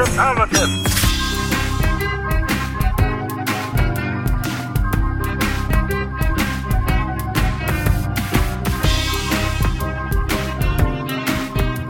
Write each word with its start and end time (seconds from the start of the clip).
alternative. 0.00 0.92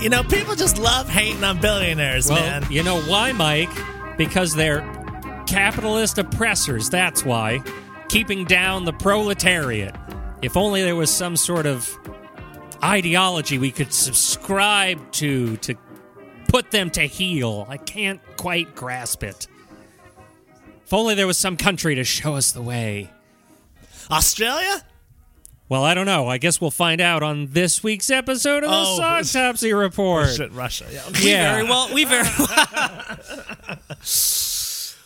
You 0.00 0.10
know, 0.10 0.22
people 0.22 0.54
just 0.54 0.78
love 0.78 1.08
hating 1.08 1.42
on 1.42 1.60
billionaires, 1.60 2.28
Well, 2.30 2.38
man. 2.38 2.64
you 2.70 2.84
know 2.84 3.00
why, 3.02 3.32
Mike? 3.32 3.70
Because 4.16 4.54
they're 4.54 4.80
capitalist 5.48 6.18
oppressors. 6.18 6.88
That's 6.90 7.24
why. 7.24 7.60
Keeping 8.08 8.44
down 8.44 8.84
the 8.84 8.92
proletariat. 8.92 9.96
If 10.42 10.56
only 10.56 10.82
there 10.84 10.94
was 10.94 11.10
some 11.10 11.34
sort 11.34 11.66
of 11.66 11.90
ideology 12.84 13.58
we 13.58 13.72
could 13.72 13.92
subscribe 13.92 15.10
to 15.12 15.56
to 15.56 15.74
put 16.56 16.70
them 16.70 16.88
to 16.88 17.02
heel. 17.02 17.66
I 17.68 17.76
can't 17.76 18.18
quite 18.38 18.74
grasp 18.74 19.22
it. 19.22 19.46
If 20.86 20.94
only 20.94 21.14
there 21.14 21.26
was 21.26 21.36
some 21.36 21.58
country 21.58 21.94
to 21.96 22.02
show 22.04 22.34
us 22.34 22.52
the 22.52 22.62
way. 22.62 23.10
Australia? 24.10 24.82
Well, 25.68 25.84
I 25.84 25.92
don't 25.92 26.06
know. 26.06 26.28
I 26.28 26.38
guess 26.38 26.58
we'll 26.58 26.70
find 26.70 26.98
out 27.02 27.22
on 27.22 27.48
this 27.48 27.82
week's 27.82 28.08
episode 28.08 28.64
of 28.64 28.70
the 28.70 28.76
Oh, 28.76 29.02
Autopsy 29.02 29.74
Report. 29.74 30.30
Shit, 30.30 30.50
Russia. 30.52 30.86
Yeah. 30.90 31.02
We 31.12 31.30
Yeah. 31.30 31.52
very 31.56 31.64
well. 31.64 31.92
We 31.92 32.04
very. 32.06 32.26
Well, 32.38 33.18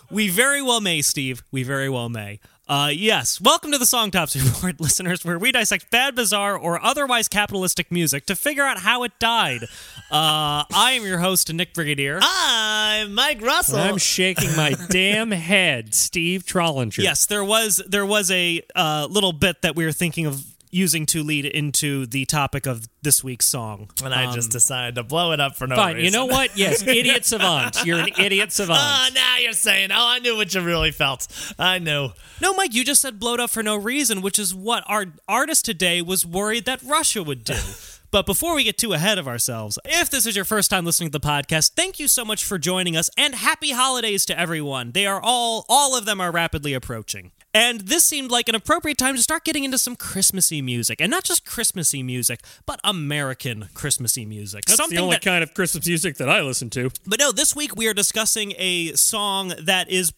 we 0.11 0.29
very 0.29 0.63
well 0.63 0.81
may, 0.81 1.03
Steve. 1.03 1.43
We 1.51 1.65
very 1.65 1.89
well 1.89 2.09
may. 2.09 2.39
Uh, 2.71 2.87
yes. 2.87 3.41
Welcome 3.41 3.73
to 3.73 3.79
the 3.79 3.85
Songtopsy 3.85 4.45
Report, 4.45 4.81
listeners, 4.81 5.25
where 5.25 5.41
we 5.41 5.51
dissect 5.51 5.91
bad, 5.91 6.15
bizarre, 6.15 6.57
or 6.57 6.81
otherwise 6.81 7.27
capitalistic 7.27 7.91
music 7.91 8.27
to 8.27 8.37
figure 8.37 8.63
out 8.63 8.79
how 8.79 9.03
it 9.03 9.11
died. 9.19 9.65
Uh, 10.09 10.63
I 10.73 10.93
am 10.93 11.03
your 11.03 11.19
host, 11.19 11.53
Nick 11.53 11.75
Brigadier. 11.75 12.21
I'm 12.23 13.13
Mike 13.13 13.43
Russell. 13.43 13.81
I'm 13.81 13.99
shaking 13.99 14.55
my 14.55 14.77
damn 14.89 15.33
head, 15.33 15.97
Steve 15.97 16.45
Trollinger. 16.45 16.99
Yes, 17.03 17.27
there 17.27 17.45
was 17.45 17.83
there 17.89 18.07
was 18.07 18.31
a 18.31 18.63
uh, 18.77 19.09
little 19.11 19.33
bit 19.33 19.63
that 19.63 19.75
we 19.75 19.85
were 19.85 19.91
thinking 19.91 20.27
of 20.27 20.45
using 20.71 21.05
to 21.07 21.23
lead 21.23 21.45
into 21.45 22.07
the 22.07 22.25
topic 22.25 22.67
of 22.67 22.89
this 23.03 23.25
week's 23.25 23.47
song. 23.47 23.91
and 24.05 24.15
I 24.15 24.33
just 24.33 24.49
um, 24.49 24.53
decided 24.53 24.95
to 24.95 25.03
blow 25.03 25.33
it 25.33 25.41
up 25.41 25.57
for 25.57 25.67
no 25.67 25.77
Fine. 25.77 25.97
reason. 25.97 26.05
You 26.05 26.11
know 26.11 26.27
what? 26.27 26.57
Yes, 26.57 26.83
idiot 26.87 27.25
savant. 27.25 27.85
You're 27.85 27.99
an 27.99 28.11
idiot 28.19 28.49
oh, 28.49 28.53
savant. 28.53 28.81
Oh, 28.81 29.09
now 29.15 29.37
you're 29.39 29.53
saying, 29.53 29.91
oh, 29.93 29.97
I 29.99 30.19
knew 30.21 30.37
what 30.37 30.55
you 30.55 30.61
really 30.61 30.93
felt. 30.93 31.27
I 31.59 31.79
knew. 31.79 32.11
No, 32.41 32.55
Mike, 32.55 32.75
you 32.75 32.85
just 32.85 33.03
said 33.03 33.19
blow 33.19 33.35
it 33.35 33.41
up 33.41 33.51
for 33.51 33.63
no 33.63 33.77
reason, 33.77 34.23
which 34.23 34.39
is 34.39 34.55
what 34.55 34.85
our 34.87 35.07
artist 35.29 35.65
today 35.65 36.03
was 36.03 36.25
worried 36.25 36.65
that 36.67 36.83
Russia 36.83 37.23
would 37.23 37.45
do. 37.45 37.55
But 38.13 38.27
before 38.27 38.57
we 38.57 38.65
get 38.65 38.77
too 38.77 38.93
ahead 38.93 39.19
of 39.19 39.29
ourselves, 39.29 39.79
if 39.85 40.11
this 40.11 40.27
is 40.27 40.35
your 40.35 40.45
first 40.45 40.69
time 40.69 40.85
listening 40.85 41.11
to 41.11 41.19
the 41.19 41.25
podcast, 41.25 41.75
thank 41.75 42.01
you 42.01 42.09
so 42.09 42.25
much 42.25 42.45
for 42.45 42.59
joining 42.59 42.97
us 42.97 43.09
and 43.17 43.37
happy 43.37 43.71
holidays 43.71 44.27
to 44.27 44.39
everyone. 44.39 44.91
They 44.93 45.07
are 45.07 45.21
all 45.23 45.65
all 45.69 45.97
of 45.97 46.07
them 46.07 46.21
are 46.21 46.33
rapidly 46.33 46.75
approaching. 46.75 47.31
And 47.53 47.81
this 47.81 48.05
seemed 48.07 48.31
like 48.31 48.49
an 48.49 48.55
appropriate 48.55 48.97
time 48.97 49.17
to 49.17 49.23
start 49.23 49.45
getting 49.45 49.65
into 49.65 49.77
some 49.79 49.97
Christmassy 49.97 50.63
music. 50.63 51.01
And 51.01 51.11
not 51.11 51.25
just 51.25 51.45
Christmassy 51.45 52.03
music, 52.03 52.41
but 52.65 52.79
American 52.85 53.69
Christmassy 53.75 54.25
music. 54.25 54.67
That's 54.67 54.77
Something 54.77 54.97
the 54.97 55.03
only 55.03 55.17
that 55.17 55.23
kind 55.23 55.43
of 55.43 55.53
Christmas 55.53 55.87
music 55.87 56.17
that 56.19 56.29
I 56.29 56.43
listen 56.43 56.71
to. 56.71 56.91
but 57.07 57.19
no, 57.19 57.33
this 57.33 57.57
week 57.57 57.75
we 57.77 57.89
are 57.89 57.95
discussing 57.95 58.53
a 58.57 58.93
song 58.93 59.53
that 59.59 59.91
is, 59.91 60.13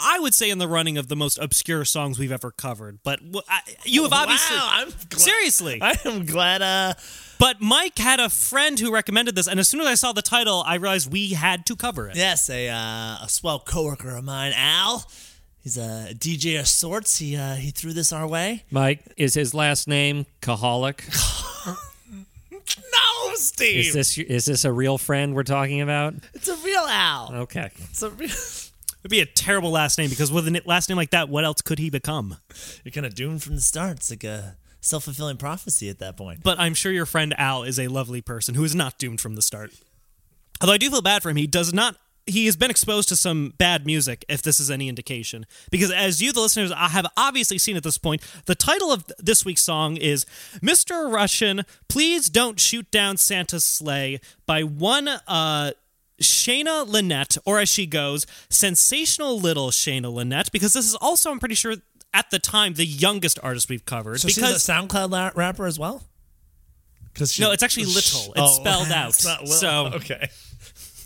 I 0.00 0.18
would 0.20 0.32
say, 0.32 0.48
in 0.48 0.56
the 0.56 0.68
running 0.68 0.96
of 0.96 1.08
the 1.08 1.16
most 1.16 1.36
obscure 1.38 1.84
songs 1.84 2.18
we've 2.18 2.32
ever 2.32 2.50
covered. 2.50 3.00
But 3.02 3.18
w- 3.20 3.42
I- 3.46 3.60
you 3.84 4.04
have 4.04 4.12
obviously. 4.14 4.56
Wow, 4.56 4.68
I'm 4.72 4.88
glad, 5.10 5.20
Seriously. 5.20 5.78
I 5.82 5.98
am 6.06 6.24
glad. 6.24 6.62
Uh, 6.62 6.94
But 7.38 7.60
Mike 7.60 7.98
had 7.98 8.20
a 8.20 8.30
friend 8.30 8.78
who 8.78 8.90
recommended 8.92 9.34
this, 9.34 9.46
and 9.48 9.60
as 9.60 9.68
soon 9.68 9.80
as 9.80 9.86
I 9.86 9.94
saw 9.96 10.12
the 10.12 10.22
title, 10.22 10.62
I 10.66 10.76
realized 10.76 11.12
we 11.12 11.30
had 11.34 11.66
to 11.66 11.76
cover 11.76 12.08
it. 12.08 12.16
yes, 12.16 12.48
a 12.48 12.68
uh, 12.70 13.24
a 13.24 13.26
swell 13.28 13.58
coworker 13.60 14.16
of 14.16 14.24
mine, 14.24 14.52
Al. 14.56 15.06
He's 15.62 15.76
a 15.76 16.08
DJ 16.14 16.58
of 16.58 16.66
sorts. 16.68 17.18
He 17.18 17.36
uh, 17.36 17.54
he 17.54 17.70
threw 17.70 17.92
this 17.92 18.12
our 18.12 18.26
way. 18.26 18.64
Mike, 18.70 19.00
is 19.16 19.34
his 19.34 19.54
last 19.54 19.88
name 19.88 20.26
Kaholic? 20.40 21.02
No, 22.52 23.34
Steve. 23.34 23.86
Is 23.86 23.92
this 23.94 24.18
is 24.18 24.44
this 24.44 24.64
a 24.64 24.72
real 24.72 24.98
friend 24.98 25.34
we're 25.34 25.42
talking 25.42 25.80
about? 25.80 26.14
it's 26.34 26.48
a 26.48 26.56
real 26.56 26.84
Al. 26.88 27.32
Okay. 27.34 27.70
It's 27.90 28.02
a 28.02 28.10
real. 28.10 28.28
It'd 29.02 29.10
be 29.10 29.20
a 29.20 29.26
terrible 29.26 29.70
last 29.70 29.96
name 29.98 30.10
because 30.10 30.30
with 30.30 30.46
a 30.46 30.62
last 30.66 30.88
name 30.88 30.96
like 30.96 31.10
that, 31.10 31.28
what 31.28 31.44
else 31.44 31.62
could 31.62 31.78
he 31.78 31.88
become? 31.88 32.36
You're 32.84 32.92
kind 32.92 33.06
of 33.06 33.14
doomed 33.14 33.42
from 33.42 33.54
the 33.54 33.60
start. 33.60 33.96
It's 33.96 34.10
like 34.10 34.24
a 34.24 34.56
self 34.80 35.04
fulfilling 35.04 35.38
prophecy 35.38 35.88
at 35.88 35.98
that 36.00 36.16
point. 36.16 36.42
But 36.42 36.60
I'm 36.60 36.74
sure 36.74 36.92
your 36.92 37.06
friend 37.06 37.34
Al 37.38 37.62
is 37.62 37.78
a 37.78 37.88
lovely 37.88 38.20
person 38.20 38.54
who 38.54 38.62
is 38.64 38.74
not 38.74 38.98
doomed 38.98 39.20
from 39.20 39.36
the 39.36 39.42
start. 39.42 39.72
Although 40.60 40.74
I 40.74 40.78
do 40.78 40.90
feel 40.90 41.02
bad 41.02 41.22
for 41.22 41.30
him, 41.30 41.36
he 41.36 41.46
does 41.46 41.72
not. 41.72 41.96
He 42.30 42.46
has 42.46 42.56
been 42.56 42.70
exposed 42.70 43.08
to 43.10 43.16
some 43.16 43.54
bad 43.58 43.84
music, 43.86 44.24
if 44.28 44.42
this 44.42 44.60
is 44.60 44.70
any 44.70 44.88
indication. 44.88 45.46
Because 45.70 45.90
as 45.90 46.20
you, 46.22 46.32
the 46.32 46.40
listeners, 46.40 46.72
I 46.72 46.88
have 46.88 47.06
obviously 47.16 47.58
seen 47.58 47.76
at 47.76 47.82
this 47.82 47.98
point, 47.98 48.22
the 48.46 48.54
title 48.54 48.90
of 48.92 49.04
this 49.18 49.44
week's 49.44 49.62
song 49.62 49.96
is 49.96 50.24
"Mr. 50.62 51.12
Russian, 51.12 51.62
Please 51.88 52.28
Don't 52.28 52.58
Shoot 52.60 52.90
Down 52.90 53.16
Santa's 53.16 53.64
Sleigh" 53.64 54.20
by 54.46 54.62
one 54.62 55.08
uh, 55.08 55.72
Shana 56.20 56.86
Lynette, 56.86 57.36
or 57.44 57.58
as 57.58 57.68
she 57.68 57.86
goes, 57.86 58.26
sensational 58.48 59.40
little 59.40 59.70
Shana 59.70 60.12
Lynette. 60.12 60.52
Because 60.52 60.72
this 60.72 60.86
is 60.86 60.94
also, 60.96 61.30
I'm 61.30 61.40
pretty 61.40 61.54
sure, 61.54 61.74
at 62.12 62.30
the 62.30 62.38
time, 62.38 62.74
the 62.74 62.84
youngest 62.86 63.38
artist 63.42 63.68
we've 63.68 63.86
covered. 63.86 64.20
So 64.20 64.28
because 64.28 64.52
she's 64.52 64.68
a 64.68 64.72
SoundCloud 64.72 65.36
rapper 65.36 65.66
as 65.66 65.78
well. 65.78 66.02
Because 67.12 67.38
No, 67.40 67.50
it's 67.52 67.62
actually 67.62 67.86
little. 67.86 68.32
It's 68.36 68.56
spelled 68.56 68.88
out. 68.92 69.08
It's 69.10 69.24
not 69.24 69.48
So- 69.48 69.86
okay. 69.94 70.28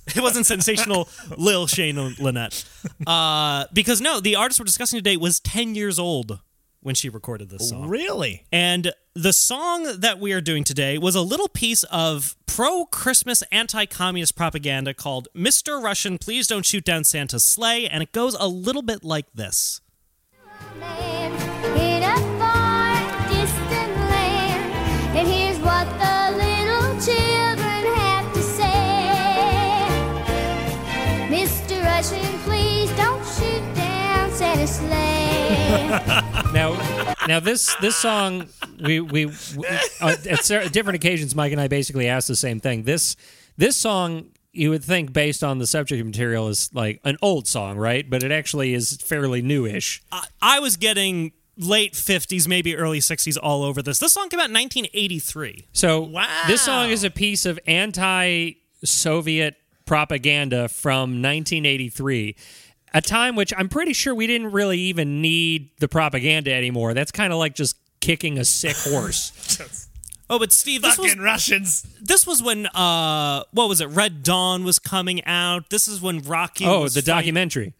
It 0.16 0.22
wasn't 0.22 0.46
sensational, 0.46 1.08
Lil 1.36 1.66
Shane 1.66 1.96
Lynette. 2.18 2.64
Uh, 3.06 3.64
because 3.72 4.00
no, 4.00 4.20
the 4.20 4.36
artist 4.36 4.60
we're 4.60 4.64
discussing 4.64 4.98
today 4.98 5.16
was 5.16 5.40
10 5.40 5.74
years 5.74 5.98
old 5.98 6.40
when 6.84 6.94
she 6.94 7.08
recorded 7.08 7.48
this 7.48 7.70
song. 7.70 7.88
Really? 7.88 8.44
And 8.52 8.92
the 9.14 9.32
song 9.32 10.00
that 10.00 10.20
we 10.20 10.32
are 10.32 10.42
doing 10.42 10.62
today 10.62 10.98
was 10.98 11.14
a 11.14 11.22
little 11.22 11.48
piece 11.48 11.82
of 11.84 12.36
pro 12.46 12.84
Christmas 12.84 13.42
anti 13.50 13.86
communist 13.86 14.36
propaganda 14.36 14.92
called 14.92 15.28
Mr. 15.34 15.82
Russian, 15.82 16.18
Please 16.18 16.46
Don't 16.46 16.66
Shoot 16.66 16.84
Down 16.84 17.04
Santa's 17.04 17.44
Sleigh. 17.44 17.88
And 17.88 18.02
it 18.02 18.12
goes 18.12 18.34
a 18.38 18.46
little 18.46 18.82
bit 18.82 19.02
like 19.02 19.26
this. 19.32 19.80
Down 34.66 34.88
Santa's. 34.88 36.52
Now, 36.52 37.16
now 37.26 37.40
this 37.40 37.74
this 37.80 37.96
song 37.96 38.48
we 38.80 39.00
we, 39.00 39.26
we 39.26 39.32
uh, 40.00 40.14
at 40.28 40.44
cer- 40.44 40.68
different 40.68 40.96
occasions, 40.96 41.34
Mike 41.34 41.52
and 41.52 41.60
I 41.60 41.68
basically 41.68 42.08
asked 42.08 42.28
the 42.28 42.36
same 42.36 42.60
thing. 42.60 42.84
This 42.84 43.16
this 43.56 43.76
song 43.76 44.26
you 44.52 44.70
would 44.70 44.84
think 44.84 45.12
based 45.12 45.42
on 45.42 45.58
the 45.58 45.66
subject 45.66 46.04
material 46.04 46.48
is 46.48 46.70
like 46.72 47.00
an 47.04 47.16
old 47.20 47.48
song, 47.48 47.76
right? 47.76 48.08
But 48.08 48.22
it 48.22 48.30
actually 48.30 48.72
is 48.72 48.96
fairly 48.98 49.42
newish. 49.42 50.00
I, 50.12 50.26
I 50.40 50.60
was 50.60 50.76
getting 50.76 51.32
late 51.56 51.94
50s, 51.94 52.46
maybe 52.46 52.76
early 52.76 53.00
60s 53.00 53.36
all 53.42 53.64
over 53.64 53.82
this. 53.82 53.98
This 53.98 54.12
song 54.12 54.28
came 54.28 54.38
out 54.38 54.50
in 54.50 54.54
1983. 54.54 55.66
So 55.72 56.00
Wow. 56.02 56.44
this 56.46 56.62
song 56.62 56.90
is 56.90 57.02
a 57.02 57.10
piece 57.10 57.46
of 57.46 57.58
anti-Soviet 57.66 59.56
propaganda 59.86 60.68
from 60.68 61.20
1983. 61.22 62.36
A 62.94 63.00
time 63.02 63.34
which 63.36 63.52
I'm 63.56 63.68
pretty 63.68 63.92
sure 63.92 64.14
we 64.14 64.26
didn't 64.26 64.52
really 64.52 64.78
even 64.78 65.20
need 65.20 65.70
the 65.80 65.88
propaganda 65.88 66.52
anymore. 66.54 66.94
That's 66.94 67.10
kind 67.10 67.32
of 67.32 67.38
like 67.38 67.54
just 67.54 67.76
kicking 68.00 68.38
a 68.38 68.44
sick 68.44 68.76
horse. 68.76 69.80
Oh, 70.30 70.38
but 70.38 70.52
Steve, 70.52 70.80
this 70.80 70.96
was 70.96 71.10
Fucking 71.10 71.22
Russians. 71.22 71.82
this 72.00 72.26
was 72.26 72.42
when 72.42 72.66
uh 72.68 73.44
what 73.50 73.68
was 73.68 73.82
it? 73.82 73.88
Red 73.88 74.22
Dawn 74.22 74.64
was 74.64 74.78
coming 74.78 75.22
out. 75.26 75.68
This 75.68 75.86
is 75.86 76.00
when 76.00 76.20
Rocky 76.22 76.64
oh, 76.64 76.80
was 76.80 76.94
the 76.94 77.02
fight- 77.02 77.06
documentary. 77.06 77.74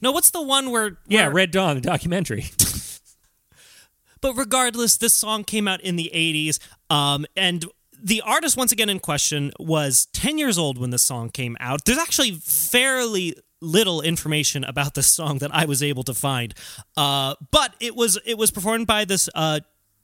No, 0.00 0.10
what's 0.10 0.30
the 0.30 0.42
one 0.42 0.72
where 0.72 0.98
Yeah, 1.06 1.28
Red 1.32 1.52
Dawn, 1.52 1.76
the 1.76 1.80
documentary. 1.80 2.46
But 4.20 4.34
regardless, 4.34 4.96
this 4.96 5.14
song 5.14 5.44
came 5.44 5.66
out 5.68 5.80
in 5.80 5.94
the 5.96 6.10
80s 6.12 6.58
um 6.90 7.26
and 7.36 7.64
the 8.02 8.20
artist 8.22 8.56
once 8.56 8.72
again 8.72 8.88
in 8.88 8.98
question 8.98 9.52
was 9.60 10.06
10 10.06 10.38
years 10.38 10.58
old 10.58 10.78
when 10.78 10.90
this 10.90 11.04
song 11.04 11.30
came 11.30 11.56
out. 11.60 11.84
There's 11.84 11.98
actually 11.98 12.32
fairly 12.32 13.36
little 13.62 14.02
information 14.02 14.64
about 14.64 14.94
this 14.94 15.06
song 15.06 15.38
that 15.38 15.54
I 15.54 15.64
was 15.64 15.82
able 15.82 16.02
to 16.04 16.14
find. 16.14 16.54
Uh 16.96 17.34
but 17.50 17.74
it 17.80 17.96
was 17.96 18.18
it 18.24 18.36
was 18.36 18.50
performed 18.50 18.86
by 18.86 19.04
this 19.04 19.28
uh 19.34 19.60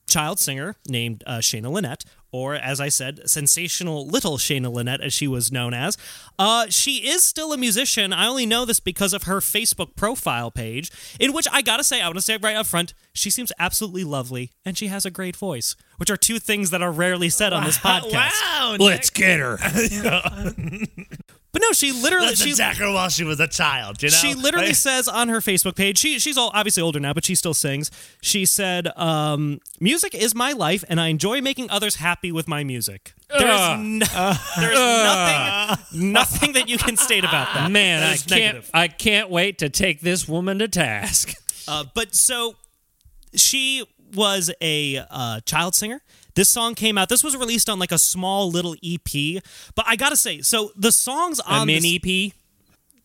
child 0.08 0.40
singer 0.40 0.74
named 0.88 1.22
uh, 1.26 1.38
Shana 1.38 1.70
Lynette, 1.70 2.04
or 2.32 2.54
as 2.54 2.80
I 2.80 2.88
said, 2.88 3.28
sensational 3.28 4.06
little 4.06 4.38
Shana 4.38 4.72
Lynette, 4.72 5.00
as 5.00 5.12
she 5.12 5.28
was 5.28 5.52
known 5.52 5.72
as. 5.72 5.96
Uh, 6.38 6.66
she 6.68 7.08
is 7.08 7.22
still 7.22 7.52
a 7.52 7.56
musician. 7.56 8.12
I 8.12 8.26
only 8.26 8.46
know 8.46 8.64
this 8.64 8.80
because 8.80 9.12
of 9.14 9.24
her 9.24 9.38
Facebook 9.38 9.94
profile 9.94 10.50
page, 10.50 10.90
in 11.20 11.32
which 11.32 11.46
I 11.52 11.62
gotta 11.62 11.84
say, 11.84 12.00
I 12.00 12.06
want 12.06 12.16
to 12.16 12.22
say 12.22 12.36
right 12.36 12.56
up 12.56 12.66
front, 12.66 12.94
she 13.12 13.30
seems 13.30 13.52
absolutely 13.58 14.04
lovely 14.04 14.50
and 14.64 14.76
she 14.76 14.88
has 14.88 15.06
a 15.06 15.10
great 15.10 15.36
voice, 15.36 15.76
which 15.98 16.10
are 16.10 16.16
two 16.16 16.38
things 16.38 16.70
that 16.70 16.82
are 16.82 16.92
rarely 16.92 17.28
said 17.28 17.52
on 17.52 17.64
this 17.64 17.78
podcast. 17.78 18.12
Wow. 18.42 18.76
Let's 18.78 19.10
get 19.10 19.38
her. 19.38 19.58
But 21.52 21.62
no, 21.62 21.72
she 21.72 21.92
literally 21.92 22.26
Let's 22.28 22.42
she 22.42 22.62
her 22.62 22.92
while 22.92 23.08
she 23.08 23.24
was 23.24 23.40
a 23.40 23.48
child. 23.48 24.02
You 24.02 24.10
know, 24.10 24.16
she 24.16 24.34
literally 24.34 24.74
says 24.88 25.08
on 25.08 25.28
her 25.28 25.38
Facebook 25.38 25.76
page, 25.76 25.98
she 25.98 26.18
she's 26.18 26.36
all 26.36 26.50
obviously 26.52 26.82
older 26.82 27.00
now, 27.00 27.14
but 27.14 27.24
she 27.24 27.34
still 27.34 27.54
sings. 27.54 27.90
She 28.20 28.44
said, 28.44 28.88
um, 28.96 29.60
"Music 29.80 30.14
is 30.14 30.34
my 30.34 30.52
life, 30.52 30.84
and 30.88 31.00
I 31.00 31.08
enjoy 31.08 31.40
making 31.40 31.70
others 31.70 31.96
happy 31.96 32.30
with 32.30 32.48
my 32.48 32.64
music." 32.64 33.14
There 33.30 33.48
is 33.48 33.78
no, 33.80 34.06
there 34.58 34.72
is 34.72 34.78
nothing 34.78 36.12
nothing 36.12 36.52
that 36.52 36.68
you 36.68 36.78
can 36.78 36.96
state 36.96 37.24
about 37.24 37.52
that. 37.54 37.70
Man, 37.70 38.00
That 38.00 38.12
I 38.12 38.16
can't. 38.16 38.30
negative. 38.30 38.70
I 38.74 38.88
can't 38.88 39.30
wait 39.30 39.58
to 39.58 39.68
take 39.68 40.00
this 40.00 40.28
woman 40.28 40.58
to 40.58 40.68
task. 40.68 41.34
Uh, 41.66 41.84
but 41.94 42.14
so 42.14 42.56
she 43.34 43.84
was 44.14 44.50
a 44.62 45.04
uh, 45.10 45.40
child 45.40 45.74
singer. 45.74 46.02
This 46.34 46.48
song 46.48 46.74
came 46.74 46.96
out. 46.98 47.08
This 47.08 47.24
was 47.24 47.36
released 47.36 47.68
on 47.68 47.78
like 47.78 47.92
a 47.92 47.98
small 47.98 48.50
little 48.50 48.74
EP. 48.84 49.42
But 49.74 49.84
I 49.88 49.96
gotta 49.96 50.16
say, 50.16 50.40
so 50.42 50.70
the 50.76 50.92
songs 50.92 51.40
A 51.40 51.50
on 51.52 51.66
this- 51.66 51.84
EP. 51.84 52.32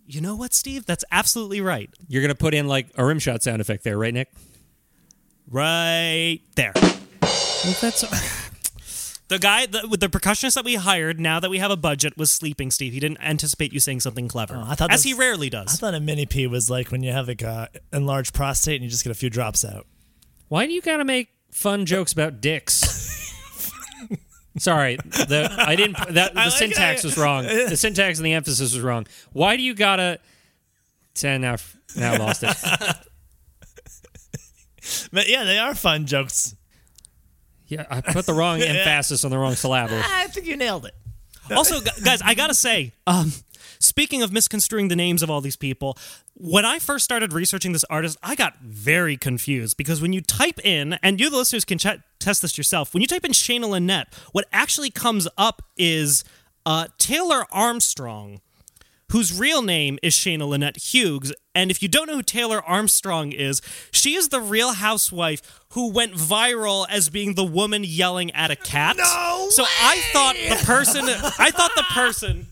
you 0.06 0.22
know 0.22 0.36
what, 0.36 0.54
Steve? 0.54 0.86
That's 0.86 1.04
absolutely 1.12 1.62
right. 1.62 1.90
You're 2.08 2.22
gonna 2.22 2.36
put 2.36 2.54
in 2.54 2.68
like 2.68 2.88
a 2.96 3.04
rim 3.06 3.20
shot 3.20 3.42
sound 3.42 3.62
effect 3.62 3.84
there, 3.84 3.98
right, 3.98 4.14
Nick? 4.14 4.30
Right 5.50 6.40
there. 6.56 6.74
Well, 6.76 7.76
that's 7.82 8.04
The 9.30 9.40
guy 9.40 9.66
the, 9.66 9.88
with 9.88 10.00
the 10.00 10.10
percussionist 10.10 10.54
that 10.56 10.66
we 10.66 10.76
hired, 10.76 11.20
now 11.20 11.40
that 11.40 11.50
we 11.50 11.58
have 11.58 11.72
a 11.72 11.78
budget, 11.78 12.18
was 12.18 12.30
sleeping. 12.32 12.70
Steve, 12.70 12.94
he 12.94 13.00
didn't 13.00 13.20
anticipate 13.24 13.74
you 13.74 13.80
saying 13.80 14.02
something 14.02 14.28
clever, 14.28 14.56
Oh, 14.56 14.64
I 14.68 14.76
thought 14.76 14.92
as 14.92 15.00
this- 15.00 15.12
he 15.12 15.14
rarely 15.18 15.50
does. 15.50 15.74
I 15.74 15.78
thought 15.78 15.96
a 15.96 16.00
mini 16.00 16.26
P 16.28 16.46
was 16.46 16.70
like 16.70 16.92
when 16.92 17.02
you 17.02 17.12
have 17.14 17.28
like 17.28 17.42
a 17.42 17.70
enlarged 17.92 18.34
prostate 18.34 18.76
and 18.76 18.84
you 18.84 18.90
just 18.92 19.04
get 19.04 19.12
a 19.12 19.16
few 19.16 19.30
drops 19.32 19.66
out. 19.66 19.88
why 20.50 20.68
do 20.68 20.74
you 20.74 20.82
gotta 20.82 21.06
make 21.06 21.30
fun 21.52 21.86
jokes 21.86 22.12
about 22.14 22.42
dicks? 22.42 23.03
Sorry, 24.58 24.98
the 24.98 25.54
I 25.58 25.76
didn't. 25.76 25.98
That 26.14 26.34
the 26.34 26.40
like 26.40 26.52
syntax 26.52 27.04
it. 27.04 27.08
was 27.08 27.18
wrong. 27.18 27.46
The 27.70 27.76
syntax 27.78 28.20
and 28.20 28.26
the 28.26 28.34
emphasis 28.34 28.74
was 28.74 28.82
wrong. 28.82 29.08
Why 29.32 29.56
do 29.58 29.64
you 29.64 29.74
gotta? 29.74 30.20
Ten 31.16 31.42
now. 31.42 31.56
Now 31.96 32.14
I 32.14 32.18
lost 32.18 32.44
it. 32.44 32.56
But 35.14 35.30
yeah, 35.30 35.44
they 35.46 35.58
are 35.58 35.74
fun 35.76 36.06
jokes. 36.06 36.56
Yeah, 37.68 37.86
I 37.90 38.02
put 38.02 38.26
the 38.26 38.34
wrong 38.34 38.62
emphasis 38.62 39.24
on 39.24 39.32
the 39.32 39.38
wrong 39.38 39.56
syllable. 39.56 39.96
I 40.04 40.28
think 40.28 40.46
you 40.46 40.58
nailed 40.58 40.86
it. 40.86 40.94
also, 41.56 41.80
guys, 42.04 42.22
I 42.22 42.34
gotta 42.34 42.54
say, 42.54 42.92
um, 43.08 43.32
speaking 43.84 44.22
of 44.22 44.32
misconstruing 44.32 44.88
the 44.88 44.96
names 44.96 45.22
of 45.22 45.30
all 45.30 45.42
these 45.42 45.56
people, 45.56 45.98
when 46.34 46.66
I 46.66 46.80
first 46.80 47.06
started 47.06 47.34
researching 47.34 47.74
this 47.74 47.84
artist, 47.86 48.18
I 48.24 48.36
got 48.36 48.60
very 48.62 49.18
confused 49.18 49.78
because 49.78 50.02
when 50.02 50.14
you 50.14 50.22
type 50.22 50.60
in, 50.64 50.94
and 51.04 51.20
you, 51.20 51.30
the 51.30 51.38
listeners, 51.38 51.66
can 51.66 51.78
ch- 51.78 52.00
test 52.20 52.42
this 52.42 52.58
yourself, 52.58 52.94
when 52.94 53.02
you 53.02 53.08
type 53.08 53.26
in 53.26 53.32
Shana 53.32 53.70
Lynette, 53.70 54.14
what 54.32 54.46
actually 54.52 54.90
comes 54.90 55.28
up 55.38 55.62
is 55.78 56.24
uh, 56.66 56.88
Taylor 56.98 57.46
Armstrong. 57.52 58.42
Whose 59.12 59.38
real 59.38 59.62
name 59.62 60.00
is 60.02 60.16
Shana 60.16 60.48
Lynette 60.48 60.78
Hughes. 60.78 61.32
And 61.54 61.70
if 61.70 61.84
you 61.84 61.88
don't 61.88 62.08
know 62.08 62.16
who 62.16 62.24
Taylor 62.24 62.64
Armstrong 62.64 63.32
is, 63.32 63.62
she 63.92 64.16
is 64.16 64.30
the 64.30 64.40
real 64.40 64.74
housewife 64.74 65.62
who 65.74 65.92
went 65.92 66.14
viral 66.14 66.88
as 66.90 67.10
being 67.10 67.36
the 67.36 67.44
woman 67.44 67.84
yelling 67.84 68.32
at 68.32 68.50
a 68.50 68.56
cat. 68.56 68.98
No 68.98 69.48
So 69.52 69.66
I 69.66 70.02
thought 70.14 70.36
the 70.36 70.66
person 70.66 71.06
I 71.38 71.52
thought 71.52 71.76
the 71.76 71.86
person 71.92 72.48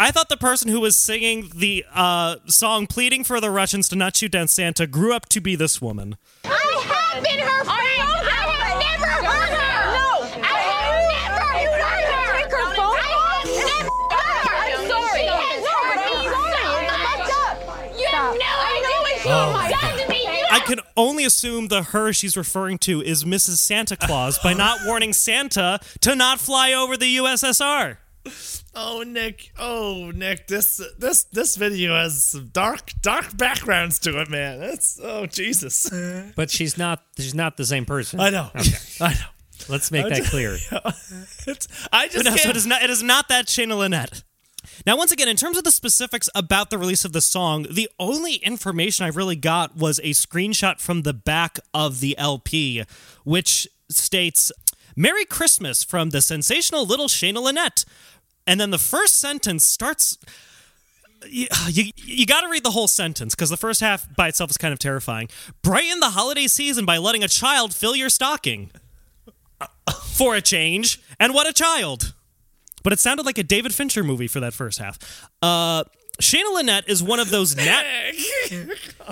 I 0.00 0.10
thought 0.10 0.30
the 0.30 0.38
person 0.38 0.70
who 0.70 0.80
was 0.80 0.96
singing 0.96 1.50
the 1.54 1.84
uh, 1.92 2.36
song 2.46 2.86
pleading 2.86 3.22
for 3.22 3.38
the 3.38 3.50
Russians 3.50 3.86
to 3.90 3.96
not 3.96 4.16
shoot 4.16 4.32
down 4.32 4.48
Santa 4.48 4.86
grew 4.86 5.12
up 5.12 5.28
to 5.28 5.42
be 5.42 5.56
this 5.56 5.82
woman. 5.82 6.16
I 6.42 6.48
have 6.48 7.22
been 7.22 7.38
her 7.38 7.64
friend. 7.64 7.68
I 7.68 8.32
have 8.32 8.80
never 8.80 9.12
hurt 9.28 9.52
her. 9.52 9.76
No, 9.92 10.24
I 10.40 10.56
have 10.72 11.04
never 11.12 11.44
hurt 11.84 12.08
her. 12.16 12.32
Take 12.40 12.50
her 12.50 12.68
phone. 12.76 12.96
I 12.96 13.12
have 13.28 13.52
never 13.60 13.92
hurt 14.16 14.48
her. 14.48 14.56
I'm 14.72 14.88
sorry. 14.88 15.20
She 15.20 15.28
has 15.28 15.68
hurt 15.68 16.00
me. 16.08 18.00
You 18.00 18.08
have 18.08 18.40
no 18.40 18.52
idea 18.72 18.98
what 19.04 19.20
she 19.20 19.28
has 19.28 19.68
done 19.68 19.98
to 19.98 20.54
I 20.54 20.60
can 20.60 20.80
only 20.96 21.26
assume 21.26 21.68
the 21.68 21.82
her 21.82 22.14
she's 22.14 22.38
referring 22.38 22.78
to 22.78 23.02
is 23.02 23.24
Mrs. 23.24 23.58
Santa 23.58 23.98
Claus 23.98 24.38
by 24.38 24.54
not 24.54 24.78
warning 24.86 25.12
Santa 25.12 25.78
to 26.00 26.16
not 26.16 26.40
fly 26.40 26.72
over 26.72 26.96
the 26.96 27.18
USSR. 27.18 27.98
Oh 28.74 29.02
Nick, 29.06 29.52
oh 29.58 30.12
Nick, 30.14 30.46
this 30.46 30.80
this 30.98 31.24
this 31.24 31.56
video 31.56 31.94
has 31.94 32.24
some 32.24 32.48
dark 32.52 32.90
dark 33.02 33.36
backgrounds 33.36 33.98
to 34.00 34.20
it, 34.20 34.28
man. 34.28 34.60
That's 34.60 35.00
oh 35.02 35.26
Jesus. 35.26 35.90
Uh-huh. 35.90 36.32
But 36.36 36.50
she's 36.50 36.76
not. 36.78 37.02
She's 37.18 37.34
not 37.34 37.56
the 37.56 37.64
same 37.64 37.84
person. 37.86 38.20
I 38.20 38.30
know. 38.30 38.50
I 39.00 39.14
know. 39.14 39.20
Let's 39.68 39.90
make 39.90 40.08
that 40.08 40.24
clear. 40.24 40.56
It's, 41.46 41.66
I 41.92 42.08
just 42.08 42.24
No, 42.24 42.32
so 42.32 42.36
can't. 42.36 42.50
it 42.50 42.56
is 42.56 42.66
not. 42.66 42.82
It 42.82 42.90
is 42.90 43.02
not 43.02 43.28
that 43.28 43.46
Shana 43.46 43.76
Lynette. 43.78 44.22
Now, 44.86 44.96
once 44.96 45.10
again, 45.10 45.28
in 45.28 45.36
terms 45.36 45.56
of 45.56 45.64
the 45.64 45.72
specifics 45.72 46.28
about 46.34 46.68
the 46.70 46.76
release 46.78 47.04
of 47.06 47.12
the 47.12 47.20
song, 47.22 47.66
the 47.70 47.88
only 47.98 48.34
information 48.36 49.04
I 49.06 49.08
really 49.08 49.36
got 49.36 49.74
was 49.76 49.98
a 50.00 50.10
screenshot 50.10 50.80
from 50.80 51.02
the 51.02 51.14
back 51.14 51.58
of 51.72 52.00
the 52.00 52.16
LP, 52.18 52.84
which 53.24 53.66
states 53.88 54.52
"Merry 54.96 55.24
Christmas" 55.24 55.82
from 55.82 56.10
the 56.10 56.20
sensational 56.20 56.86
little 56.86 57.08
Shana 57.08 57.42
Lynette, 57.42 57.84
and 58.46 58.60
then 58.60 58.70
the 58.70 58.78
first 58.78 59.18
sentence 59.18 59.64
starts. 59.64 60.18
You, 61.28 61.48
you, 61.68 61.92
you 61.96 62.24
got 62.24 62.40
to 62.40 62.48
read 62.48 62.64
the 62.64 62.70
whole 62.70 62.88
sentence 62.88 63.34
because 63.34 63.50
the 63.50 63.58
first 63.58 63.80
half 63.80 64.06
by 64.16 64.28
itself 64.28 64.50
is 64.50 64.56
kind 64.56 64.72
of 64.72 64.78
terrifying. 64.78 65.28
Brighten 65.62 66.00
the 66.00 66.10
holiday 66.10 66.46
season 66.46 66.86
by 66.86 66.96
letting 66.96 67.22
a 67.22 67.28
child 67.28 67.74
fill 67.74 67.94
your 67.94 68.08
stocking. 68.08 68.70
For 70.04 70.34
a 70.34 70.40
change, 70.40 71.00
and 71.18 71.34
what 71.34 71.46
a 71.46 71.52
child! 71.52 72.14
but 72.82 72.92
it 72.92 72.98
sounded 72.98 73.26
like 73.26 73.38
a 73.38 73.42
David 73.42 73.74
Fincher 73.74 74.02
movie 74.02 74.26
for 74.26 74.40
that 74.40 74.54
first 74.54 74.78
half. 74.78 75.28
Uh, 75.42 75.84
Shana 76.20 76.54
Lynette 76.54 76.88
is 76.88 77.02
one 77.02 77.18
of 77.18 77.30
those 77.30 77.56
nat- 77.56 77.84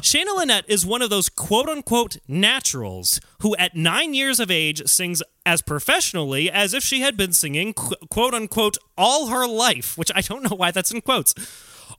Shana 0.00 0.36
Lynette 0.36 0.64
is 0.68 0.84
one 0.86 1.02
of 1.02 1.10
those 1.10 1.28
quote 1.28 1.68
unquote 1.68 2.18
naturals 2.28 3.20
who, 3.40 3.56
at 3.56 3.74
nine 3.74 4.14
years 4.14 4.38
of 4.40 4.50
age, 4.50 4.86
sings 4.86 5.22
as 5.46 5.62
professionally 5.62 6.50
as 6.50 6.74
if 6.74 6.82
she 6.82 7.00
had 7.00 7.16
been 7.16 7.32
singing 7.32 7.72
qu- 7.74 7.96
quote 8.10 8.34
unquote 8.34 8.76
all 8.96 9.28
her 9.28 9.46
life, 9.46 9.96
which 9.96 10.12
I 10.14 10.20
don't 10.20 10.42
know 10.48 10.56
why 10.56 10.70
that's 10.70 10.92
in 10.92 11.00
quotes. 11.00 11.34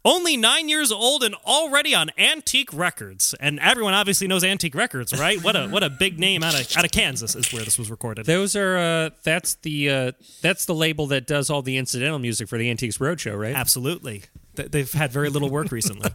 Only 0.06 0.38
nine 0.38 0.70
years 0.70 0.94
old 0.94 1.24
and 1.24 1.36
already 1.46 1.94
on 1.94 2.10
Antique 2.18 2.72
Records, 2.74 3.36
and 3.42 3.60
everyone 3.60 3.94
obviously 3.94 4.28
knows 4.28 4.46
Antique 4.46 4.76
Records, 4.76 5.12
right? 5.20 5.44
What 5.44 5.58
a 5.58 5.68
what 5.68 5.84
a 5.84 5.90
big 5.90 6.18
name 6.20 6.42
out 6.42 6.54
of 6.58 6.78
out 6.78 6.86
of 6.86 6.92
Kansas 6.92 7.36
is 7.36 7.51
where 7.51 7.63
this 7.63 7.78
was 7.78 7.92
recorded. 7.92 8.25
Those 8.25 8.56
are. 8.56 8.78
Uh, 8.78 9.10
that's 9.24 9.56
the. 9.56 9.89
Uh, 9.89 10.12
that's 10.42 10.66
the 10.66 10.75
label 10.75 11.08
that 11.08 11.28
does 11.28 11.50
all 11.50 11.62
the 11.62 11.75
incidental 11.75 12.18
music 12.20 12.48
for 12.48 12.58
the 12.58 12.70
Antiques 12.70 13.00
Roadshow, 13.00 13.38
right? 13.38 13.56
Absolutely. 13.56 14.24
Th- 14.60 14.72
They've 14.72 14.92
had 14.92 15.12
very 15.12 15.30
little 15.30 15.50
work 15.50 15.72
recently. 15.72 16.12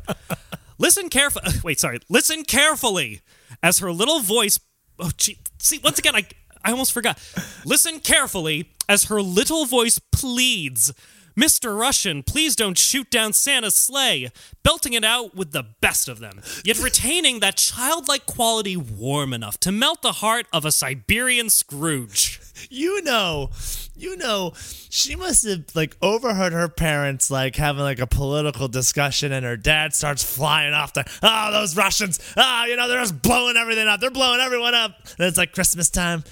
Listen 0.79 1.09
carefully. 1.09 1.45
Wait, 1.65 1.81
sorry. 1.81 2.01
Listen 2.09 2.45
carefully 2.45 3.21
as 3.63 3.79
her 3.79 3.91
little 3.93 4.21
voice. 4.21 4.61
Oh, 4.99 5.11
gee. 5.17 5.39
See, 5.59 5.81
once 5.83 5.99
again, 5.99 6.15
I, 6.15 6.25
I 6.65 6.71
almost 6.73 6.93
forgot. 6.93 7.19
Listen 7.65 8.01
carefully 8.01 8.71
as 8.89 9.05
her 9.05 9.23
little 9.23 9.65
voice 9.65 9.99
pleads. 10.13 10.93
Mr. 11.37 11.77
Russian, 11.77 12.23
please 12.23 12.55
don't 12.55 12.79
shoot 12.79 13.11
down 13.11 13.33
Santa's 13.33 13.75
sleigh, 13.75 14.31
belting 14.63 14.93
it 14.93 15.05
out 15.05 15.35
with 15.35 15.51
the 15.51 15.65
best 15.81 16.07
of 16.09 16.21
them, 16.21 16.41
yet 16.65 16.79
retaining 16.79 17.41
that 17.41 17.57
childlike 17.57 18.25
quality 18.25 18.77
warm 18.77 19.33
enough 19.33 19.59
to 19.61 19.73
melt 19.73 20.01
the 20.03 20.13
heart 20.13 20.47
of 20.53 20.65
a 20.65 20.71
Siberian 20.71 21.51
Scrooge. 21.51 22.41
You 22.71 23.03
know, 23.03 23.51
you 23.97 24.17
know, 24.17 24.53
she 24.57 25.17
must 25.17 25.47
have 25.47 25.65
like 25.75 25.97
overheard 26.03 26.53
her 26.53 26.69
parents 26.69 27.31
like 27.31 27.57
having 27.57 27.83
like 27.83 27.99
a 28.01 28.07
political 28.07 28.69
discussion, 28.69 29.33
and 29.33 29.45
her 29.45 29.57
dad 29.57 29.95
starts 29.95 30.23
flying 30.23 30.75
off 30.75 30.93
the 30.93 31.05
oh 31.23 31.53
those 31.53 31.77
Russians, 31.77 32.21
ah 32.37 32.65
you 32.67 32.77
know 32.77 32.89
they're 32.89 33.01
just 33.01 33.23
blowing 33.23 33.57
everything 33.57 33.89
up, 33.89 34.01
they're 34.01 34.11
blowing 34.11 34.41
everyone 34.41 34.75
up. 34.75 34.93
And 35.19 35.27
it's 35.29 35.39
like 35.39 35.53
Christmas 35.53 35.91
time. 35.91 36.25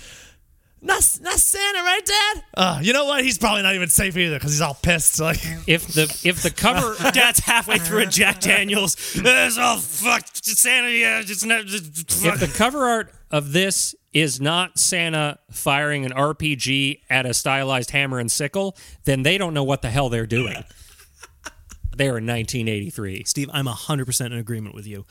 Not, 0.84 1.18
not 1.22 1.38
Santa, 1.38 1.78
right, 1.84 2.04
Dad? 2.04 2.42
Oh, 2.56 2.80
you 2.82 2.92
know 2.92 3.04
what? 3.04 3.22
He's 3.22 3.38
probably 3.38 3.62
not 3.62 3.76
even 3.76 3.88
safe 3.88 4.16
either 4.16 4.34
because 4.36 4.50
he's 4.50 4.60
all 4.60 4.74
pissed. 4.74 5.20
Like, 5.20 5.38
If 5.68 5.86
the 5.86 6.02
if 6.24 6.42
the 6.42 6.50
cover 6.50 6.96
Dad's 7.12 7.38
halfway 7.38 7.78
through 7.78 8.00
a 8.00 8.06
Jack 8.06 8.40
Daniels. 8.40 8.96
It's 9.14 9.58
all 9.58 9.78
fucked. 9.78 10.44
Santa, 10.44 10.90
yeah, 10.90 11.20
it's 11.20 11.44
not. 11.44 11.60
if 11.66 12.18
the 12.18 12.52
cover 12.56 12.84
art 12.84 13.14
of 13.32 13.52
this 13.52 13.94
is 14.12 14.40
not 14.40 14.78
Santa 14.78 15.38
firing 15.50 16.04
an 16.04 16.12
RPG 16.12 17.00
at 17.08 17.24
a 17.24 17.32
stylized 17.32 17.90
hammer 17.90 18.18
and 18.18 18.30
sickle, 18.30 18.76
then 19.04 19.22
they 19.22 19.38
don't 19.38 19.54
know 19.54 19.64
what 19.64 19.82
the 19.82 19.90
hell 19.90 20.08
they're 20.08 20.26
doing. 20.26 20.62
They're 21.94 22.16
in 22.16 22.26
1983. 22.26 23.24
Steve, 23.24 23.50
I'm 23.52 23.66
100% 23.66 24.26
in 24.26 24.32
agreement 24.32 24.74
with 24.74 24.86
you. 24.86 25.04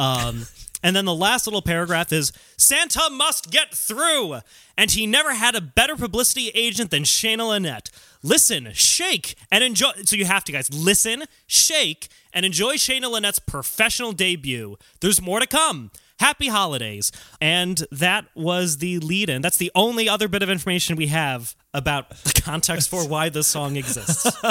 Um, 0.00 0.46
and 0.82 0.96
then 0.96 1.04
the 1.04 1.14
last 1.14 1.46
little 1.46 1.62
paragraph 1.62 2.12
is 2.12 2.32
Santa 2.56 3.08
must 3.08 3.52
get 3.52 3.72
through. 3.72 4.40
And 4.76 4.90
he 4.90 5.06
never 5.06 5.34
had 5.34 5.54
a 5.54 5.60
better 5.60 5.94
publicity 5.94 6.48
agent 6.48 6.90
than 6.90 7.04
Shana 7.04 7.48
Lynette. 7.48 7.88
Listen, 8.22 8.70
shake, 8.72 9.36
and 9.52 9.62
enjoy. 9.62 9.92
So 10.04 10.16
you 10.16 10.24
have 10.24 10.42
to, 10.44 10.52
guys, 10.52 10.74
listen, 10.74 11.24
shake, 11.46 12.08
and 12.32 12.44
enjoy 12.44 12.74
Shana 12.74 13.10
Lynette's 13.10 13.38
professional 13.38 14.12
debut. 14.12 14.76
There's 15.00 15.22
more 15.22 15.38
to 15.38 15.46
come. 15.46 15.92
Happy 16.20 16.48
holidays. 16.48 17.10
And 17.40 17.82
that 17.90 18.26
was 18.34 18.78
the 18.78 18.98
lead 18.98 19.28
in. 19.28 19.42
That's 19.42 19.56
the 19.56 19.70
only 19.74 20.08
other 20.08 20.28
bit 20.28 20.42
of 20.42 20.50
information 20.50 20.96
we 20.96 21.08
have 21.08 21.54
about 21.72 22.10
the 22.10 22.40
context 22.40 22.88
for 22.88 23.06
why 23.06 23.28
this 23.28 23.46
song 23.46 23.76
exists. 23.76 24.26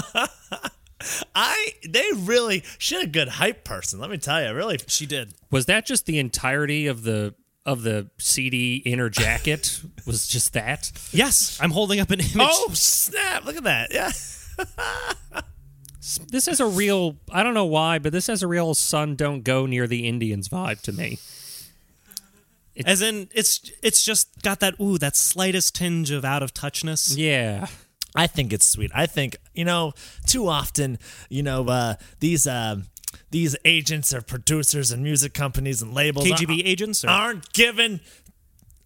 I 1.35 1.73
they 1.87 2.05
really 2.15 2.63
she 2.77 2.95
had 2.95 3.03
a 3.05 3.07
good 3.07 3.27
hype 3.27 3.63
person. 3.63 3.99
Let 3.99 4.09
me 4.09 4.17
tell 4.17 4.41
you, 4.43 4.53
really. 4.53 4.79
She 4.87 5.05
did. 5.05 5.33
Was 5.51 5.65
that 5.65 5.85
just 5.85 6.05
the 6.05 6.17
entirety 6.19 6.87
of 6.87 7.03
the 7.03 7.35
of 7.65 7.83
the 7.83 8.09
CD 8.19 8.77
inner 8.77 9.09
jacket? 9.09 9.81
was 10.05 10.27
just 10.27 10.53
that? 10.53 10.91
Yes, 11.11 11.59
I'm 11.61 11.71
holding 11.71 11.99
up 11.99 12.09
an 12.11 12.19
image. 12.19 12.37
Oh 12.39 12.69
snap! 12.73 13.45
Look 13.45 13.57
at 13.57 13.63
that. 13.63 13.93
Yeah. 13.93 14.11
This 16.29 16.47
has 16.47 16.59
a 16.59 16.65
real 16.65 17.15
I 17.31 17.43
don't 17.43 17.53
know 17.53 17.63
why, 17.65 17.97
but 17.97 18.11
this 18.11 18.27
has 18.27 18.43
a 18.43 18.47
real 18.47 18.73
son 18.73 19.15
don't 19.15 19.41
go 19.41 19.65
near 19.65 19.87
the 19.87 20.05
Indians 20.05 20.49
vibe 20.49 20.81
to 20.81 20.91
me. 20.91 21.17
As 22.85 23.01
in, 23.01 23.29
it's 23.33 23.71
it's 23.81 24.03
just 24.03 24.41
got 24.41 24.59
that 24.61 24.79
ooh, 24.79 24.97
that 24.97 25.15
slightest 25.15 25.75
tinge 25.75 26.09
of 26.11 26.25
out 26.25 26.41
of 26.43 26.53
touchness. 26.53 27.15
Yeah. 27.17 27.67
I 28.15 28.27
think 28.27 28.53
it's 28.53 28.65
sweet. 28.67 28.91
I 28.93 29.05
think 29.05 29.37
you 29.53 29.65
know 29.65 29.93
too 30.27 30.47
often 30.47 30.99
you 31.29 31.43
know 31.43 31.67
uh, 31.67 31.95
these 32.19 32.45
uh, 32.47 32.77
these 33.31 33.55
agents 33.65 34.13
or 34.13 34.21
producers 34.21 34.91
and 34.91 35.03
music 35.03 35.33
companies 35.33 35.81
and 35.81 35.93
labels 35.93 36.25
KGB 36.27 36.49
aren't- 36.49 36.65
agents 36.67 37.03
or- 37.03 37.09
aren't 37.09 37.53
given 37.53 37.99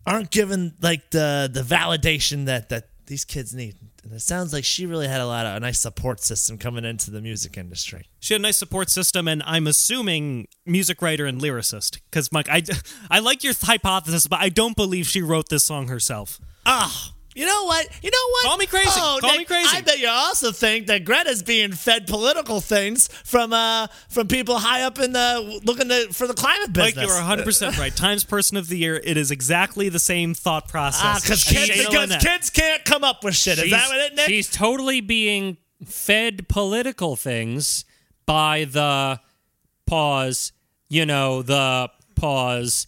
aren't 0.06 0.32
given 0.32 0.74
like 0.82 1.10
the 1.12 1.50
the 1.52 1.62
validation 1.62 2.46
that 2.46 2.70
that 2.70 2.90
these 3.08 3.26
kids 3.26 3.54
need. 3.54 3.76
And 4.08 4.16
it 4.16 4.22
sounds 4.22 4.54
like 4.54 4.64
she 4.64 4.86
really 4.86 5.08
had 5.10 5.20
a 5.20 5.26
lot 5.26 5.46
of 5.46 5.58
a 5.58 5.60
nice 5.60 5.82
support 5.82 6.22
system 6.22 6.58
coming 6.58 6.86
into 6.86 7.12
the 7.12 7.22
music 7.22 7.58
industry. 7.58 8.08
She 8.20 8.34
had 8.34 8.40
a 8.40 8.44
nice 8.44 8.56
support 8.56 8.90
system, 8.90 9.28
and 9.28 9.44
I'm 9.46 9.68
assuming 9.68 10.48
music 10.66 11.02
writer 11.02 11.26
and 11.26 11.42
lyricist. 11.42 12.00
Because 12.10 12.32
Mike, 12.32 12.48
I 12.50 12.64
I 13.12 13.20
like 13.20 13.44
your 13.44 13.54
hypothesis, 13.54 14.26
but 14.28 14.40
I 14.40 14.48
don't 14.48 14.78
believe 14.78 15.08
she 15.08 15.22
wrote 15.22 15.50
this 15.50 15.66
song 15.66 15.90
herself. 15.90 16.40
Ah, 16.66 17.16
you 17.38 17.46
know 17.46 17.66
what? 17.66 17.88
You 18.02 18.10
know 18.10 18.32
what? 18.32 18.46
Call 18.46 18.58
me 18.58 18.66
crazy. 18.66 18.90
Oh, 18.96 19.20
Call 19.22 19.30
Nick, 19.30 19.40
me 19.42 19.46
crazy. 19.46 19.78
I 19.78 19.82
bet 19.82 20.00
you 20.00 20.08
also 20.10 20.52
think 20.52 20.88
that 20.88 21.06
Greta's 21.06 21.44
being 21.44 21.72
fed 21.72 22.08
political 22.08 22.62
things 22.62 23.10
from 23.24 23.54
uh 23.54 23.86
from 24.10 24.28
people 24.28 24.58
high 24.58 24.82
up 24.82 24.98
in 24.98 25.14
the 25.14 25.62
looking 25.64 25.88
to, 25.90 26.12
for 26.12 26.26
the 26.26 26.34
climate 26.34 26.74
business. 26.74 26.96
Mike, 26.96 27.06
you 27.06 27.12
are 27.12 27.18
100 27.20 27.46
percent 27.46 27.78
right. 27.78 27.96
Times 27.96 28.24
Person 28.24 28.58
of 28.58 28.70
the 28.70 28.78
Year. 28.80 29.00
It 29.04 29.18
is 29.18 29.30
exactly 29.30 29.88
the 29.88 30.00
same 30.00 30.34
thought 30.34 30.68
process. 30.68 31.02
Ah, 31.04 31.20
because 31.22 31.48
as 31.48 31.68
kids, 31.68 31.86
because 31.86 32.16
kids 32.18 32.50
can't 32.50 32.84
come 32.84 33.04
up 33.04 33.24
with 33.24 33.36
shit. 33.36 33.60
Is 33.60 33.70
that 33.70 33.88
what 33.88 34.00
it, 34.00 34.16
Nick? 34.16 34.26
she's 34.26 34.50
totally 34.50 35.00
being 35.02 35.58
fed 35.86 36.48
political 36.48 37.16
things 37.16 37.86
by 38.26 38.66
the 38.66 39.20
pause, 39.86 40.54
you 40.90 41.06
know, 41.06 41.44
the 41.44 41.92
pause 42.16 42.88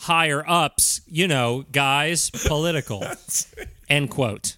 higher 0.00 0.44
ups, 0.48 1.00
you 1.06 1.28
know, 1.28 1.64
guys, 1.72 2.30
political. 2.30 3.04
End 3.88 4.10
quote. 4.10 4.56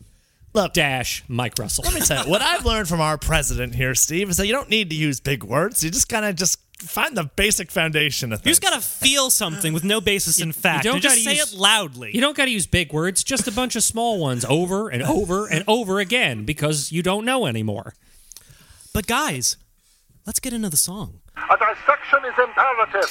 Look, 0.54 0.74
Dash 0.74 1.24
Mike 1.28 1.54
Russell. 1.58 1.84
let 1.84 1.94
me 1.94 2.00
tell 2.00 2.24
you 2.24 2.30
what 2.30 2.42
I've 2.42 2.64
learned 2.66 2.86
from 2.88 3.00
our 3.00 3.16
president 3.16 3.74
here, 3.74 3.94
Steve, 3.94 4.28
is 4.30 4.36
that 4.36 4.46
you 4.46 4.52
don't 4.52 4.68
need 4.68 4.90
to 4.90 4.96
use 4.96 5.18
big 5.20 5.42
words. 5.42 5.82
You 5.82 5.90
just 5.90 6.08
kind 6.10 6.26
of 6.26 6.36
just 6.36 6.58
find 6.78 7.16
the 7.16 7.24
basic 7.24 7.70
foundation 7.70 8.32
of 8.32 8.40
things. 8.40 8.46
You 8.46 8.50
just 8.50 8.62
gotta 8.62 8.80
feel 8.82 9.30
something 9.30 9.72
with 9.72 9.82
no 9.84 10.00
basis 10.02 10.40
in 10.42 10.52
fact. 10.52 10.84
You 10.84 10.90
don't 10.90 10.96
and 10.96 11.02
just 11.02 11.14
gotta 11.24 11.24
say 11.24 11.36
use- 11.40 11.54
it 11.54 11.58
loudly. 11.58 12.10
You 12.14 12.20
don't 12.20 12.36
got 12.36 12.44
to 12.46 12.50
use 12.50 12.66
big 12.66 12.92
words, 12.92 13.24
just 13.24 13.48
a 13.48 13.52
bunch 13.52 13.76
of 13.76 13.82
small 13.84 14.18
ones 14.18 14.44
over 14.44 14.88
and 14.90 15.02
over 15.02 15.46
and 15.46 15.64
over 15.66 16.00
again 16.00 16.44
because 16.44 16.92
you 16.92 17.02
don't 17.02 17.24
know 17.24 17.46
anymore. 17.46 17.94
but 18.92 19.06
guys, 19.06 19.56
let's 20.26 20.38
get 20.40 20.52
into 20.52 20.68
the 20.68 20.76
song. 20.76 21.20
A 21.36 21.56
dissection 21.56 22.18
is 22.26 22.34
imperative. 22.38 23.08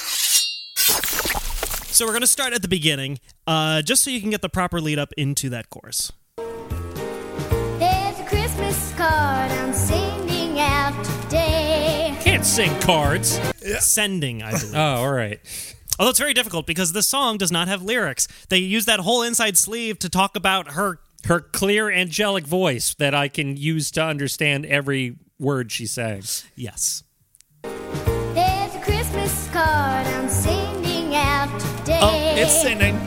So 1.92 2.06
we're 2.06 2.14
gonna 2.14 2.26
start 2.26 2.54
at 2.54 2.62
the 2.62 2.68
beginning, 2.68 3.20
uh, 3.46 3.82
just 3.82 4.02
so 4.02 4.10
you 4.10 4.22
can 4.22 4.30
get 4.30 4.40
the 4.40 4.48
proper 4.48 4.80
lead 4.80 4.98
up 4.98 5.12
into 5.18 5.50
that 5.50 5.68
chorus. 5.68 6.10
There's 6.38 8.18
a 8.18 8.24
Christmas 8.26 8.94
card 8.94 9.50
I'm 9.52 9.74
sending 9.74 10.58
out 10.58 11.04
today. 11.04 12.16
Can't 12.22 12.46
sing 12.46 12.80
cards. 12.80 13.38
Sending, 13.80 14.42
I 14.42 14.52
believe. 14.52 14.74
Oh, 14.74 14.94
all 15.02 15.12
right. 15.12 15.38
Although 15.98 16.10
it's 16.10 16.18
very 16.18 16.32
difficult 16.32 16.66
because 16.66 16.92
the 16.92 17.02
song 17.02 17.36
does 17.36 17.52
not 17.52 17.68
have 17.68 17.82
lyrics. 17.82 18.26
They 18.48 18.56
use 18.58 18.86
that 18.86 19.00
whole 19.00 19.22
inside 19.22 19.58
sleeve 19.58 19.98
to 19.98 20.08
talk 20.08 20.34
about 20.34 20.72
her. 20.72 20.98
Her 21.26 21.40
clear 21.40 21.90
angelic 21.90 22.46
voice 22.46 22.94
that 22.94 23.14
I 23.14 23.28
can 23.28 23.56
use 23.56 23.90
to 23.92 24.02
understand 24.02 24.64
every 24.66 25.18
word 25.38 25.70
she 25.70 25.86
saying. 25.86 26.24
Yes. 26.56 27.04
It's 32.42 32.60
singing. 32.62 32.98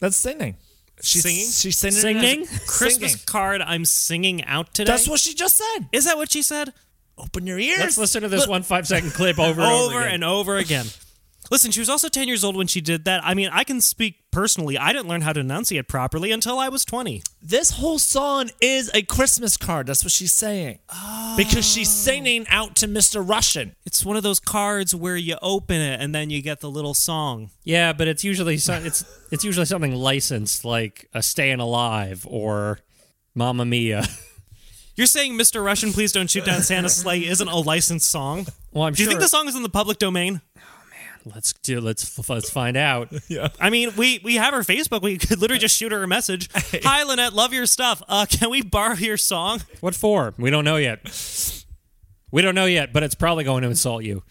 That's 0.00 0.16
singing. 0.16 0.56
She's 1.02 1.22
Singing? 1.22 1.46
She's 1.50 1.76
singing. 1.76 2.00
Singing? 2.20 2.46
Christmas 2.66 3.12
Singing. 3.12 3.24
card 3.26 3.60
I'm 3.62 3.84
singing 3.84 4.44
out 4.44 4.72
today. 4.72 4.90
That's 4.90 5.08
what 5.08 5.20
she 5.20 5.34
just 5.34 5.56
said. 5.56 5.88
Is 5.92 6.04
that 6.06 6.16
what 6.16 6.30
she 6.32 6.42
said? 6.42 6.72
Open 7.18 7.46
your 7.46 7.58
ears. 7.58 7.78
Let's 7.78 7.98
listen 7.98 8.22
to 8.22 8.28
this 8.28 8.46
one 8.46 8.62
five 8.62 8.86
second 8.86 9.12
clip 9.12 9.38
over 9.38 9.60
and 9.60 9.70
over 9.70 9.84
over, 9.84 10.00
again. 10.00 10.14
and 10.14 10.24
over 10.24 10.56
again. 10.56 10.86
Listen, 11.50 11.70
she 11.70 11.80
was 11.80 11.88
also 11.88 12.08
10 12.08 12.26
years 12.26 12.42
old 12.42 12.56
when 12.56 12.66
she 12.66 12.80
did 12.80 13.04
that. 13.04 13.22
I 13.24 13.34
mean, 13.34 13.50
I 13.52 13.64
can 13.64 13.80
speak 13.80 14.30
personally. 14.30 14.78
I 14.78 14.92
didn't 14.92 15.08
learn 15.08 15.20
how 15.20 15.32
to 15.32 15.40
enunciate 15.40 15.88
properly 15.88 16.32
until 16.32 16.58
I 16.58 16.68
was 16.68 16.84
20. 16.84 17.22
This 17.42 17.70
whole 17.70 17.98
song 17.98 18.50
is 18.60 18.90
a 18.94 19.02
Christmas 19.02 19.56
card. 19.56 19.86
That's 19.86 20.02
what 20.02 20.12
she's 20.12 20.32
saying. 20.32 20.78
Because 21.36 21.66
she's 21.66 21.88
oh. 21.88 22.10
singing 22.10 22.46
out 22.48 22.76
to 22.76 22.88
Mr. 22.88 23.26
Russian. 23.26 23.76
It's 23.84 24.04
one 24.04 24.16
of 24.16 24.22
those 24.22 24.40
cards 24.40 24.94
where 24.94 25.16
you 25.16 25.36
open 25.42 25.80
it 25.80 26.00
and 26.00 26.14
then 26.14 26.30
you 26.30 26.40
get 26.42 26.60
the 26.60 26.70
little 26.70 26.94
song. 26.94 27.50
Yeah, 27.62 27.92
but 27.92 28.08
it's 28.08 28.24
usually 28.24 28.58
so, 28.58 28.74
it's 28.74 29.04
it's 29.30 29.44
usually 29.44 29.66
something 29.66 29.94
licensed 29.94 30.64
like 30.64 31.08
a 31.12 31.22
Staying 31.22 31.60
Alive 31.60 32.26
or 32.28 32.78
Mamma 33.34 33.64
Mia. 33.64 34.04
You're 34.96 35.08
saying 35.08 35.36
Mr. 35.36 35.64
Russian, 35.64 35.92
Please 35.92 36.12
Don't 36.12 36.30
Shoot 36.30 36.44
Down 36.44 36.62
Santa's 36.62 36.94
Sleigh 36.94 37.26
isn't 37.26 37.48
a 37.48 37.56
licensed 37.56 38.08
song? 38.08 38.46
Well, 38.72 38.84
I'm 38.84 38.94
Do 38.94 39.02
you 39.02 39.08
think 39.08 39.20
the 39.20 39.28
song 39.28 39.48
is 39.48 39.56
in 39.56 39.64
the 39.64 39.68
public 39.68 39.98
domain? 39.98 40.40
Let's 41.24 41.52
do 41.62 41.80
let's 41.80 42.28
let's 42.28 42.50
find 42.50 42.76
out. 42.76 43.08
Yeah. 43.28 43.48
I 43.58 43.70
mean, 43.70 43.90
we 43.96 44.20
we 44.22 44.34
have 44.36 44.52
her 44.54 44.60
Facebook. 44.60 45.02
We 45.02 45.16
could 45.18 45.40
literally 45.40 45.58
just 45.58 45.76
shoot 45.76 45.92
her 45.92 46.02
a 46.02 46.08
message. 46.08 46.48
Hi, 46.54 47.02
Lynette, 47.02 47.32
love 47.32 47.52
your 47.52 47.66
stuff. 47.66 48.02
Uh, 48.08 48.26
can 48.28 48.50
we 48.50 48.62
borrow 48.62 48.94
your 48.94 49.16
song? 49.16 49.62
What 49.80 49.94
for? 49.94 50.34
We 50.38 50.50
don't 50.50 50.64
know 50.64 50.76
yet. 50.76 51.00
We 52.30 52.42
don't 52.42 52.54
know 52.54 52.66
yet, 52.66 52.92
but 52.92 53.02
it's 53.02 53.14
probably 53.14 53.44
going 53.44 53.62
to 53.62 53.68
insult 53.68 54.04
you. 54.04 54.22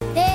There's 0.00 0.31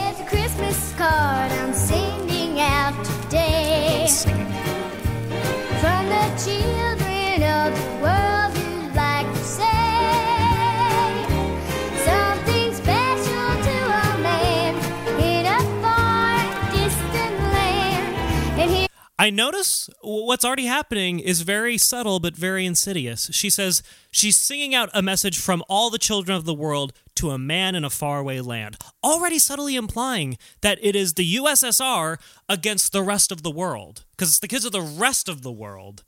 I 19.20 19.32
notice 19.32 19.90
what's 20.02 20.46
already 20.46 20.68
happening 20.68 21.20
is 21.20 21.42
very 21.42 21.76
subtle 21.80 22.20
but 22.20 22.36
very 22.36 22.68
insidious. 22.68 23.30
She 23.32 23.50
says 23.50 23.82
she's 24.12 24.38
singing 24.38 24.76
out 24.76 24.92
a 24.94 25.02
message 25.02 25.40
from 25.40 25.64
all 25.68 25.90
the 25.90 25.98
children 25.98 26.38
of 26.38 26.46
the 26.46 26.54
world 26.54 26.94
to 27.16 27.32
a 27.32 27.40
man 27.40 27.74
in 27.74 27.84
a 27.84 27.90
faraway 27.90 28.42
land, 28.42 28.78
already 29.04 29.40
subtly 29.40 29.76
implying 29.76 30.38
that 30.62 30.78
it 30.84 30.96
is 30.96 31.16
the 31.16 31.36
USSR 31.36 32.18
against 32.48 32.92
the 32.92 33.02
rest 33.02 33.32
of 33.32 33.42
the 33.42 33.50
world, 33.50 34.06
because 34.12 34.30
it's 34.30 34.40
the 34.40 34.48
kids 34.48 34.66
of 34.66 34.72
the 34.72 34.82
rest 34.82 35.28
of 35.28 35.42
the 35.42 35.52
world 35.52 36.04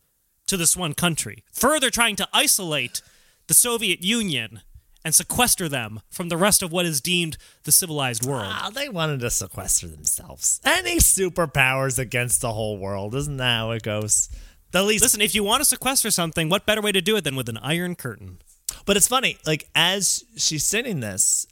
to 0.45 0.55
this 0.55 0.77
one 0.77 0.93
country, 0.93 1.43
further 1.51 1.89
trying 1.89 2.15
to 2.15 2.29
isolate 2.31 3.01
the 3.47 3.55
Soviet 3.55 4.03
Union 4.03 4.61
and 5.05 5.15
sequester 5.15 5.69
them 5.69 6.01
from 6.09 6.29
the 6.29 6.37
rest 6.37 6.61
of 6.61 6.71
what 6.71 6.85
is 6.85 7.01
deemed 7.01 7.37
the 7.63 7.71
civilized 7.71 8.25
world. 8.25 8.47
Ah, 8.47 8.69
they 8.73 8.89
wanted 8.89 9.19
to 9.21 9.29
sequester 9.29 9.87
themselves. 9.87 10.59
Any 10.65 10.97
superpowers 10.97 11.97
against 11.97 12.41
the 12.41 12.53
whole 12.53 12.77
world. 12.77 13.15
Isn't 13.15 13.37
that 13.37 13.57
how 13.57 13.71
it 13.71 13.83
goes? 13.83 14.29
The 14.71 14.83
least. 14.83 15.03
Listen, 15.03 15.21
if 15.21 15.33
you 15.33 15.43
want 15.43 15.61
to 15.61 15.65
sequester 15.65 16.11
something, 16.11 16.49
what 16.49 16.65
better 16.65 16.81
way 16.81 16.91
to 16.91 17.01
do 17.01 17.15
it 17.15 17.23
than 17.23 17.35
with 17.35 17.49
an 17.49 17.57
iron 17.57 17.95
curtain? 17.95 18.39
but 18.85 18.97
it's 18.97 19.07
funny. 19.07 19.37
Like 19.45 19.69
as 19.75 20.23
she's 20.35 20.63
singing 20.63 20.99
this, 20.99 21.45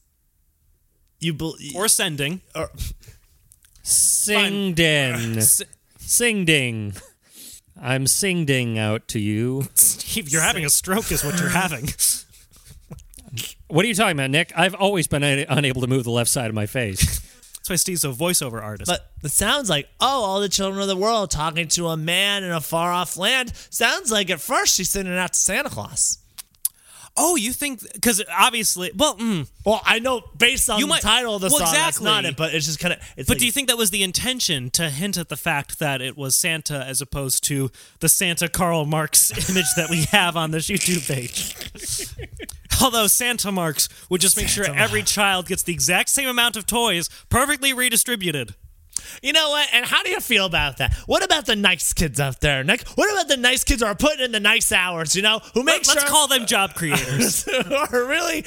you 1.20 1.34
believe. 1.34 1.76
Or 1.76 1.88
sending. 1.88 2.42
Sing 3.84 4.74
ding. 4.74 5.40
Sing 5.98 6.46
ding. 6.46 6.94
I'm 7.80 8.08
sing 8.08 8.46
ding 8.46 8.80
out 8.80 9.08
to 9.10 9.20
you. 9.20 9.68
Steve, 9.76 10.30
you're 10.30 10.42
having 10.42 10.66
a 10.66 10.70
stroke, 10.70 11.12
is 11.12 11.24
what 11.24 11.40
you're 11.40 11.50
having. 11.50 11.90
What 13.68 13.84
are 13.84 13.88
you 13.88 13.96
talking 13.96 14.14
about, 14.18 14.30
Nick? 14.30 14.54
I've 14.56 14.76
always 14.76 15.08
been 15.08 15.24
un- 15.24 15.46
unable 15.50 15.82
to 15.82 15.88
move 15.88 16.04
the 16.04 16.12
left 16.12 16.30
side 16.30 16.50
of 16.50 16.56
my 16.56 16.66
face. 16.66 17.20
That's 17.58 17.70
why 17.70 17.76
Steve's 17.76 18.06
a 18.06 18.10
voiceover 18.10 18.64
artist. 18.64 18.90
But 18.90 19.06
it 19.24 19.32
sounds 19.32 19.70
like, 19.70 19.90
oh, 20.00 20.24
all 20.24 20.40
the 20.40 20.48
children 20.48 20.82
of 20.82 20.88
the 20.88 20.96
world 20.96 21.32
talking 21.32 21.68
to 21.70 21.88
a 21.88 21.98
man 21.98 22.44
in 22.46 22.52
a 22.52 22.62
far 22.62 22.94
off 22.94 23.18
land. 23.18 23.52
Sounds 23.70 24.10
like 24.10 24.30
at 24.30 24.40
first 24.40 24.76
she's 24.76 24.90
sending 24.90 25.14
it 25.14 25.18
out 25.18 25.34
to 25.34 25.40
Santa 25.40 25.70
Claus. 25.70 26.20
Oh, 27.20 27.36
you 27.36 27.52
think 27.52 27.82
because 27.94 28.22
obviously, 28.32 28.92
well, 28.96 29.18
mm, 29.18 29.48
Well, 29.66 29.82
I 29.84 30.00
know 30.00 30.22
based 30.38 30.70
on 30.70 30.78
You 30.80 30.86
the 30.86 30.90
might- 30.90 31.02
title 31.02 31.36
of 31.36 31.42
the 31.42 31.48
well, 31.50 31.60
song, 31.66 31.74
that's 31.74 32.00
not 32.00 32.26
exactly. 32.26 32.30
it. 32.30 32.38
But 32.38 32.56
it's 32.56 32.66
just 32.68 32.80
kind 32.80 32.94
of. 32.94 33.00
It's 33.18 33.28
but 33.28 33.36
like, 33.36 33.40
do 33.40 33.46
you 33.48 33.52
think 33.52 33.68
that 33.70 33.78
was 33.78 33.90
the 33.90 34.04
intention 34.04 34.70
to 34.72 34.90
hint 34.90 35.18
at 35.18 35.30
the 35.30 35.36
fact 35.38 35.80
that 35.80 36.02
it 36.02 36.16
was 36.16 36.36
Santa 36.36 36.86
as 36.86 37.02
opposed 37.02 37.44
to 37.46 37.72
the 38.00 38.08
Santa 38.10 38.48
Karl 38.48 38.86
Marx 38.86 39.32
image 39.50 39.66
that 39.76 39.90
we 39.90 40.04
have 40.12 40.38
on 40.38 40.52
this 40.52 40.68
YouTube 40.68 41.08
page? 41.08 41.56
Although 42.82 43.08
Santa 43.08 43.52
Marx 43.52 43.90
would 44.10 44.22
just 44.22 44.38
make 44.38 44.48
sure 44.48 44.66
every 44.66 45.02
child 45.02 45.48
gets 45.48 45.64
the 45.64 45.74
exact 45.74 46.10
same 46.10 46.28
amount 46.30 46.56
of 46.56 46.68
toys, 46.68 47.10
perfectly 47.30 47.74
redistributed. 47.74 48.54
You 49.22 49.34
know 49.34 49.50
what? 49.50 49.68
And 49.74 49.86
how 49.86 50.04
do 50.04 50.10
you 50.10 50.20
feel 50.20 50.46
about 50.46 50.78
that? 50.78 50.94
What 51.06 51.24
about 51.24 51.46
the 51.46 51.56
nice 51.56 51.94
kids 51.94 52.20
out 52.20 52.42
there, 52.42 52.64
Nick? 52.64 52.88
What 52.90 53.12
about 53.12 53.28
the 53.28 53.38
nice 53.38 53.64
kids 53.64 53.82
who 53.82 53.88
are 53.88 53.96
putting 53.96 54.26
in 54.26 54.32
the 54.32 54.40
nice 54.40 54.72
hours? 54.72 55.16
You 55.16 55.22
know, 55.22 55.40
who 55.54 55.64
make 55.64 55.88
Let, 55.88 55.98
us 55.98 56.10
call 56.10 56.28
them 56.28 56.46
job 56.46 56.74
creators. 56.74 57.44
who 57.46 57.76
are 57.76 58.06
really, 58.06 58.46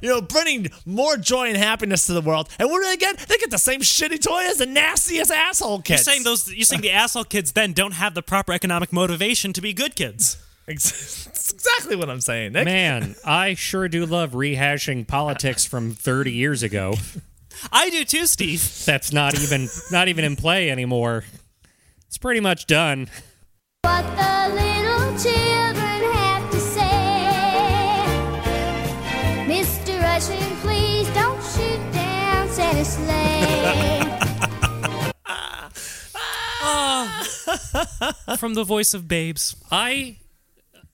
you 0.00 0.08
know, 0.08 0.20
bringing 0.20 0.70
more 0.86 1.16
joy 1.16 1.48
and 1.48 1.56
happiness 1.56 2.06
to 2.06 2.12
the 2.12 2.20
world. 2.20 2.48
And 2.58 2.70
what 2.70 2.82
do 2.82 2.88
they 2.88 2.96
get? 2.96 3.18
They 3.18 3.36
get 3.38 3.50
the 3.50 3.58
same 3.58 3.80
shitty 3.80 4.20
toy 4.22 4.42
as 4.48 4.58
the 4.58 4.66
nastiest 4.66 5.30
asshole 5.30 5.82
kids. 5.82 6.06
You're 6.06 6.14
saying 6.14 6.24
those? 6.24 6.52
You're 6.52 6.64
saying 6.64 6.82
the 6.82 6.92
asshole 6.92 7.24
kids 7.24 7.52
then 7.52 7.72
don't 7.72 7.94
have 7.94 8.14
the 8.14 8.22
proper 8.22 8.52
economic 8.52 8.92
motivation 8.92 9.52
to 9.52 9.60
be 9.60 9.72
good 9.72 9.96
kids? 9.96 10.38
That's 10.66 11.52
exactly 11.52 11.94
what 11.94 12.08
I'm 12.08 12.22
saying, 12.22 12.52
Nick. 12.52 12.64
Man, 12.64 13.16
I 13.24 13.54
sure 13.54 13.88
do 13.88 14.06
love 14.06 14.32
rehashing 14.32 15.06
politics 15.06 15.66
from 15.66 15.92
30 15.92 16.32
years 16.32 16.62
ago. 16.62 16.94
I 17.72 17.90
do 17.90 18.04
too, 18.04 18.26
Steve. 18.26 18.84
That's 18.84 19.12
not 19.12 19.34
even 19.40 19.68
not 19.90 20.08
even 20.08 20.24
in 20.24 20.36
play 20.36 20.70
anymore. 20.70 21.24
It's 22.06 22.18
pretty 22.18 22.40
much 22.40 22.66
done. 22.66 23.08
What 23.82 24.02
the 24.02 24.54
little 24.54 25.18
children 25.18 26.12
have 26.14 26.50
to 26.50 26.60
say. 26.60 26.80
Mr. 29.46 30.00
Russian, 30.00 30.56
please 30.58 31.08
don't 31.10 31.42
shoot 31.42 31.92
down 31.92 32.48
Santa's 32.48 32.88
sleigh. 32.94 34.10
From 38.38 38.54
the 38.54 38.64
voice 38.64 38.94
of 38.94 39.08
babes. 39.08 39.56
I 39.70 40.18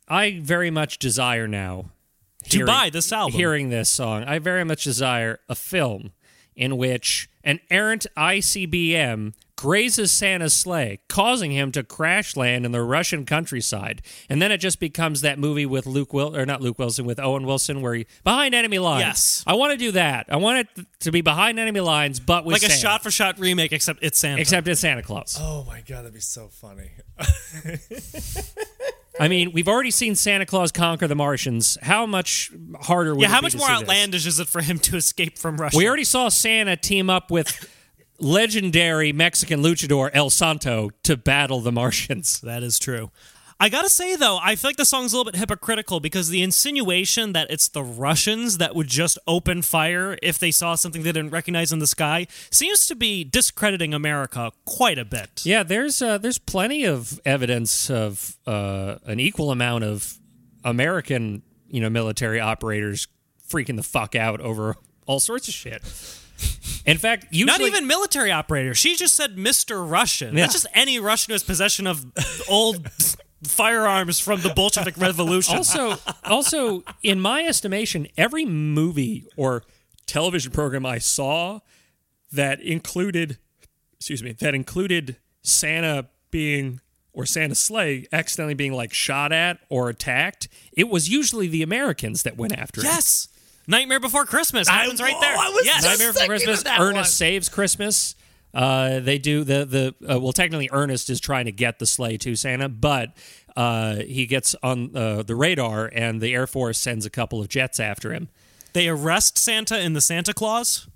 I 0.09 0.41
very 0.43 0.71
much 0.71 0.99
desire 0.99 1.47
now 1.47 1.91
To 2.49 2.65
buy 2.67 2.91
this 2.91 3.13
album. 3.13 3.37
Hearing 3.39 3.69
this 3.71 3.89
song, 3.89 4.25
I 4.25 4.39
very 4.39 4.65
much 4.65 4.85
desire 4.85 5.39
a 5.49 5.55
film 5.55 6.13
in 6.57 6.77
which 6.77 7.29
an 7.45 7.61
errant 7.71 8.07
ICBM 8.17 9.33
grazes 9.57 10.11
Santa's 10.11 10.55
sleigh, 10.55 11.01
causing 11.09 11.51
him 11.53 11.71
to 11.71 11.83
crash 11.83 12.35
land 12.35 12.65
in 12.65 12.73
the 12.73 12.81
Russian 12.83 13.27
countryside, 13.27 14.01
and 14.31 14.41
then 14.41 14.51
it 14.51 14.57
just 14.57 14.81
becomes 14.81 15.21
that 15.21 15.39
movie 15.39 15.67
with 15.67 15.85
Luke 15.87 16.15
Will 16.15 16.35
or 16.35 16.47
not 16.47 16.63
Luke 16.63 16.79
Wilson 16.79 17.05
with 17.05 17.21
Owen 17.21 17.45
Wilson 17.45 17.83
where 17.83 17.93
he 17.95 18.07
behind 18.25 18.55
enemy 18.55 18.79
lines. 18.79 19.03
Yes. 19.05 19.45
I 19.47 19.53
want 19.55 19.73
to 19.73 19.77
do 19.77 19.93
that. 19.93 20.27
I 20.31 20.37
want 20.37 20.61
it 20.77 20.87
to 21.01 21.13
be 21.13 21.21
behind 21.21 21.59
enemy 21.59 21.81
lines, 21.81 22.21
but 22.21 22.47
with 22.47 22.55
Like 22.63 22.71
a 22.71 22.75
shot 22.75 23.03
for 23.03 23.11
shot 23.11 23.39
remake, 23.39 23.73
except 23.73 23.99
it's 24.03 24.19
Santa. 24.19 24.41
except 24.41 24.67
it's 24.67 24.81
Santa 24.81 25.03
Claus. 25.03 25.37
Oh 25.39 25.65
my 25.65 25.83
god, 25.83 25.99
that'd 26.01 26.15
be 26.15 26.21
so 26.21 26.49
funny. 26.49 26.91
I 29.21 29.29
mean, 29.29 29.53
we've 29.53 29.69
already 29.69 29.91
seen 29.91 30.15
Santa 30.15 30.47
Claus 30.47 30.73
conquer 30.73 31.07
the 31.07 31.15
Martians. 31.15 31.77
How 31.83 32.07
much 32.07 32.51
harder 32.81 33.15
would 33.15 33.21
yeah, 33.21 33.29
it 33.29 33.31
how 33.31 33.41
be 33.41 33.45
much 33.45 33.57
more 33.57 33.67
see 33.67 33.73
this? 33.75 33.83
outlandish 33.83 34.27
is 34.27 34.41
it 34.41 34.49
for 34.49 34.63
him 34.63 34.79
to 34.81 34.97
escape 34.97 35.39
from 35.39 35.59
Russia? 35.59 35.77
We 35.77 35.87
already 35.87 36.05
saw 36.05 36.31
Santa 36.31 36.77
team 36.77 37.11
up 37.11 37.31
with 37.31 37.69
legendary 38.19 39.13
Mexican 39.13 39.63
luchador 39.63 40.11
El 40.15 40.31
Santo 40.31 40.91
to 41.03 41.17
battle 41.19 41.61
the 41.61 41.73
Martians. 41.73 42.41
That 42.41 42.63
is 42.63 42.79
true. 42.79 43.11
I 43.63 43.69
gotta 43.69 43.91
say 43.91 44.17
though, 44.17 44.39
I 44.43 44.57
feel 44.57 44.71
like 44.71 44.79
the 44.79 44.87
song's 44.87 45.13
a 45.13 45.19
little 45.19 45.31
bit 45.31 45.39
hypocritical 45.39 46.01
because 46.01 46.31
the 46.31 46.43
insinuation 46.43 47.35
that 47.35 47.51
it's 47.51 47.69
the 47.69 47.83
Russians 47.83 48.57
that 48.57 48.75
would 48.75 48.89
just 48.89 49.19
open 49.27 49.61
fire 49.61 50.17
if 50.23 50.39
they 50.39 50.51
saw 50.51 50.77
something 50.77 51.03
they 51.03 51.13
didn't 51.13 51.31
recognize 51.31 51.71
in 51.71 51.79
the 51.79 51.87
sky 51.87 52.27
seems 52.51 52.87
to 52.87 52.97
be 52.97 53.23
discrediting 53.23 53.93
America 53.93 54.51
quite 54.65 54.99
a 54.99 55.05
bit. 55.05 55.43
Yeah, 55.45 55.63
there's 55.63 56.01
uh, 56.01 56.17
there's 56.17 56.39
plenty 56.39 56.85
of 56.85 57.21
evidence 57.27 57.91
of 57.91 58.39
uh, 58.47 58.97
an 59.05 59.21
equal 59.21 59.51
amount 59.51 59.85
of 59.85 60.19
American, 60.65 61.43
you 61.69 61.83
know, 61.83 61.91
military 61.91 62.41
operators 62.41 63.09
freaking 63.47 63.77
the 63.77 63.83
fuck 63.83 64.15
out 64.15 64.41
over 64.41 64.77
all 65.07 65.21
sorts 65.21 65.49
of 65.49 65.55
shit. 65.55 65.83
In 66.87 66.97
fact, 66.97 67.27
usually 67.31 67.47
Not 67.47 67.61
even 67.61 67.87
military 67.87 68.33
operator. 68.33 68.75
She 68.75 68.97
just 68.97 69.15
said 69.15 69.37
Mr. 69.37 69.87
Russian. 69.89 70.35
Yeah. 70.35 70.45
That's 70.45 70.55
just 70.55 70.67
any 70.73 70.99
Russian 70.99 71.33
who 71.33 71.35
has 71.35 71.43
possession 71.43 71.87
of 71.87 72.07
old 72.49 72.89
firearms 73.45 74.21
from 74.21 74.41
the 74.43 74.51
Bolshevik 74.51 74.97
Revolution. 74.99 75.57
also 75.57 75.97
also 76.25 76.83
in 77.03 77.21
my 77.21 77.45
estimation 77.45 78.07
every 78.17 78.45
movie 78.45 79.25
or 79.37 79.63
television 80.07 80.53
program 80.53 80.85
i 80.85 80.99
saw 80.99 81.61
that 82.33 82.61
included 82.61 83.39
excuse 83.97 84.23
me 84.23 84.33
that 84.33 84.55
included 84.55 85.17
santa 85.43 86.07
being 86.31 86.81
or 87.13 87.25
santa's 87.25 87.59
sleigh 87.59 88.07
accidentally 88.13 88.55
being 88.55 88.73
like 88.75 88.93
shot 88.93 89.33
at 89.33 89.59
or 89.71 89.89
attacked 89.89 90.49
it 90.73 90.89
was 90.89 91.09
usually 91.09 91.47
the 91.49 91.63
americans 91.63 92.23
that 92.25 92.37
went 92.37 92.57
after 92.59 92.81
him 92.83 92.87
yes. 92.87 93.29
Nightmare 93.67 94.01
Before 94.01 94.25
Christmas 94.25 94.67
happens 94.69 95.01
right 95.01 95.15
there. 95.21 95.37
whoa, 95.37 95.43
I 95.47 95.51
was 95.51 95.65
yes. 95.65 95.85
Nightmare 95.85 96.13
Before 96.13 96.27
Christmas, 96.27 96.65
Ernest 96.67 96.95
one. 96.97 97.05
saves 97.05 97.49
Christmas. 97.49 98.17
Uh, 98.53 99.01
they 99.01 99.19
do 99.19 99.45
the 99.45 99.65
the 99.65 100.13
uh, 100.13 100.19
well. 100.19 100.33
Technically, 100.33 100.69
Ernest 100.73 101.09
is 101.09 101.21
trying 101.21 101.45
to 101.45 101.53
get 101.53 101.79
the 101.79 101.87
sleigh 101.87 102.17
to 102.19 102.35
Santa, 102.35 102.69
but 102.69 103.13
uh, 103.57 103.97
he 103.97 104.27
gets 104.27 104.57
on 104.63 104.97
uh, 104.97 105.23
the 105.23 105.35
radar, 105.37 105.91
and 105.93 106.21
the 106.21 106.35
Air 106.35 106.47
Force 106.47 106.79
sends 106.79 107.07
a 107.07 107.11
couple 107.11 107.41
of 107.41 107.49
jets 107.49 107.79
after 107.79 108.13
him. 108.13 108.29
They 108.73 108.89
arrest 108.89 109.39
Santa 109.39 109.81
in 109.81 109.93
the 109.93 110.01
Santa 110.01 110.33
Claus. 110.33 110.89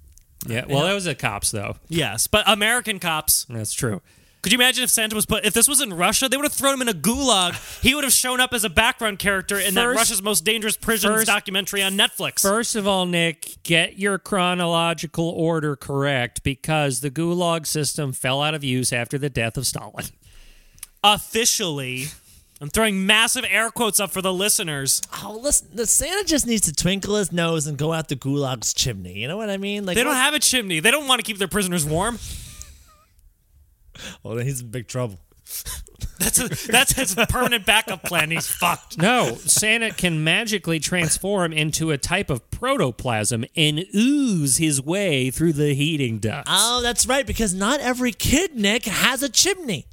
Yeah, 0.47 0.64
well, 0.69 0.85
that 0.85 0.95
was 0.95 1.05
the 1.05 1.14
cops, 1.14 1.51
though. 1.51 1.77
Yes, 1.88 2.27
but 2.27 2.45
American 2.49 2.99
cops. 2.99 3.47
That's 3.49 3.73
true. 3.73 4.03
Could 4.44 4.52
you 4.52 4.59
imagine 4.59 4.85
if 4.85 4.90
Santa 4.90 5.16
was 5.16 5.24
put? 5.24 5.46
If 5.46 5.54
this 5.54 5.66
was 5.66 5.80
in 5.80 5.94
Russia, 5.94 6.28
they 6.28 6.37
would 6.37 6.44
have 6.44 6.52
thrown 6.52 6.74
him 6.74 6.83
in 6.83 6.88
a 6.90 6.92
gulag. 6.92 7.54
He 7.83 7.94
would 7.94 8.04
have 8.04 8.12
shown 8.12 8.40
up 8.40 8.52
as 8.52 8.62
a 8.62 8.68
background 8.68 9.18
character 9.18 9.59
in 9.59 9.72
that 9.72 9.85
First- 9.85 9.96
Russia's 9.96 10.22
Most 10.22 10.44
Dangerous 10.44 10.76
Prisons 10.76 11.14
first- 11.14 11.26
documentary 11.26 11.83
on 11.83 11.96
Netflix. 11.96 12.40
First 12.42 12.76
of 12.76 12.87
all, 12.87 13.07
Nick, 13.07 13.57
get 13.62 13.98
your 13.98 14.18
chronological 14.18 15.30
order 15.30 15.76
correct 15.76 16.42
because 16.42 17.00
the 17.00 17.11
Gulag 17.11 17.66
system 17.66 18.12
fell 18.12 18.42
out 18.42 18.52
of 18.52 18.62
use 18.62 18.92
after 18.92 19.16
the 19.16 19.30
death 19.30 19.57
of 19.57 19.66
Stalin. 19.66 20.04
Officially, 21.02 22.09
I'm 22.61 22.68
throwing 22.68 23.07
massive 23.07 23.46
air 23.48 23.70
quotes 23.70 23.98
up 23.98 24.11
for 24.11 24.20
the 24.20 24.33
listeners. 24.33 25.00
Oh, 25.22 25.40
listen, 25.42 25.68
the 25.72 25.87
Santa 25.87 26.22
just 26.24 26.46
needs 26.46 26.66
to 26.66 26.72
twinkle 26.74 27.16
his 27.16 27.33
nose 27.33 27.66
and 27.66 27.78
go 27.78 27.94
out 27.94 28.09
the 28.09 28.16
gulag's 28.16 28.74
chimney. 28.74 29.18
You 29.20 29.26
know 29.26 29.38
what 29.38 29.48
I 29.48 29.57
mean? 29.57 29.87
Like 29.87 29.96
They 29.96 30.04
don't 30.04 30.14
have 30.16 30.35
a 30.35 30.38
chimney. 30.38 30.80
They 30.80 30.90
don't 30.90 31.09
want 31.09 31.18
to 31.18 31.22
keep 31.22 31.38
their 31.38 31.48
prisoners 31.48 31.87
warm. 31.87 32.18
Well, 34.22 34.35
then 34.35 34.46
he's 34.46 34.61
in 34.61 34.68
big 34.70 34.88
trouble. 34.88 35.20
That's 36.18 36.38
a, 36.38 36.72
that's 36.72 36.92
his 36.92 37.14
permanent 37.28 37.66
backup 37.66 38.02
plan. 38.04 38.30
He's 38.30 38.46
fucked. 38.46 38.98
No, 38.98 39.35
Santa 39.35 39.90
can 39.90 40.24
magically 40.24 40.80
transform 40.80 41.52
into 41.52 41.90
a 41.90 41.98
type 41.98 42.30
of 42.30 42.50
protoplasm 42.50 43.44
and 43.57 43.85
ooze 43.94 44.57
his 44.57 44.80
way 44.80 45.30
through 45.30 45.52
the 45.54 45.74
heating 45.74 46.18
ducts. 46.18 46.50
Oh, 46.52 46.80
that's 46.83 47.07
right, 47.07 47.26
because 47.26 47.52
not 47.52 47.80
every 47.80 48.12
kid, 48.12 48.57
Nick, 48.57 48.85
has 48.87 49.22
a 49.22 49.28
chimney. 49.28 49.87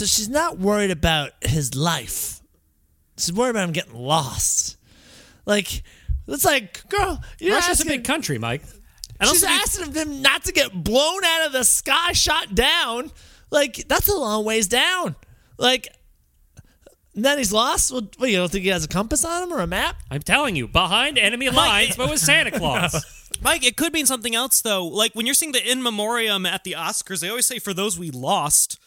So 0.00 0.06
she's 0.06 0.30
not 0.30 0.58
worried 0.58 0.90
about 0.90 1.32
his 1.42 1.74
life. 1.74 2.40
She's 3.18 3.34
worried 3.34 3.50
about 3.50 3.64
him 3.64 3.72
getting 3.72 3.92
lost. 3.92 4.78
Like, 5.44 5.82
it's 6.26 6.42
like, 6.42 6.88
girl, 6.88 7.22
you're 7.38 7.54
Russia's 7.54 7.82
a 7.82 7.84
big 7.84 8.04
country, 8.04 8.38
Mike. 8.38 8.62
And 9.20 9.28
she's 9.28 9.44
also, 9.44 9.46
asking 9.46 9.92
him 9.92 10.22
not 10.22 10.44
to 10.44 10.52
get 10.52 10.72
blown 10.72 11.22
out 11.22 11.48
of 11.48 11.52
the 11.52 11.64
sky, 11.64 12.12
shot 12.12 12.54
down. 12.54 13.10
Like, 13.50 13.88
that's 13.88 14.08
a 14.08 14.14
long 14.14 14.46
ways 14.46 14.68
down. 14.68 15.16
Like, 15.58 15.88
and 17.14 17.22
then 17.22 17.36
he's 17.36 17.52
lost. 17.52 17.92
Well, 17.92 18.08
what, 18.16 18.30
you 18.30 18.38
don't 18.38 18.50
think 18.50 18.64
he 18.64 18.70
has 18.70 18.86
a 18.86 18.88
compass 18.88 19.22
on 19.22 19.42
him 19.42 19.52
or 19.52 19.60
a 19.60 19.66
map? 19.66 19.96
I'm 20.10 20.22
telling 20.22 20.56
you, 20.56 20.66
behind 20.66 21.18
enemy 21.18 21.50
lines, 21.50 21.94
but 21.96 22.08
with 22.08 22.20
Santa 22.20 22.50
Claus. 22.58 23.04
Mike, 23.42 23.66
it 23.66 23.76
could 23.76 23.92
mean 23.92 24.06
something 24.06 24.34
else 24.34 24.62
though. 24.62 24.86
Like 24.86 25.12
when 25.12 25.26
you're 25.26 25.34
seeing 25.34 25.52
the 25.52 25.70
in 25.70 25.82
memoriam 25.82 26.46
at 26.46 26.64
the 26.64 26.72
Oscars, 26.72 27.20
they 27.20 27.28
always 27.28 27.44
say 27.44 27.58
for 27.58 27.74
those 27.74 27.98
we 27.98 28.10
lost, 28.10 28.78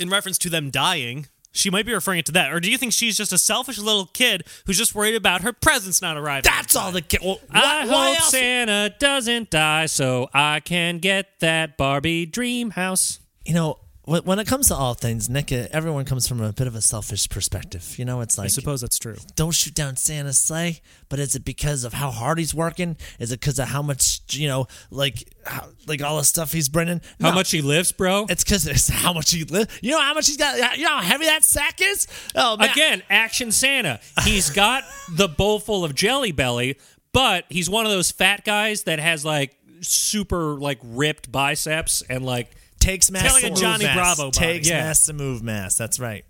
in 0.00 0.08
reference 0.08 0.38
to 0.38 0.50
them 0.50 0.70
dying. 0.70 1.26
She 1.52 1.68
might 1.68 1.84
be 1.84 1.92
referring 1.92 2.20
it 2.20 2.26
to 2.26 2.32
that, 2.32 2.52
or 2.52 2.60
do 2.60 2.70
you 2.70 2.78
think 2.78 2.92
she's 2.92 3.16
just 3.16 3.32
a 3.32 3.38
selfish 3.38 3.76
little 3.76 4.06
kid 4.06 4.44
who's 4.66 4.78
just 4.78 4.94
worried 4.94 5.16
about 5.16 5.40
her 5.42 5.52
presents 5.52 6.00
not 6.00 6.16
arriving? 6.16 6.48
That's 6.48 6.76
all 6.76 6.92
the 6.92 7.02
kid. 7.02 7.20
Well, 7.24 7.40
I 7.50 7.60
why, 7.60 7.90
why 7.90 8.08
hope 8.10 8.20
else? 8.20 8.30
Santa 8.30 8.94
doesn't 9.00 9.50
die 9.50 9.86
so 9.86 10.28
I 10.32 10.60
can 10.60 10.98
get 10.98 11.40
that 11.40 11.76
Barbie 11.76 12.24
dream 12.24 12.70
house. 12.70 13.18
you 13.44 13.54
know, 13.54 13.78
when 14.10 14.22
when 14.24 14.38
it 14.38 14.46
comes 14.46 14.68
to 14.68 14.74
all 14.74 14.94
things, 14.94 15.28
Nick, 15.30 15.52
everyone 15.52 16.04
comes 16.04 16.26
from 16.26 16.40
a 16.40 16.52
bit 16.52 16.66
of 16.66 16.74
a 16.74 16.80
selfish 16.80 17.28
perspective. 17.28 17.94
You 17.98 18.04
know, 18.04 18.20
it's 18.20 18.36
like 18.36 18.46
I 18.46 18.48
suppose 18.48 18.80
that's 18.80 18.98
true. 18.98 19.16
don't 19.36 19.52
shoot 19.54 19.74
down 19.74 19.96
Santa's 19.96 20.40
sleigh, 20.40 20.80
but 21.08 21.18
is 21.18 21.34
it 21.36 21.44
because 21.44 21.84
of 21.84 21.92
how 21.92 22.10
hard 22.10 22.38
he's 22.38 22.54
working? 22.54 22.96
Is 23.18 23.30
it 23.32 23.40
because 23.40 23.58
of 23.58 23.68
how 23.68 23.82
much 23.82 24.20
you 24.30 24.48
know, 24.48 24.66
like, 24.90 25.22
how, 25.46 25.68
like 25.86 26.02
all 26.02 26.16
the 26.16 26.24
stuff 26.24 26.52
he's 26.52 26.68
bringing? 26.68 27.00
How 27.20 27.28
No. 27.30 27.34
much 27.36 27.50
he 27.52 27.62
lifts, 27.62 27.92
bro? 27.92 28.26
It's 28.28 28.42
because 28.42 28.66
it's 28.66 28.88
how 29.04 29.12
much 29.12 29.30
he 29.30 29.44
li- 29.44 29.66
You 29.82 29.92
know 29.92 30.00
how 30.00 30.14
much 30.14 30.26
he's 30.26 30.36
got. 30.36 30.76
You 30.76 30.84
know 30.84 30.96
how 30.96 31.02
heavy 31.02 31.26
that 31.26 31.44
sack 31.44 31.80
is. 31.80 32.06
Oh 32.34 32.56
man. 32.56 32.70
Again, 32.70 33.02
Action 33.08 33.52
Santa. 33.52 34.00
He's 34.24 34.50
got 34.64 34.84
the 35.16 35.28
bowl 35.28 35.60
full 35.60 35.84
of 35.84 35.94
Jelly 35.94 36.32
Belly, 36.32 36.78
but 37.12 37.44
he's 37.48 37.70
one 37.70 37.86
of 37.86 37.92
those 37.92 38.10
fat 38.10 38.44
guys 38.44 38.82
that 38.84 38.98
has 38.98 39.24
like 39.24 39.56
super 39.82 40.54
like 40.58 40.78
ripped 40.82 41.30
biceps 41.32 42.02
and 42.10 42.24
like 42.24 42.50
takes 42.80 43.10
mass 43.10 43.32
like 43.32 43.42
to 43.42 43.46
a 43.46 43.50
move 43.50 43.58
Johnny 43.58 43.84
mass. 43.84 43.96
Bravo 43.96 44.22
body. 44.24 44.38
Takes 44.38 44.68
Yeah. 44.68 44.82
mass 44.82 45.04
to 45.06 45.12
move 45.12 45.42
mass. 45.42 45.76
That's 45.76 46.00
right. 46.00 46.24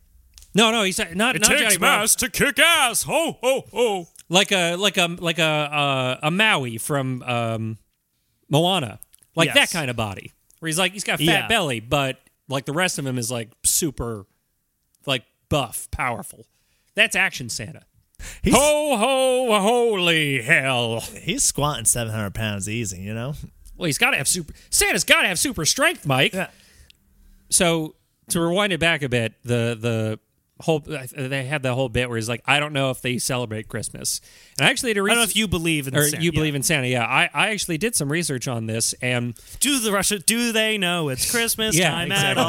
no, 0.54 0.70
no, 0.70 0.82
he's 0.82 0.98
not 0.98 1.14
not 1.14 1.36
Johnny 1.36 1.76
Bravo. 1.78 2.06
to 2.06 2.28
kick 2.28 2.58
ass. 2.58 3.04
Ho 3.04 3.38
ho 3.40 3.64
ho. 3.72 4.08
like 4.28 4.52
a 4.52 4.76
like 4.76 4.96
a 4.98 5.06
like 5.18 5.38
a 5.38 5.42
uh, 5.44 6.18
a 6.24 6.30
Maui 6.30 6.76
from 6.78 7.22
um, 7.22 7.78
Moana, 8.50 8.98
like 9.36 9.46
Yes. 9.46 9.54
that 9.54 9.70
kind 9.78 9.90
of 9.90 9.96
body, 9.96 10.32
where 10.58 10.66
he's 10.68 10.78
like 10.78 10.92
he's 10.92 11.04
got 11.04 11.18
fat 11.18 11.24
Yeah. 11.24 11.46
belly, 11.48 11.80
but 11.80 12.18
like 12.48 12.64
the 12.66 12.72
rest 12.72 12.98
of 12.98 13.06
him 13.06 13.16
is 13.18 13.30
like 13.30 13.50
super, 13.64 14.26
like 15.06 15.24
buff, 15.48 15.88
powerful. 15.92 16.46
That's 16.96 17.14
Action 17.16 17.48
Santa. 17.48 17.82
He's, 18.42 18.54
Ho 18.54 18.96
ho 18.98 19.60
holy 19.60 20.42
hell! 20.42 21.00
he's 21.00 21.42
squatting 21.42 21.84
700 21.86 22.34
pounds 22.34 22.68
easy. 22.68 23.00
You 23.00 23.14
know. 23.14 23.34
Well, 23.80 23.86
he's 23.86 23.98
got 23.98 24.10
to 24.10 24.18
have 24.18 24.28
super. 24.28 24.52
Santa's 24.68 25.04
got 25.04 25.22
to 25.22 25.28
have 25.28 25.38
super 25.38 25.64
strength, 25.64 26.04
Mike. 26.06 26.34
Yeah. 26.34 26.50
So 27.48 27.94
to 28.28 28.40
rewind 28.40 28.72
it 28.74 28.78
back 28.80 29.02
a 29.02 29.08
bit, 29.08 29.34
the 29.42 29.76
the 29.80 30.18
whole 30.62 30.80
they 30.80 31.44
had 31.44 31.62
the 31.62 31.74
whole 31.74 31.88
bit 31.88 32.10
where 32.10 32.18
he's 32.18 32.28
like, 32.28 32.42
I 32.46 32.60
don't 32.60 32.74
know 32.74 32.90
if 32.90 33.00
they 33.00 33.16
celebrate 33.16 33.68
Christmas, 33.68 34.20
and 34.58 34.66
I 34.66 34.70
actually 34.70 34.92
did 34.92 35.00
a 35.00 35.04
I 35.04 35.06
don't 35.08 35.16
know 35.16 35.22
if 35.22 35.34
you 35.34 35.48
believe 35.48 35.88
in 35.88 35.96
or 35.96 36.02
Santa. 36.06 36.22
you 36.22 36.30
believe 36.30 36.54
in 36.54 36.62
Santa. 36.62 36.86
Yeah, 36.88 37.06
I, 37.06 37.30
I 37.32 37.48
actually 37.48 37.78
did 37.78 37.96
some 37.96 38.12
research 38.12 38.46
on 38.46 38.66
this, 38.66 38.92
and 39.00 39.34
Do 39.60 39.80
the 39.80 39.90
Russia? 39.92 40.18
Do 40.18 40.52
they 40.52 40.76
know 40.76 41.08
it's 41.08 41.30
Christmas 41.30 41.74
Yeah, 41.74 41.90
time 41.90 42.12
exactly. 42.12 42.42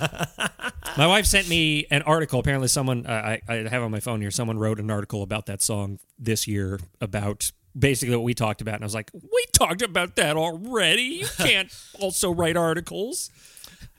at 0.00 0.50
all? 0.56 0.70
my 0.96 1.06
wife 1.06 1.26
sent 1.26 1.50
me 1.50 1.86
an 1.90 2.00
article. 2.02 2.40
Apparently, 2.40 2.68
someone 2.68 3.04
uh, 3.04 3.10
I, 3.12 3.42
I 3.46 3.54
have 3.68 3.82
on 3.82 3.90
my 3.90 4.00
phone 4.00 4.22
here. 4.22 4.30
Someone 4.30 4.58
wrote 4.58 4.80
an 4.80 4.90
article 4.90 5.22
about 5.22 5.44
that 5.46 5.60
song 5.60 5.98
this 6.18 6.48
year 6.48 6.80
about 7.02 7.52
basically 7.76 8.14
what 8.16 8.24
we 8.24 8.34
talked 8.34 8.60
about, 8.60 8.74
and 8.74 8.84
I 8.84 8.86
was 8.86 8.94
like, 8.94 9.10
we 9.14 9.44
talked 9.52 9.82
about 9.82 10.16
that 10.16 10.36
already. 10.36 11.02
You 11.02 11.26
can't 11.38 11.72
also 11.98 12.30
write 12.32 12.56
articles. 12.56 13.30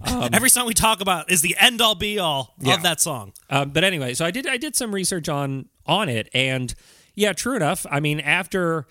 Every 0.06 0.50
song 0.50 0.66
we 0.66 0.74
talk 0.74 1.02
about 1.02 1.30
is 1.32 1.42
the 1.42 1.56
end 1.60 1.82
all 1.82 1.96
be 1.96 2.20
all 2.20 2.56
Yeah. 2.60 2.76
of 2.76 2.84
that 2.84 3.02
song. 3.02 3.34
Um, 3.50 3.72
but 3.72 3.84
anyway, 3.84 4.14
so 4.14 4.26
I 4.26 4.32
did 4.32 4.48
I 4.48 4.58
did 4.58 4.76
some 4.76 4.94
research 4.96 5.28
on 5.28 5.66
on 5.86 6.08
it, 6.10 6.30
and 6.34 6.74
yeah, 7.16 7.34
true 7.34 7.56
enough. 7.56 7.86
I 7.90 8.00
mean, 8.00 8.20
after 8.22 8.88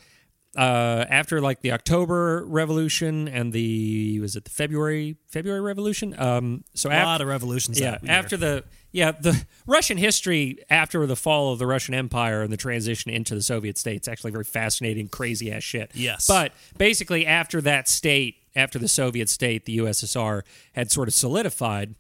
uh, 0.56 1.04
after 1.08 1.40
like 1.40 1.60
the 1.62 1.72
October 1.72 2.44
Revolution 2.46 3.26
and 3.28 3.52
the 3.52 4.18
was 4.20 4.36
it 4.36 4.44
the 4.44 4.50
February 4.50 5.16
February 5.28 5.60
Revolution? 5.62 6.14
Um, 6.18 6.64
so 6.74 6.90
A 6.90 6.94
after, 6.94 7.06
lot 7.06 7.20
of 7.22 7.28
revolutions. 7.28 7.80
yeah, 7.80 7.98
after 8.06 8.36
the 8.36 8.64
yeah 8.92 9.12
the 9.12 9.44
Russian 9.66 9.98
history 9.98 10.58
after 10.70 11.06
the 11.06 11.16
fall 11.16 11.52
of 11.52 11.58
the 11.58 11.66
Russian 11.66 11.94
Empire 11.94 12.42
and 12.42 12.52
the 12.52 12.56
transition 12.56 13.10
into 13.10 13.34
the 13.34 13.42
Soviet 13.42 13.78
states 13.78 14.08
actually 14.08 14.30
very 14.30 14.44
fascinating, 14.44 15.08
crazy 15.08 15.52
ass 15.52 15.62
shit. 15.62 15.90
Yes. 15.94 16.26
but 16.26 16.52
basically 16.76 17.26
after 17.26 17.60
that 17.62 17.88
state, 17.88 18.36
after 18.56 18.78
the 18.78 18.88
Soviet 18.88 19.28
state, 19.28 19.64
the 19.66 19.78
USSR 19.78 20.42
had 20.72 20.90
sort 20.90 21.08
of 21.08 21.14
solidified. 21.14 21.94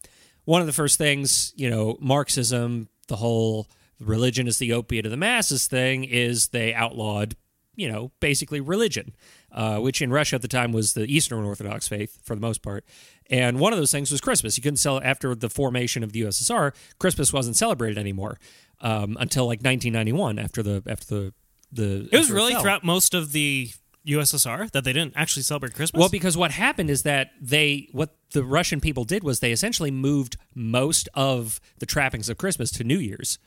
One 0.44 0.60
of 0.60 0.66
the 0.66 0.72
first 0.72 0.98
things, 0.98 1.52
you 1.56 1.68
know, 1.70 1.98
Marxism, 2.00 2.88
the 3.06 3.16
whole 3.16 3.68
religion 4.00 4.46
is 4.46 4.58
the 4.58 4.72
opiate 4.72 5.04
of 5.04 5.10
the 5.10 5.16
masses 5.16 5.66
thing, 5.66 6.04
is 6.04 6.48
they 6.48 6.72
outlawed, 6.72 7.36
you 7.76 7.90
know, 7.90 8.12
basically 8.20 8.60
religion, 8.60 9.14
uh, 9.52 9.78
which 9.78 10.02
in 10.02 10.10
Russia 10.10 10.36
at 10.36 10.42
the 10.42 10.48
time 10.48 10.72
was 10.72 10.94
the 10.94 11.04
Eastern 11.04 11.44
Orthodox 11.44 11.88
faith 11.88 12.18
for 12.22 12.34
the 12.34 12.40
most 12.40 12.62
part. 12.62 12.84
And 13.30 13.58
one 13.58 13.72
of 13.72 13.78
those 13.78 13.92
things 13.92 14.10
was 14.10 14.20
Christmas. 14.20 14.56
You 14.56 14.62
couldn't 14.62 14.78
sell 14.78 15.00
after 15.02 15.34
the 15.34 15.50
formation 15.50 16.02
of 16.02 16.12
the 16.12 16.22
USSR. 16.22 16.74
Christmas 16.98 17.32
wasn't 17.32 17.56
celebrated 17.56 17.98
anymore 17.98 18.38
um, 18.80 19.16
until 19.20 19.44
like 19.44 19.58
1991, 19.58 20.38
after 20.38 20.62
the 20.62 20.82
after 20.86 21.06
the 21.06 21.32
the. 21.70 22.08
it 22.10 22.18
was 22.18 22.30
really 22.30 22.52
fell. 22.52 22.62
throughout 22.62 22.84
most 22.84 23.14
of 23.14 23.32
the 23.32 23.70
USSR 24.06 24.70
that 24.70 24.84
they 24.84 24.92
didn't 24.92 25.12
actually 25.16 25.42
celebrate 25.42 25.74
Christmas. 25.74 26.00
Well, 26.00 26.08
because 26.08 26.36
what 26.36 26.50
happened 26.52 26.88
is 26.88 27.02
that 27.02 27.32
they, 27.40 27.88
what 27.92 28.16
the 28.32 28.42
Russian 28.42 28.80
people 28.80 29.04
did 29.04 29.22
was 29.22 29.40
they 29.40 29.52
essentially 29.52 29.90
moved 29.90 30.36
most 30.54 31.08
of 31.14 31.60
the 31.78 31.86
trappings 31.86 32.28
of 32.28 32.38
Christmas 32.38 32.70
to 32.72 32.84
New 32.84 32.98
Year's. 32.98 33.38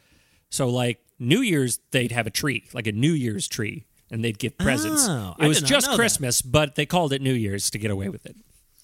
So, 0.49 0.69
like 0.69 0.99
New 1.17 1.41
Year's, 1.41 1.79
they'd 1.91 2.11
have 2.11 2.27
a 2.27 2.31
tree, 2.31 2.67
like 2.73 2.85
a 2.85 2.91
New 2.91 3.13
Year's 3.13 3.47
tree, 3.47 3.85
and 4.11 4.23
they'd 4.23 4.37
give 4.37 4.57
presents. 4.57 5.07
Oh, 5.07 5.33
it 5.39 5.45
I 5.45 5.47
was 5.47 5.57
did 5.57 5.63
not 5.63 5.69
just 5.69 5.87
know 5.87 5.91
that. 5.93 5.97
Christmas, 5.97 6.41
but 6.43 6.75
they 6.75 6.85
called 6.85 7.13
it 7.13 7.21
New 7.21 7.33
Year's 7.33 7.69
to 7.71 7.79
get 7.79 7.89
away 7.89 8.09
with 8.09 8.25
it. 8.27 8.35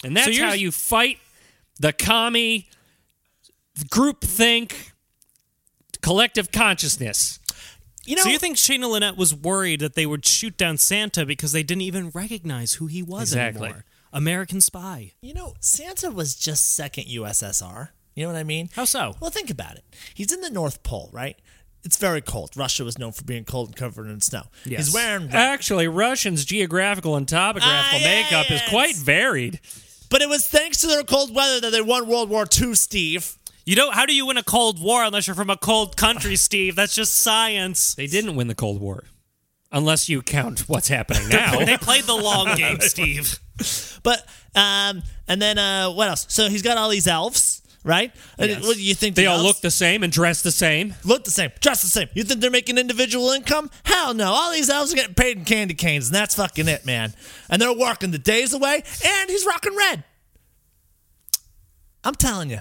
And 0.04 0.16
that's 0.18 0.28
you're- 0.30 0.48
how 0.48 0.54
you 0.54 0.72
fight 0.72 1.20
the 1.80 1.94
commie, 1.94 2.70
group 3.90 4.22
think, 4.24 4.94
collective 6.02 6.52
consciousness. 6.52 7.40
You 8.06 8.16
know. 8.16 8.24
so 8.24 8.30
you 8.30 8.40
think 8.40 8.56
Shana 8.56 8.90
Lynette 8.90 9.18
was 9.18 9.36
worried 9.36 9.82
that 9.82 9.96
they 9.96 10.06
would 10.06 10.26
shoot 10.26 10.56
down 10.58 10.78
Santa 10.78 11.26
because 11.26 11.52
they 11.52 11.64
didn't 11.64 11.82
even 11.82 12.10
recognize 12.12 12.74
who 12.74 12.88
he 12.88 13.04
was 13.04 13.24
Exactly. 13.34 13.66
anymore? 13.68 13.86
American 14.14 14.62
spy. 14.62 15.12
you 15.22 15.34
know 15.34 15.56
Santa 15.60 16.10
was 16.10 16.34
just 16.36 16.74
second 16.74 17.04
USSR. 17.08 17.90
You 18.16 18.24
know 18.24 18.32
what 18.32 18.40
I 18.40 18.44
mean? 18.44 18.70
How 18.74 18.86
so? 18.86 19.16
Well, 19.20 19.30
think 19.30 19.50
about 19.50 19.76
it. 19.76 19.84
He's 20.14 20.32
in 20.32 20.40
the 20.42 20.50
North 20.50 20.82
Pole, 20.84 21.10
right? 21.12 21.38
It's 21.88 21.96
very 21.98 22.20
cold. 22.20 22.52
Russia 22.58 22.84
was 22.84 23.00
known 23.00 23.14
for 23.14 23.24
being 23.24 23.46
cold 23.46 23.70
and 23.70 23.76
covered 23.78 24.08
in 24.08 24.20
snow. 24.20 24.44
Yes. 24.66 24.88
He's 24.88 24.94
wearing 24.94 25.28
red. 25.28 25.36
Actually, 25.36 25.88
Russians' 25.88 26.44
geographical 26.44 27.16
and 27.16 27.26
topographical 27.26 28.00
Ah, 28.02 28.04
makeup 28.04 28.52
is 28.52 28.62
quite 28.68 28.94
varied. 28.98 29.62
But 30.10 30.22
it 30.22 30.28
was 30.28 30.46
thanks 30.46 30.82
to 30.82 30.88
their 30.88 31.04
cold 31.04 31.34
weather 31.34 31.62
that 31.62 31.72
they 31.72 31.80
won 31.82 32.06
World 32.10 32.30
War 32.30 32.46
II, 32.62 32.76
Steve. 32.76 33.38
You 33.66 33.78
don't. 33.78 33.94
How 33.94 34.06
do 34.06 34.14
you 34.14 34.26
win 34.26 34.36
a 34.36 34.44
cold 34.44 34.82
war 34.82 35.02
unless 35.06 35.28
you're 35.28 35.36
from 35.36 35.50
a 35.50 35.56
cold 35.56 35.96
country, 35.96 36.36
Steve? 36.50 36.76
That's 36.76 36.94
just 36.94 37.16
science. 37.16 37.96
They 37.96 38.08
didn't 38.08 38.36
win 38.36 38.48
the 38.50 38.56
Cold 38.56 38.82
War, 38.82 39.06
unless 39.72 40.10
you 40.10 40.22
count 40.22 40.68
what's 40.68 40.90
happening 40.90 41.28
now. 41.30 41.64
They 41.64 41.78
played 41.78 42.04
the 42.04 42.16
long 42.16 42.56
game, 42.58 42.80
Steve. 42.82 43.40
But 44.04 44.26
um, 44.56 45.04
and 45.28 45.42
then 45.42 45.58
uh, 45.58 45.90
what 45.92 46.10
else? 46.10 46.26
So 46.30 46.50
he's 46.50 46.62
got 46.62 46.78
all 46.78 46.90
these 46.90 47.08
elves, 47.08 47.62
right? 47.88 48.12
Yes. 48.38 48.62
What 48.64 48.78
you 48.78 48.94
think? 48.94 49.16
they 49.16 49.24
the 49.24 49.28
all 49.32 49.42
look 49.42 49.62
the 49.62 49.72
same 49.72 50.04
and 50.04 50.12
dress 50.14 50.44
the 50.44 50.52
same. 50.52 50.94
look 51.04 51.24
the 51.24 51.32
same, 51.32 51.50
dress 51.62 51.82
the 51.82 51.88
same. 51.88 52.08
You 52.14 52.24
think 52.24 52.42
they're 52.42 52.52
making 52.52 52.78
individual 52.78 53.32
income? 53.32 53.72
Hell 53.84 54.14
no! 54.14 54.32
All 54.32 54.52
these 54.52 54.70
elves 54.70 54.94
are 54.94 54.96
getting 54.96 55.16
paid 55.16 55.38
in 55.38 55.46
candy 55.46 55.74
canes, 55.74 56.08
and 56.08 56.16
that's 56.16 56.36
fucking 56.36 56.68
it, 56.68 56.86
man. 56.86 57.14
And 57.50 57.62
they're 57.62 57.74
working 57.74 58.12
the 58.12 58.20
days 58.20 58.54
away, 58.54 58.84
and 59.06 59.30
he's 59.30 59.46
rocking 59.46 59.76
red. 59.76 60.04
I'm 62.04 62.16
telling 62.16 62.50
you. 62.52 62.60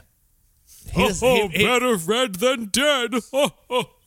He 0.93 1.03
does- 1.07 1.21
he- 1.21 1.49
he- 1.49 1.65
better 1.65 1.97
red 1.97 2.37
than 2.37 2.67
dead. 2.67 3.13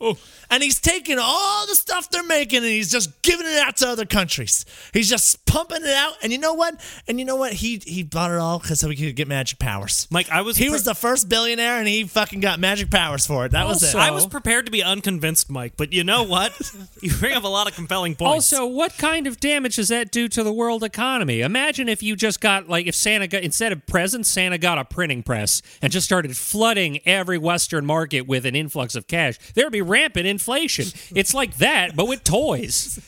Oh. 0.02 0.18
and 0.50 0.64
he's 0.64 0.80
taking 0.80 1.18
all 1.20 1.68
the 1.68 1.76
stuff 1.76 2.10
they're 2.10 2.24
making 2.24 2.60
and 2.60 2.68
he's 2.68 2.92
just 2.92 3.22
giving 3.22 3.46
it 3.46 3.58
out 3.58 3.78
to 3.78 3.88
other 3.90 4.06
countries. 4.06 4.66
He's 4.94 5.10
just 5.10 5.46
pumping 5.46 5.82
it 5.84 5.94
out. 5.94 6.14
And 6.24 6.32
you 6.32 6.38
know 6.38 6.54
what? 6.54 6.80
And 7.08 7.20
you 7.20 7.26
know 7.26 7.36
what? 7.36 7.54
He 7.54 7.82
he 7.86 8.04
bought 8.04 8.32
it 8.32 8.38
all 8.38 8.60
because 8.60 8.80
so 8.80 8.90
he 8.90 8.96
could 8.96 9.16
get 9.16 9.28
magic 9.28 9.60
powers. 9.60 10.08
Mike, 10.10 10.30
I 10.30 10.42
was 10.42 10.58
He 10.58 10.66
pre- 10.66 10.72
was 10.72 10.84
the 10.86 10.96
first 10.96 11.28
billionaire 11.28 11.78
and 11.80 11.88
he 11.88 12.06
fucking 12.06 12.40
got 12.40 12.60
magic 12.60 12.90
powers 12.90 13.26
for 13.26 13.46
it. 13.46 13.52
That 13.52 13.68
was 13.68 13.84
it. 13.84 13.96
I 13.96 14.12
was 14.12 14.26
prepared 14.26 14.66
to 14.68 14.72
be 14.72 14.82
unconvinced, 14.82 15.50
Mike, 15.50 15.74
but 15.76 15.92
you 15.92 16.04
know 16.04 16.24
what? 16.24 16.54
you 17.02 17.12
bring 17.16 17.36
up 17.36 17.44
a 17.44 17.48
lot 17.50 17.68
of 17.68 17.76
compelling 17.76 18.16
points. 18.16 18.54
Also, 18.54 18.66
what 18.66 18.98
kind 18.98 19.28
of 19.28 19.40
damage 19.40 19.76
does 19.76 19.90
that 19.90 20.12
do 20.12 20.28
to 20.30 20.44
the 20.44 20.54
world 20.54 20.84
economy? 20.84 21.42
Imagine 21.42 21.90
if 21.90 22.02
you 22.02 22.16
just 22.16 22.40
got 22.40 22.70
like 22.70 22.88
if 22.88 22.96
Santa 22.96 23.28
got 23.28 23.44
instead 23.44 23.72
of 23.74 23.86
presents, 23.86 24.30
Santa 24.30 24.58
got 24.58 24.78
a 24.78 24.86
printing 24.86 25.24
press 25.24 25.62
and 25.82 25.92
just 25.92 26.06
started 26.06 26.38
flooding 26.38 27.00
every 27.06 27.38
Western 27.38 27.86
market 27.86 28.22
with 28.22 28.46
an 28.46 28.56
influx 28.56 28.96
of 28.96 29.08
cash. 29.08 29.38
There'd 29.56 29.72
be 29.72 29.82
rampant 29.90 30.28
inflation. 30.28 30.86
it's 31.16 31.34
like 31.34 31.58
that, 31.58 31.96
but 31.96 32.08
with 32.08 32.24
toys. 32.24 33.00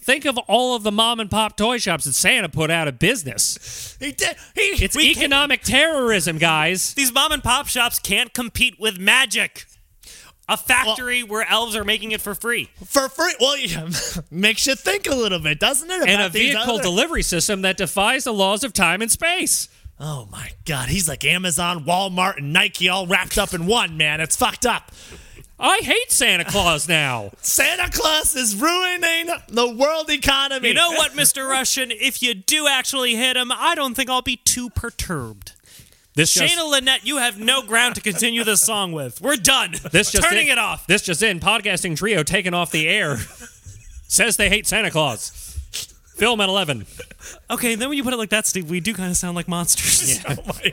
Think 0.00 0.26
of 0.26 0.36
all 0.48 0.76
of 0.76 0.82
the 0.82 0.92
mom 0.92 1.18
and 1.18 1.30
pop 1.30 1.56
toy 1.56 1.78
shops 1.78 2.04
that 2.04 2.12
Santa 2.12 2.50
put 2.50 2.70
out 2.70 2.86
of 2.88 2.98
business. 2.98 3.96
he 3.98 4.12
did. 4.12 4.36
He, 4.54 4.60
It's 4.84 4.94
we- 4.94 5.10
economic 5.10 5.62
terrorism, 5.62 6.36
guys. 6.36 6.92
These 6.92 7.10
mom 7.12 7.32
and 7.32 7.42
pop 7.42 7.68
shops 7.68 7.98
can't 7.98 8.34
compete 8.34 8.78
with 8.78 8.98
magic. 8.98 9.64
A 10.46 10.58
factory 10.58 11.22
where 11.22 11.48
elves 11.48 11.74
are 11.74 11.84
making 11.84 12.12
it 12.12 12.20
for 12.20 12.34
free. 12.34 12.68
for 12.84 13.08
free. 13.08 13.34
Well, 13.40 13.56
yeah, 13.56 13.88
makes 14.30 14.66
you 14.66 14.74
think 14.74 15.06
a 15.08 15.14
little 15.14 15.38
bit, 15.38 15.58
doesn't 15.58 15.90
it? 15.90 16.06
And 16.06 16.20
a 16.20 16.28
vehicle 16.28 16.74
other- 16.74 16.82
delivery 16.82 17.22
system 17.22 17.62
that 17.62 17.78
defies 17.78 18.24
the 18.24 18.32
laws 18.34 18.62
of 18.62 18.74
time 18.74 19.00
and 19.00 19.10
space. 19.10 19.70
Oh 19.98 20.28
my 20.30 20.50
God, 20.66 20.90
he's 20.90 21.08
like 21.08 21.24
Amazon, 21.24 21.84
Walmart, 21.86 22.36
and 22.36 22.52
Nike 22.52 22.90
all 22.90 23.06
wrapped 23.06 23.38
up 23.38 23.54
in 23.54 23.64
one. 23.64 23.96
Man, 23.96 24.20
it's 24.20 24.36
fucked 24.36 24.66
up. 24.66 24.92
I 25.58 25.78
hate 25.78 26.10
Santa 26.10 26.44
Claus 26.44 26.88
now. 26.88 27.30
Santa 27.40 27.90
Claus 27.90 28.34
is 28.34 28.56
ruining 28.56 29.28
the 29.48 29.72
world 29.72 30.10
economy. 30.10 30.68
You 30.68 30.74
know 30.74 30.90
what, 30.90 31.12
Mr. 31.16 31.48
Russian? 31.48 31.90
If 31.90 32.22
you 32.22 32.34
do 32.34 32.66
actually 32.66 33.14
hit 33.14 33.36
him, 33.36 33.52
I 33.52 33.74
don't 33.74 33.94
think 33.94 34.10
I'll 34.10 34.22
be 34.22 34.36
too 34.36 34.70
perturbed. 34.70 35.52
This 36.16 36.32
just, 36.32 36.54
Shana 36.54 36.70
Lynette, 36.70 37.04
you 37.04 37.18
have 37.18 37.40
no 37.40 37.62
ground 37.62 37.96
to 37.96 38.00
continue 38.00 38.44
this 38.44 38.62
song 38.62 38.92
with. 38.92 39.20
We're 39.20 39.36
done. 39.36 39.72
this 39.90 40.12
just 40.12 40.28
turning 40.28 40.46
in, 40.46 40.52
it 40.52 40.58
off. 40.58 40.86
This 40.86 41.02
just 41.02 41.22
in. 41.22 41.40
Podcasting 41.40 41.96
trio 41.96 42.22
taken 42.22 42.54
off 42.54 42.70
the 42.70 42.88
air. 42.88 43.16
Says 44.06 44.36
they 44.36 44.48
hate 44.48 44.66
Santa 44.66 44.92
Claus. 44.92 45.30
Film 46.16 46.40
at 46.40 46.48
eleven. 46.48 46.86
Okay, 47.50 47.74
then 47.74 47.88
when 47.88 47.98
you 47.98 48.04
put 48.04 48.12
it 48.12 48.16
like 48.16 48.30
that, 48.30 48.46
Steve, 48.46 48.70
we 48.70 48.78
do 48.78 48.94
kind 48.94 49.10
of 49.10 49.16
sound 49.16 49.34
like 49.34 49.48
monsters. 49.48 50.20
Oh 50.28 50.36
my 50.46 50.72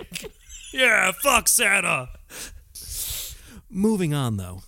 yeah, 0.74 1.12
fuck 1.12 1.48
Santa. 1.48 2.10
Moving 3.70 4.14
on, 4.14 4.38
though. 4.38 4.62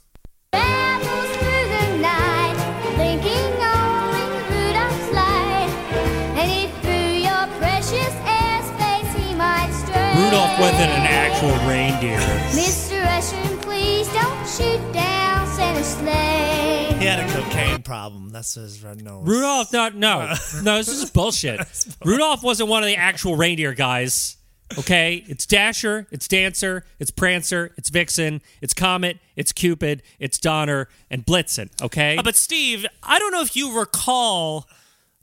Rudolph 10.16 10.60
wasn't 10.60 10.92
an 10.92 11.08
actual 11.08 11.52
reindeer. 11.68 12.20
Mr. 12.52 13.04
Russian, 13.04 13.58
please 13.60 14.08
don't 14.13 14.48
shoot 14.48 14.94
down 14.94 15.48
Santa's 15.48 15.88
sleigh. 15.88 16.96
He 17.00 17.06
had 17.06 17.20
a 17.20 17.34
cocaine 17.34 17.82
problem. 17.82 18.30
That's 18.30 18.54
his 18.54 18.84
red 18.84 19.04
nose. 19.04 19.28
Rudolph, 19.28 19.74
not 19.74 19.96
no, 19.96 20.34
no. 20.63 20.78
This 20.78 20.88
is 20.88 21.10
bullshit. 21.12 21.62
Rudolph 22.06 22.44
wasn't 22.44 22.70
one 22.70 22.84
of 22.84 22.88
the 22.88 22.96
actual 22.96 23.36
reindeer 23.36 23.74
guys. 23.74 24.38
Okay, 24.78 25.24
it's 25.28 25.46
Dasher, 25.46 26.08
it's 26.12 26.28
Dancer, 26.28 26.86
it's 27.00 27.12
Prancer, 27.12 27.72
it's 27.78 27.90
Vixen, 27.90 28.42
it's 28.62 28.74
Comet, 28.74 29.20
it's 29.36 29.52
Cupid, 29.52 30.02
it's 30.20 30.38
Donner, 30.38 30.88
and 31.10 31.26
Blitzen. 31.26 31.70
Okay, 31.82 32.18
Uh, 32.18 32.24
but 32.24 32.36
Steve, 32.36 32.86
I 33.04 33.20
don't 33.20 33.32
know 33.32 33.42
if 33.42 33.56
you 33.56 33.78
recall 33.78 34.68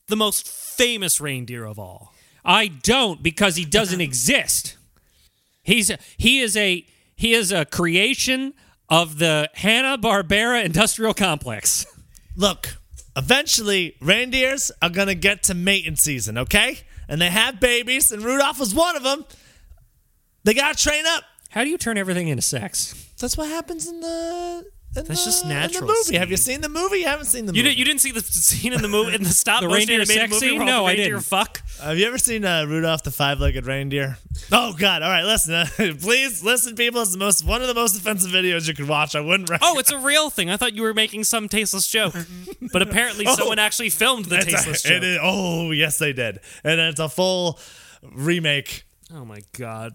the 0.06 0.16
most 0.16 0.46
famous 0.48 1.20
reindeer 1.20 1.64
of 1.64 1.78
all. 1.78 2.14
I 2.44 2.68
don't 2.68 3.22
because 3.22 3.56
he 3.56 3.64
doesn't 3.64 4.00
exist. 4.10 4.76
He's 5.62 5.90
he 6.16 6.40
is 6.40 6.56
a 6.56 6.86
he 7.16 7.32
is 7.34 7.52
a 7.52 7.64
creation 7.64 8.54
of 8.88 9.18
the 9.18 9.50
Hanna 9.54 9.98
Barbera 9.98 10.64
Industrial 10.64 11.12
Complex. 11.14 11.86
Look, 12.34 12.76
eventually 13.16 13.96
reindeers 14.00 14.72
are 14.80 14.88
gonna 14.90 15.14
get 15.14 15.42
to 15.44 15.54
mating 15.54 15.96
season, 15.96 16.38
okay? 16.38 16.78
And 17.08 17.20
they 17.20 17.28
have 17.30 17.60
babies, 17.60 18.10
and 18.12 18.22
Rudolph 18.22 18.58
was 18.60 18.72
one 18.74 18.96
of 18.96 19.02
them. 19.02 19.24
They 20.44 20.54
gotta 20.54 20.76
train 20.76 21.04
up. 21.06 21.24
How 21.50 21.64
do 21.64 21.70
you 21.70 21.78
turn 21.78 21.98
everything 21.98 22.28
into 22.28 22.42
sex? 22.42 22.94
That's 23.18 23.36
what 23.36 23.48
happens 23.48 23.88
in 23.88 24.00
the. 24.00 24.64
In 24.96 25.04
That's 25.04 25.08
the, 25.08 25.14
just 25.30 25.42
in 25.44 25.50
natural, 25.50 25.86
the 25.86 25.94
movie. 26.04 26.16
Have 26.16 26.32
you 26.32 26.36
seen 26.36 26.62
the 26.62 26.68
movie? 26.68 26.98
You 26.98 27.06
haven't 27.06 27.26
seen 27.26 27.46
the 27.46 27.52
You 27.52 27.62
movie. 27.62 27.68
didn't, 27.68 27.78
you 27.78 27.84
didn't 27.84 28.00
see 28.00 28.10
the 28.10 28.20
scene 28.24 28.72
in 28.72 28.82
the 28.82 28.88
movie 28.88 29.14
in 29.14 29.22
the 29.22 29.28
stop 29.42 29.60
The 29.62 29.68
reindeer 29.68 30.04
sex 30.04 30.32
movie 30.32 30.48
scene? 30.48 30.64
No, 30.66 30.80
the 30.82 30.90
I 30.90 30.96
didn't. 30.96 31.20
fuck? 31.20 31.62
Have 31.80 31.96
you 31.96 32.06
ever 32.08 32.18
seen 32.18 32.44
uh, 32.44 32.64
Rudolph 32.66 33.04
the 33.04 33.12
Five-Legged 33.12 33.66
Reindeer? 33.66 34.18
Oh 34.50 34.72
God! 34.76 35.02
All 35.02 35.08
right, 35.10 35.22
listen. 35.24 35.64
please 35.98 36.42
listen, 36.42 36.74
people. 36.74 37.02
It's 37.02 37.12
the 37.12 37.18
most 37.18 37.44
one 37.44 37.62
of 37.62 37.68
the 37.68 37.74
most 37.74 37.96
offensive 37.96 38.32
videos 38.32 38.66
you 38.66 38.74
could 38.74 38.88
watch. 38.88 39.14
I 39.14 39.20
wouldn't. 39.20 39.48
Recommend. 39.48 39.76
Oh, 39.76 39.78
it's 39.78 39.92
a 39.92 39.98
real 39.98 40.28
thing. 40.28 40.50
I 40.50 40.56
thought 40.56 40.74
you 40.74 40.82
were 40.82 40.94
making 40.94 41.22
some 41.22 41.48
tasteless 41.48 41.86
joke, 41.86 42.14
but 42.72 42.82
apparently 42.82 43.26
someone 43.26 43.60
actually 43.60 43.90
filmed 43.90 44.24
the 44.24 44.38
a- 44.38 44.44
tasteless 44.44 44.84
it 44.84 44.88
joke. 44.88 45.02
is- 45.04 45.18
oh 45.22 45.70
yes, 45.70 45.98
they 45.98 46.12
did, 46.12 46.40
and 46.64 46.80
it's 46.80 46.98
a 46.98 47.08
full 47.08 47.60
remake. 48.02 48.82
Oh 49.14 49.24
my 49.24 49.42
god. 49.56 49.94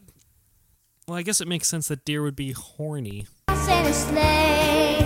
Well, 1.07 1.19
I 1.19 1.21
guess 1.21 1.39
it 1.39 1.47
makes 1.47 1.67
sense 1.67 1.87
that 1.89 2.03
deer 2.03 2.23
would 2.23 2.35
be 2.35 2.51
horny. 2.53 3.27
Santa's 3.49 3.95
sleigh. 3.95 4.97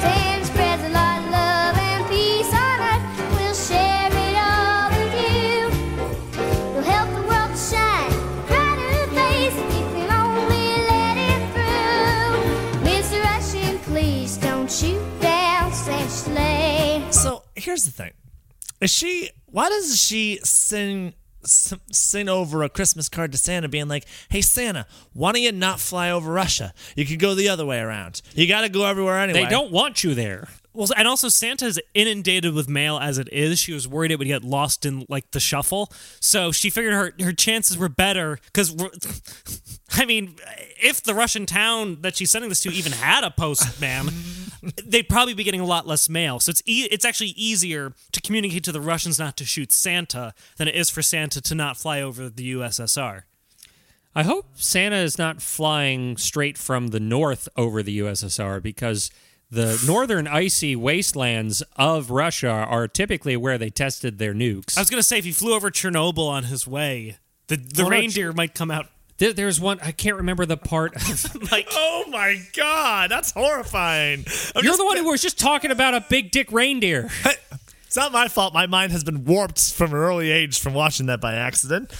Santa 0.00 0.44
spreads 0.46 0.84
a 0.84 0.90
lot 0.90 1.18
of 1.18 1.30
love 1.30 1.76
and 1.76 2.06
peace 2.08 2.54
on 2.54 2.80
earth. 2.80 3.02
We'll 3.32 3.54
share 3.54 4.06
it 4.06 4.36
all 4.38 4.90
with 4.94 5.14
you. 5.18 5.66
You'll 6.74 6.84
help 6.84 7.10
the 7.10 7.22
world 7.26 7.50
to 7.50 7.56
shine 7.56 8.12
brighter 8.46 9.06
face 9.08 9.56
if 9.58 9.98
you'll 9.98 10.12
only 10.12 10.78
let 10.86 11.16
it 11.18 11.42
through. 11.52 12.88
Mr. 12.88 13.18
Russian, 13.24 13.80
please 13.80 14.36
don't 14.36 14.70
shoot 14.70 15.02
down 15.20 15.72
Santa's 15.72 16.12
sleigh. 16.12 17.04
So 17.10 17.42
here's 17.56 17.84
the 17.84 17.90
thing: 17.90 18.12
is 18.80 18.92
she? 18.92 19.30
Why 19.46 19.68
does 19.70 20.00
she 20.00 20.38
sing? 20.44 21.14
S- 21.44 21.74
Sing 21.92 22.28
over 22.28 22.62
a 22.62 22.68
Christmas 22.68 23.08
card 23.08 23.32
to 23.32 23.38
Santa, 23.38 23.68
being 23.68 23.88
like, 23.88 24.06
"Hey 24.28 24.40
Santa, 24.40 24.86
why 25.12 25.32
don't 25.32 25.42
you 25.42 25.52
not 25.52 25.80
fly 25.80 26.10
over 26.10 26.30
Russia? 26.32 26.72
You 26.96 27.04
could 27.06 27.18
go 27.18 27.34
the 27.34 27.48
other 27.48 27.64
way 27.66 27.78
around. 27.78 28.22
You 28.34 28.46
got 28.46 28.62
to 28.62 28.68
go 28.68 28.84
everywhere 28.84 29.18
anyway." 29.18 29.44
They 29.44 29.50
don't 29.50 29.70
want 29.72 30.04
you 30.04 30.14
there. 30.14 30.48
Well, 30.80 30.88
and 30.96 31.06
also 31.06 31.28
Santa's 31.28 31.78
inundated 31.92 32.54
with 32.54 32.66
mail 32.66 32.98
as 32.98 33.18
it 33.18 33.28
is. 33.30 33.58
She 33.58 33.74
was 33.74 33.86
worried 33.86 34.12
it 34.12 34.18
would 34.18 34.26
get 34.26 34.42
lost 34.42 34.86
in 34.86 35.04
like 35.10 35.30
the 35.32 35.38
shuffle, 35.38 35.92
so 36.20 36.52
she 36.52 36.70
figured 36.70 36.94
her 36.94 37.12
her 37.22 37.34
chances 37.34 37.76
were 37.76 37.90
better 37.90 38.38
because, 38.46 38.74
I 39.92 40.06
mean, 40.06 40.36
if 40.82 41.02
the 41.02 41.12
Russian 41.14 41.44
town 41.44 42.00
that 42.00 42.16
she's 42.16 42.30
sending 42.30 42.48
this 42.48 42.62
to 42.62 42.70
even 42.70 42.92
had 42.92 43.24
a 43.24 43.30
postman, 43.30 44.08
they'd 44.82 45.06
probably 45.06 45.34
be 45.34 45.44
getting 45.44 45.60
a 45.60 45.66
lot 45.66 45.86
less 45.86 46.08
mail. 46.08 46.40
So 46.40 46.48
it's 46.48 46.62
e- 46.64 46.88
it's 46.90 47.04
actually 47.04 47.34
easier 47.36 47.92
to 48.12 48.20
communicate 48.22 48.64
to 48.64 48.72
the 48.72 48.80
Russians 48.80 49.18
not 49.18 49.36
to 49.36 49.44
shoot 49.44 49.72
Santa 49.72 50.32
than 50.56 50.66
it 50.66 50.74
is 50.74 50.88
for 50.88 51.02
Santa 51.02 51.42
to 51.42 51.54
not 51.54 51.76
fly 51.76 52.00
over 52.00 52.30
the 52.30 52.54
USSR. 52.54 53.24
I 54.14 54.22
hope 54.22 54.46
Santa 54.54 54.96
is 54.96 55.18
not 55.18 55.42
flying 55.42 56.16
straight 56.16 56.56
from 56.56 56.88
the 56.88 57.00
north 57.00 57.50
over 57.54 57.82
the 57.82 57.98
USSR 57.98 58.62
because 58.62 59.10
the 59.50 59.82
northern 59.86 60.26
icy 60.26 60.76
wastelands 60.76 61.62
of 61.76 62.10
Russia 62.10 62.48
are 62.50 62.86
typically 62.86 63.36
where 63.36 63.58
they 63.58 63.70
tested 63.70 64.18
their 64.18 64.32
nukes. 64.34 64.76
I 64.76 64.80
was 64.80 64.90
gonna 64.90 65.02
say 65.02 65.18
if 65.18 65.24
he 65.24 65.32
flew 65.32 65.54
over 65.54 65.70
Chernobyl 65.70 66.28
on 66.28 66.44
his 66.44 66.66
way, 66.66 67.18
the 67.48 67.56
the 67.56 67.82
no, 67.82 67.88
reindeer 67.88 68.32
might 68.32 68.54
come 68.54 68.70
out 68.70 68.86
There- 69.18 69.32
There's 69.32 69.60
one 69.60 69.78
I 69.82 69.92
can't 69.92 70.16
remember 70.16 70.46
the 70.46 70.56
part. 70.56 70.94
Like 71.52 71.66
Oh 71.72 72.04
my 72.08 72.40
God, 72.54 73.10
that's 73.10 73.32
horrifying. 73.32 74.24
I'm 74.54 74.62
You're 74.62 74.70
just- 74.72 74.78
the 74.78 74.84
one 74.84 74.96
who 74.98 75.10
was 75.10 75.20
just 75.22 75.38
talking 75.38 75.70
about 75.70 75.94
a 75.94 76.04
big 76.08 76.30
dick 76.30 76.50
reindeer. 76.52 77.08
It's 77.86 77.96
not 77.96 78.12
my 78.12 78.28
fault. 78.28 78.54
My 78.54 78.68
mind 78.68 78.92
has 78.92 79.02
been 79.02 79.24
warped 79.24 79.72
from 79.74 79.90
an 79.90 79.96
early 79.96 80.30
age 80.30 80.60
from 80.60 80.74
watching 80.74 81.06
that 81.06 81.20
by 81.20 81.34
accident. 81.34 81.90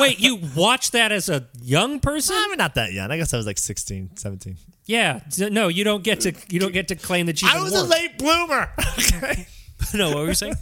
Wait, 0.00 0.18
you 0.20 0.40
watched 0.56 0.92
that 0.92 1.12
as 1.12 1.28
a 1.28 1.48
young 1.60 2.00
person? 2.00 2.34
I 2.34 2.48
mean, 2.48 2.56
not 2.56 2.76
that 2.76 2.94
young. 2.94 3.10
I 3.10 3.18
guess 3.18 3.34
I 3.34 3.36
was 3.36 3.44
like 3.44 3.58
16, 3.58 4.16
17. 4.16 4.56
Yeah. 4.86 5.20
No, 5.38 5.68
you 5.68 5.84
don't 5.84 6.02
get 6.02 6.20
to. 6.20 6.32
You 6.48 6.58
don't 6.60 6.72
get 6.72 6.88
to 6.88 6.96
claim 6.96 7.26
that 7.26 7.40
you. 7.40 7.48
I 7.50 7.60
was 7.60 7.74
a 7.74 7.84
late 7.84 8.18
bloomer. 8.18 8.70
Okay. 8.98 9.46
no, 9.94 10.08
what 10.08 10.18
were 10.18 10.28
you 10.28 10.34
saying? 10.34 10.54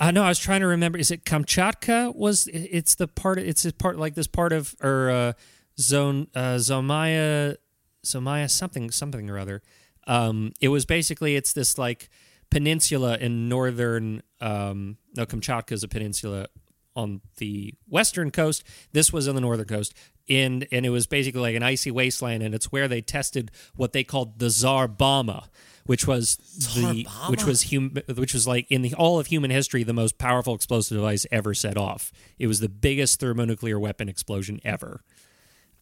I 0.00 0.10
know. 0.10 0.24
I 0.24 0.28
was 0.28 0.38
trying 0.38 0.60
to 0.60 0.66
remember. 0.66 0.98
Is 0.98 1.10
it 1.10 1.24
Kamchatka? 1.24 2.14
Was 2.14 2.48
it's 2.52 2.94
the 2.94 3.06
part? 3.06 3.38
It's 3.38 3.64
a 3.64 3.72
part 3.72 3.98
like 3.98 4.14
this 4.14 4.26
part 4.26 4.52
of 4.52 4.74
or 4.82 5.10
uh, 5.10 5.32
zone 5.78 6.28
uh, 6.34 6.56
Zomaya, 6.56 7.56
Zomaya 8.04 8.50
something 8.50 8.90
something 8.90 9.28
or 9.30 9.38
other. 9.38 9.62
Um, 10.06 10.52
it 10.60 10.68
was 10.68 10.84
basically 10.84 11.36
it's 11.36 11.52
this 11.52 11.78
like 11.78 12.08
peninsula 12.50 13.18
in 13.18 13.48
northern. 13.48 14.22
Um, 14.40 14.96
no, 15.16 15.26
Kamchatka 15.26 15.72
is 15.72 15.82
a 15.82 15.88
peninsula 15.88 16.48
on 16.96 17.20
the 17.38 17.74
western 17.88 18.30
coast. 18.30 18.64
This 18.92 19.12
was 19.12 19.28
on 19.28 19.34
the 19.34 19.40
northern 19.40 19.66
coast. 19.66 19.94
And, 20.28 20.66
and 20.72 20.86
it 20.86 20.90
was 20.90 21.06
basically 21.06 21.40
like 21.42 21.54
an 21.54 21.62
icy 21.62 21.90
wasteland, 21.90 22.42
and 22.42 22.54
it's 22.54 22.72
where 22.72 22.88
they 22.88 23.02
tested 23.02 23.50
what 23.76 23.92
they 23.92 24.04
called 24.04 24.38
the 24.38 24.48
Tsar 24.48 24.88
bomba, 24.88 25.50
which 25.84 26.06
was 26.06 26.36
the 26.74 27.06
which 27.28 27.44
was 27.44 27.70
hum, 27.70 27.98
which 28.14 28.32
was 28.32 28.46
like 28.46 28.66
in 28.70 28.80
the 28.80 28.94
all 28.94 29.18
of 29.18 29.26
human 29.26 29.50
history 29.50 29.82
the 29.82 29.92
most 29.92 30.16
powerful 30.16 30.54
explosive 30.54 30.96
device 30.96 31.26
ever 31.30 31.52
set 31.52 31.76
off. 31.76 32.10
It 32.38 32.46
was 32.46 32.60
the 32.60 32.70
biggest 32.70 33.20
thermonuclear 33.20 33.78
weapon 33.78 34.08
explosion 34.08 34.60
ever. 34.64 35.02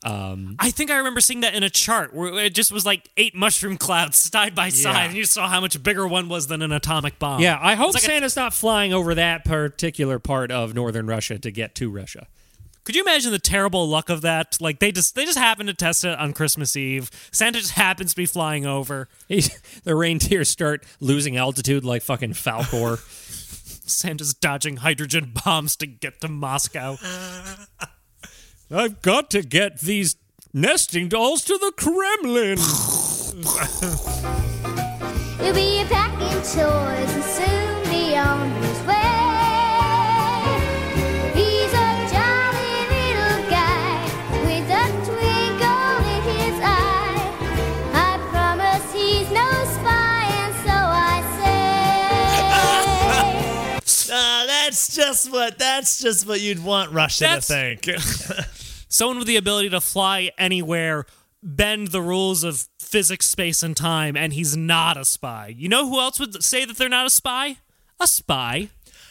Um, 0.05 0.57
I 0.59 0.73
think 0.73 0.91
I 0.91 0.97
remember 0.97 1.21
seeing 1.21 1.43
that 1.43 1.55
in 1.55 1.63
a 1.63 1.71
chart 1.71 2.13
where 2.13 2.35
it 2.47 2.57
just 2.57 2.73
was 2.73 2.85
like 2.85 3.09
eight 3.17 3.37
mushroom 3.37 3.77
clouds 3.77 4.17
side 4.19 4.53
by 4.57 4.69
side, 4.71 4.93
Yeah. 4.95 5.05
and 5.05 5.17
you 5.17 5.25
saw 5.25 5.49
how 5.49 5.61
much 5.61 5.81
bigger 5.81 6.09
one 6.09 6.29
was 6.29 6.49
than 6.49 6.61
an 6.63 6.73
atomic 6.73 7.21
bomb. 7.21 7.41
Yeah, 7.41 7.57
I 7.63 7.77
hope 7.77 7.95
like 7.95 8.03
a- 8.03 8.07
Santa's 8.07 8.35
not 8.35 8.53
flying 8.53 8.93
over 8.93 9.15
that 9.15 9.45
particular 9.45 10.19
part 10.19 10.51
of 10.51 10.75
northern 10.75 11.07
Russia 11.07 11.39
to 11.39 11.51
get 11.53 11.77
to 11.77 11.89
Russia. 11.89 12.27
Could 12.85 12.97
you 12.97 13.03
imagine 13.03 13.31
the 13.31 13.39
terrible 13.39 13.89
luck 13.89 14.11
of 14.11 14.23
that? 14.23 14.59
Like 14.61 14.81
they 14.81 14.91
just 14.91 15.15
they 15.15 15.25
just 15.25 15.39
happened 15.39 15.69
to 15.69 15.75
test 15.75 16.05
it 16.05 16.19
on 16.19 16.33
Christmas 16.33 16.77
Eve. 16.77 17.11
Santa 17.31 17.61
just 17.61 17.73
happens 17.73 18.11
to 18.11 18.17
be 18.17 18.27
flying 18.27 18.67
over. 18.67 19.09
He's, 19.29 19.61
the 19.85 19.95
reindeers 19.95 20.49
start 20.49 20.85
losing 21.01 21.37
altitude 21.37 21.85
like 21.85 22.03
fucking 22.03 22.33
Falkor. 22.33 22.99
Santa's 23.89 24.35
dodging 24.35 24.79
hydrogen 24.79 25.33
bombs 25.45 25.77
to 25.77 25.87
get 25.87 26.21
to 26.21 26.29
Moscow. 26.29 26.97
I've 28.71 29.03
got 29.03 29.31
to 29.31 29.43
get 29.43 29.81
these 29.81 30.17
nesting 30.53 31.09
dolls 31.09 31.45
to 31.45 31.59
the 31.59 31.73
Kremlin. 31.77 32.59
He'll 35.39 35.55
be 35.55 35.85
packing 35.89 36.39
toys 36.39 37.15
and 37.15 37.25
soon 37.25 37.91
be 37.91 38.17
on 38.17 38.72
that's 54.97 55.25
just 55.25 55.33
what 55.33 55.59
that's 55.59 56.01
just 56.01 56.27
what 56.27 56.41
you'd 56.41 56.63
want 56.63 56.93
Russia 56.93 57.25
That's- 57.25 57.47
to 57.47 57.77
think. 57.77 58.01
Someone 58.89 59.19
with 59.19 59.27
the 59.27 59.37
ability 59.37 59.71
to 59.71 59.81
fly 59.81 60.31
anywhere, 60.37 61.07
bend 61.43 61.89
the 61.89 62.03
rules 62.03 62.45
of 62.45 62.69
physics, 62.79 63.27
space, 63.27 63.63
and 63.63 63.75
time, 63.75 64.17
and 64.17 64.35
he's 64.35 64.55
not 64.55 64.99
a 64.99 65.05
spy. 65.07 65.55
You 65.57 65.69
know 65.71 65.89
who 65.89 65.99
else 65.99 66.21
would 66.21 66.45
say 66.45 66.67
that 66.67 66.77
they're 66.77 66.91
not 66.91 67.07
a 67.07 67.11
spy? 67.11 67.57
A 67.99 68.07
spy. 68.07 68.69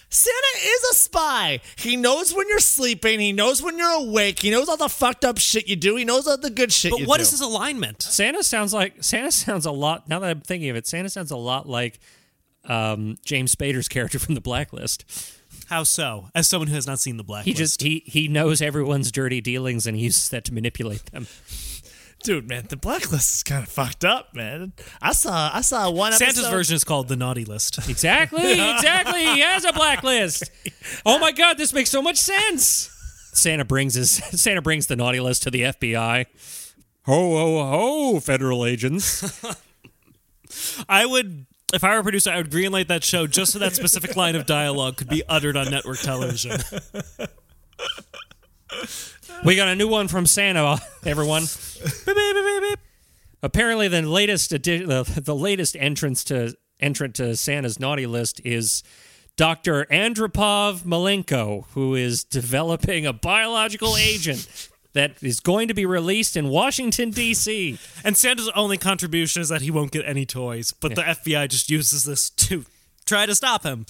Santa 0.09 0.47
is 0.63 0.83
a 0.91 0.93
spy. 0.93 1.61
He 1.77 1.95
knows 1.95 2.35
when 2.35 2.47
you're 2.49 2.59
sleeping. 2.59 3.19
He 3.21 3.31
knows 3.31 3.63
when 3.63 3.77
you're 3.77 3.89
awake. 3.89 4.39
He 4.39 4.51
knows 4.51 4.67
all 4.67 4.77
the 4.77 4.89
fucked 4.89 5.23
up 5.23 5.37
shit 5.39 5.67
you 5.69 5.77
do. 5.77 5.95
He 5.95 6.03
knows 6.03 6.27
all 6.27 6.37
the 6.37 6.49
good 6.49 6.71
shit 6.73 6.91
But 6.91 7.07
what 7.07 7.21
is 7.21 7.31
his 7.31 7.39
alignment? 7.39 8.03
Santa 8.03 8.43
sounds 8.43 8.73
like 8.73 8.95
Santa 9.03 9.31
sounds 9.31 9.65
a 9.65 9.71
lot. 9.71 10.09
Now 10.09 10.19
that 10.19 10.29
I'm 10.29 10.41
thinking 10.41 10.69
of 10.69 10.75
it, 10.75 10.85
Santa 10.85 11.09
sounds 11.09 11.31
a 11.31 11.37
lot 11.37 11.67
like 11.67 11.99
um, 12.65 13.17
James 13.25 13.55
Spader's 13.55 13.87
character 13.87 14.19
from 14.19 14.35
The 14.35 14.41
Blacklist. 14.41 15.05
How 15.71 15.84
so? 15.84 16.27
As 16.36 16.49
someone 16.49 16.67
who 16.67 16.75
has 16.75 16.86
not 16.86 16.99
seen 16.99 17.15
the 17.15 17.23
Blacklist, 17.23 17.47
He 17.47 17.53
just 17.53 17.81
he 17.81 18.03
he 18.05 18.27
knows 18.27 18.62
everyone's 18.62 19.10
dirty 19.10 19.39
dealings 19.39 19.88
and 19.88 19.95
he 19.95 20.03
uses 20.03 20.27
that 20.27 20.43
to 20.45 20.53
manipulate 20.53 21.05
them. 21.13 21.27
Dude, 22.23 22.47
man, 22.49 22.65
the 22.67 22.75
blacklist 22.75 23.34
is 23.36 23.41
kind 23.43 23.63
of 23.63 23.69
fucked 23.69 24.03
up, 24.05 24.36
man. 24.36 24.73
I 25.01 25.13
saw 25.13 25.49
I 25.53 25.62
saw 25.62 25.89
one 25.89 26.12
Santa's 26.12 26.39
episode. 26.39 26.51
version 26.51 26.75
is 26.75 26.84
called 26.84 27.07
the 27.07 27.15
Naughty 27.15 27.45
List. 27.45 27.79
Exactly, 27.89 28.51
exactly. 28.51 29.21
He 29.25 29.39
has 29.39 29.63
a 29.63 29.71
blacklist. 29.71 30.51
Oh 31.05 31.17
my 31.19 31.31
god, 31.31 31.57
this 31.57 31.71
makes 31.73 31.89
so 31.89 32.01
much 32.01 32.17
sense. 32.17 32.89
Santa 33.34 33.63
brings 33.63 33.93
his 33.93 34.12
Santa 34.12 34.62
brings 34.62 34.88
the 34.88 34.97
naughty 34.97 35.21
list 35.21 35.43
to 35.43 35.51
the 35.51 35.62
FBI. 35.62 36.25
Ho 37.05 37.13
ho 37.13 37.63
ho, 38.13 38.19
federal 38.19 38.65
agents. 38.65 39.23
I 40.89 41.05
would, 41.05 41.45
if 41.73 41.84
I 41.84 41.93
were 41.93 41.99
a 41.99 42.03
producer, 42.03 42.31
I 42.31 42.38
would 42.38 42.51
greenlight 42.51 42.88
that 42.88 43.03
show 43.03 43.27
just 43.27 43.51
so 43.53 43.60
that 43.60 43.73
specific 43.75 44.15
line 44.15 44.36
of 44.36 44.45
dialogue 44.45 44.97
could 44.97 45.10
be 45.10 45.23
uttered 45.27 45.57
on 45.57 45.69
network 45.69 45.99
television. 45.99 46.60
We 49.43 49.55
got 49.55 49.67
a 49.67 49.75
new 49.75 49.88
one 49.88 50.07
from 50.07 50.25
Santa, 50.25 50.79
everyone. 51.05 51.43
Beep, 52.05 52.15
beep, 52.15 52.62
beep. 52.62 52.79
Apparently, 53.43 53.88
the 53.88 54.01
latest 54.03 54.51
addi- 54.51 54.88
the, 54.88 55.21
the 55.21 55.36
latest 55.36 55.75
entrance 55.79 56.23
to 56.25 56.55
entrant 56.79 57.15
to 57.15 57.36
Santa's 57.36 57.79
naughty 57.79 58.05
list 58.05 58.41
is 58.43 58.84
Dr. 59.36 59.86
Andropov 59.86 60.81
Malenko, 60.84 61.65
who 61.73 61.95
is 61.95 62.23
developing 62.23 63.05
a 63.05 63.13
biological 63.13 63.97
agent 63.97 64.69
that 64.93 65.21
is 65.23 65.39
going 65.39 65.67
to 65.67 65.73
be 65.73 65.86
released 65.86 66.36
in 66.36 66.49
Washington 66.49 67.12
D.C. 67.12 67.77
And 68.04 68.17
Santa's 68.17 68.49
only 68.56 68.77
contribution 68.77 69.41
is 69.41 69.49
that 69.49 69.62
he 69.62 69.71
won't 69.71 69.91
get 69.91 70.06
any 70.06 70.25
toys, 70.25 70.73
but 70.73 70.95
the 70.95 71.01
FBI 71.04 71.47
just 71.49 71.69
uses 71.69 72.04
this 72.04 72.30
to 72.32 72.65
try 73.06 73.25
to 73.25 73.34
stop 73.36 73.63
him. 73.63 73.86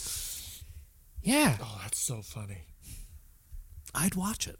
Yeah, 1.23 1.57
Oh, 1.61 1.79
that's 1.83 1.99
so 1.99 2.21
funny. 2.21 2.59
I'd 3.93 4.15
watch 4.15 4.47
it. 4.47 4.57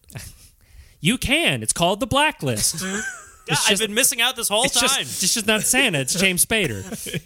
you 1.00 1.18
can. 1.18 1.64
It's 1.64 1.74
called 1.74 2.00
the 2.00 2.08
Blacklist. 2.08 2.84
Yeah, 3.48 3.56
It's 3.56 3.72
I've 3.72 3.80
been 3.80 3.96
missing 3.96 4.22
out 4.22 4.36
this 4.36 4.50
whole 4.50 4.66
It's 4.66 4.76
time. 4.80 4.84
just, 5.04 5.24
it's 5.24 5.34
just 5.34 5.48
not 5.48 5.62
Santa. 5.64 6.00
It's 6.02 6.14
James 6.14 6.46
Spader. 6.46 6.84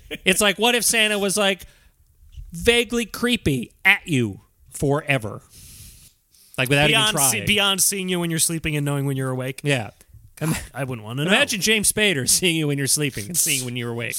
It's 0.25 0.39
like, 0.39 0.58
what 0.58 0.73
if 0.73 0.86
Santa 0.86 1.19
was 1.19 1.36
like 1.36 1.65
vaguely 2.54 3.06
creepy 3.06 3.73
at 3.84 4.08
you 4.08 4.39
forever, 4.71 5.41
like 6.57 6.69
without 6.69 6.89
even 6.89 7.05
trying? 7.07 7.31
see, 7.31 7.45
beyond 7.45 7.81
seeing 7.81 8.09
you 8.09 8.19
when 8.19 8.29
you're 8.29 8.39
sleeping 8.39 8.75
and 8.75 8.85
knowing 8.85 9.05
when 9.05 9.17
you're 9.17 9.31
awake. 9.31 9.61
yeah. 9.63 9.91
Im- 10.41 10.53
I 10.73 10.83
wouldn't 10.83 11.05
want 11.05 11.19
to 11.19 11.23
know. 11.25 11.31
Imagine 11.31 11.61
James 11.61 11.89
Spader 11.91 12.27
seeing 12.37 12.55
you 12.57 12.67
when 12.67 12.77
you're 12.77 12.87
sleeping 12.87 13.27
and 13.27 13.37
seeing 13.37 13.63
when 13.63 13.77
you're 13.77 13.91
awake. 13.91 14.17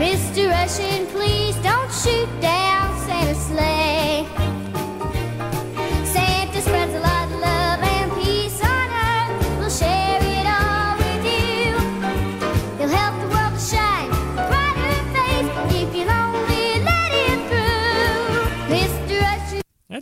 Mr. 0.00 0.50
Russian, 0.50 1.06
please 1.06 1.54
don't 1.56 1.92
shoot 1.92 2.28
down 2.40 3.06
Santa's 3.06 3.38
sleigh. 3.46 3.81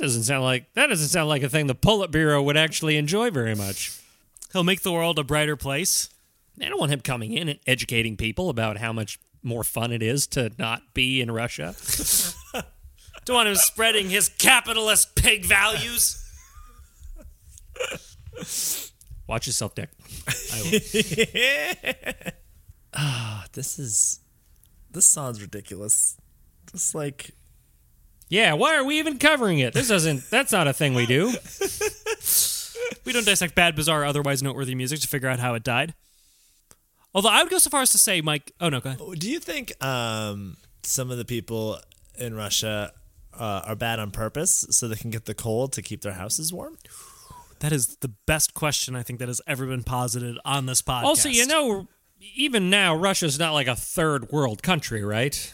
That 0.01 0.07
doesn't 0.07 0.23
sound 0.23 0.45
like 0.45 0.73
that 0.73 0.87
doesn't 0.87 1.09
sound 1.09 1.29
like 1.29 1.43
a 1.43 1.51
thing 1.51 1.67
the 1.67 1.75
Politburo 1.75 2.43
would 2.43 2.57
actually 2.57 2.97
enjoy 2.97 3.31
very 3.31 3.55
much. 3.55 4.01
He'll 4.51 4.65
make 4.65 4.81
the 4.81 4.93
world 4.93 5.19
a 5.19 5.23
brighter 5.23 5.57
place. 5.57 6.09
I 6.59 6.71
don't 6.71 6.81
want 6.81 6.91
him 6.91 7.03
coming 7.03 7.35
in 7.35 7.51
and 7.51 7.59
educating 7.67 8.17
people 8.17 8.49
about 8.49 8.79
how 8.79 8.95
much 8.95 9.19
more 9.43 9.63
fun 9.63 9.93
it 9.93 10.03
is 10.03 10.27
to 10.29 10.53
not 10.59 10.95
be 10.95 11.21
in 11.21 11.31
Russia. 11.31 11.75
Don't 13.27 13.37
want 13.37 13.51
him 13.51 13.57
spreading 13.57 14.09
his 14.09 14.31
capitalist 14.31 15.15
pig 15.17 15.45
values. 15.45 16.17
Watch 19.27 19.47
yourself, 19.47 19.75
Dick. 19.75 19.91
Ah, 22.93 23.47
this 23.53 23.79
is 23.79 24.19
this 24.91 25.07
sounds 25.07 25.41
ridiculous. 25.41 26.17
Just 26.73 26.93
like 26.93 27.31
Yeah, 28.31 28.55
why 28.55 28.77
are 28.77 28.85
we 28.85 28.99
even 28.99 29.19
covering 29.19 29.59
it? 29.59 29.75
This 29.75 29.89
doesn't. 29.89 30.31
That's 30.31 30.53
not 30.53 30.67
a 30.67 30.73
thing 30.73 30.95
we 30.95 31.05
do. 31.05 31.33
We 33.05 33.13
don't 33.13 33.25
dissect 33.27 33.55
bad, 33.55 33.77
bizarre, 33.77 34.05
otherwise 34.05 34.43
noteworthy 34.43 34.75
music 34.75 35.01
to 35.01 35.09
figure 35.09 35.29
out 35.29 35.39
how 35.41 35.55
it 35.55 35.63
died. 35.63 35.95
Although 37.15 37.31
I 37.31 37.43
would 37.43 37.51
go 37.51 37.59
so 37.59 37.71
far 37.71 37.83
as 37.83 37.91
to 37.91 37.99
say, 37.99 38.21
Mike. 38.21 38.53
Oh 38.61 38.69
no, 38.69 38.81
go 38.81 38.91
ahead. 38.91 39.19
Do 39.19 39.31
you 39.31 39.41
think 39.41 39.73
um, 39.85 40.57
some 40.83 41.11
of 41.11 41.19
the 41.19 41.25
people 41.25 41.79
in 42.19 42.35
Russia 42.35 42.93
uh, 43.37 43.63
are 43.67 43.75
bad 43.77 43.99
on 43.99 44.11
purpose 44.11 44.67
so 44.71 44.87
they 44.87 44.97
can 44.97 45.11
get 45.11 45.25
the 45.25 45.35
cold 45.35 45.73
to 45.75 45.83
keep 45.83 46.03
their 46.03 46.13
houses 46.13 46.53
warm? 46.53 46.79
That 47.61 47.73
is 47.73 47.97
the 47.97 48.13
best 48.27 48.55
question 48.55 48.95
I 48.95 49.03
think 49.03 49.19
that 49.19 49.29
has 49.29 49.41
ever 49.47 49.67
been 49.67 49.83
posited 49.83 50.39
on 50.45 50.67
this 50.67 50.81
podcast. 50.83 51.05
Also, 51.05 51.29
you 51.29 51.47
know, 51.47 51.89
even 52.37 52.71
now, 52.71 52.95
Russia's 52.95 53.39
not 53.39 53.53
like 53.53 53.67
a 53.67 53.77
third 53.77 54.31
world 54.31 54.63
country, 54.63 55.05
right? 55.05 55.53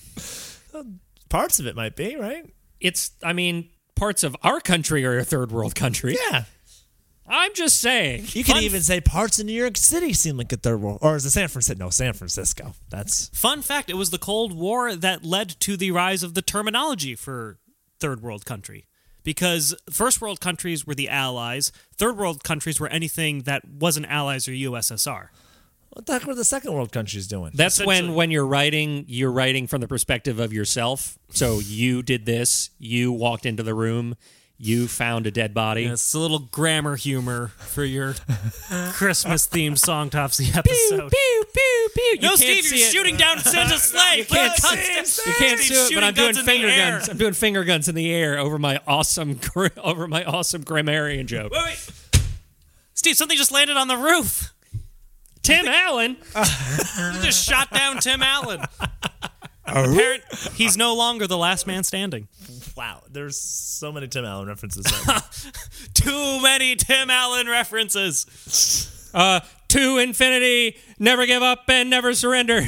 Parts 1.29 1.59
of 1.59 1.67
it 1.67 1.75
might 1.75 1.97
be, 1.97 2.17
right? 2.17 2.45
It's, 2.87 3.11
I 3.23 3.33
mean, 3.33 3.71
parts 3.95 4.23
of 4.23 4.37
our 4.43 4.61
country 4.61 5.05
are 5.05 5.19
a 5.19 5.25
third 5.25 5.51
world 5.53 5.75
country. 5.75 6.17
Yeah. 6.31 6.45
I'm 7.29 7.55
just 7.55 7.81
saying. 7.81 8.27
You 8.29 8.45
can 8.45 8.63
even 8.63 8.83
say 8.83 9.01
parts 9.01 9.41
of 9.41 9.47
New 9.47 9.53
York 9.53 9.77
City 9.77 10.13
seem 10.13 10.37
like 10.37 10.53
a 10.53 10.57
third 10.57 10.81
world, 10.81 10.99
or 11.03 11.17
is 11.17 11.27
it 11.27 11.31
San 11.31 11.49
Francisco? 11.49 11.85
No, 11.85 11.91
San 11.91 12.13
Francisco. 12.13 12.75
That's 12.89 13.29
Fun 13.31 13.63
fact: 13.63 13.91
It 13.91 13.97
was 13.97 14.11
the 14.11 14.19
Cold 14.19 14.57
War 14.57 14.95
that 14.95 15.25
led 15.25 15.59
to 15.61 15.77
the 15.77 15.91
rise 15.91 16.23
of 16.23 16.35
the 16.35 16.43
terminology 16.43 17.17
for 17.17 17.59
third 17.99 18.23
world 18.23 18.45
country. 18.45 18.87
Because 19.25 19.75
first 19.91 20.21
world 20.21 20.41
countries 20.41 20.87
were 20.87 20.95
the 20.95 21.09
Allies, 21.09 21.73
third 21.97 22.17
world 22.17 22.45
countries 22.45 22.79
were 22.79 22.87
anything 22.89 23.41
that 23.41 23.67
wasn't 23.69 24.07
Allies 24.07 24.47
or 24.47 24.53
USSR. 24.53 25.31
What 25.97 26.05
the 26.05 26.13
heck 26.13 26.27
were 26.27 26.35
the 26.35 26.45
second 26.45 26.75
world 26.75 26.93
countries 26.93 27.27
doing? 27.27 27.53
That's 27.55 27.83
when, 27.83 28.13
when 28.13 28.31
you're 28.31 28.45
writing, 28.47 29.07
you're 29.09 29.33
writing 29.33 29.67
from 29.67 29.81
the 29.81 29.89
perspective 29.89 30.39
of 30.39 30.53
yourself. 30.53 31.19
So 31.31 31.59
you 31.59 32.03
did 32.03 32.27
this. 32.27 32.69
You 32.79 33.13
walked 33.13 33.47
into 33.47 33.63
the 33.63 33.73
room. 33.73 34.15
You 34.59 34.89
found 34.89 35.27
a 35.27 35.31
dead 35.31 35.55
body. 35.55 35.87
It's 35.87 36.13
a 36.13 36.19
little 36.19 36.41
grammar 36.41 36.97
humor 36.97 37.47
for 37.57 37.83
your 37.83 38.13
Christmas 38.93 39.47
themed 39.47 39.79
Songtopsy 39.79 40.55
episode. 40.55 41.11
Pew 41.11 41.45
pew 41.55 41.89
pew. 41.95 42.05
You 42.05 42.19
no, 42.21 42.37
Steve, 42.37 42.71
you're 42.71 42.91
shooting 42.91 43.17
down 43.17 43.39
Santa's 43.39 43.81
sleigh. 43.85 44.19
You 44.19 44.27
can't, 44.27 44.53
Put 44.53 44.61
see 44.63 44.77
it. 44.77 45.27
you 45.27 45.33
can't 45.39 45.61
Steve's 45.61 45.81
see 45.89 45.95
it, 45.95 45.97
but 45.97 46.05
I'm 46.05 46.13
doing 46.13 46.27
guns 46.35 46.39
in 46.41 46.45
the 46.45 46.53
finger 46.53 46.69
guns. 46.69 47.09
I'm 47.09 47.17
doing 47.17 47.33
finger 47.33 47.65
guns 47.65 47.89
in 47.89 47.95
the 47.95 48.13
air 48.13 48.39
over 48.39 48.59
my 48.59 48.81
awesome 48.87 49.37
gr- 49.37 49.69
over 49.83 50.07
my 50.07 50.25
awesome 50.25 50.63
grammarian 50.63 51.27
joke. 51.27 51.53
Wait, 51.53 51.65
wait. 51.65 51.91
Steve, 52.93 53.17
something 53.17 53.39
just 53.39 53.51
landed 53.51 53.79
on 53.79 53.89
the 53.89 53.97
roof. 53.97 54.53
Tim 55.47 55.67
Allen. 55.69 56.17
You 56.37 57.23
just 57.23 57.45
shot 57.47 57.71
down 57.71 57.99
Tim 57.99 58.23
Allen. 58.23 58.61
Apparent, 59.67 60.23
he's 60.55 60.77
no 60.77 60.95
longer 60.95 61.27
the 61.27 61.37
last 61.39 61.67
man 61.67 61.83
standing. 61.85 62.29
wow. 62.77 63.03
There's 63.11 63.37
so 63.39 63.91
many 63.93 64.07
Tim 64.09 64.25
Allen 64.25 64.47
references. 64.49 64.85
Too 65.95 66.41
many 66.43 66.77
Tim 66.77 67.11
Allen 67.11 67.49
references. 67.49 69.11
Uh, 69.13 69.41
to 69.69 69.99
infinity, 69.99 70.77
never 70.99 71.27
give 71.27 71.43
up 71.43 71.65
and 71.69 71.91
never 71.91 72.15
surrender. 72.15 72.63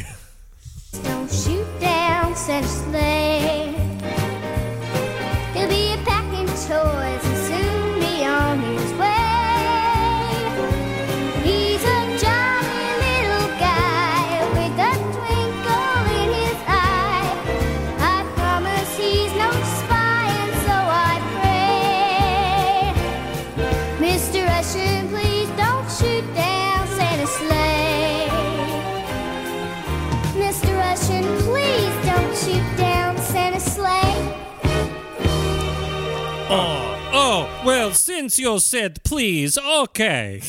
Since 38.18 38.36
you 38.40 38.58
said 38.58 39.04
please, 39.04 39.56
okay. 39.56 40.42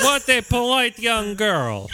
what 0.00 0.28
a 0.28 0.42
polite 0.42 0.98
young 0.98 1.36
girl. 1.36 1.88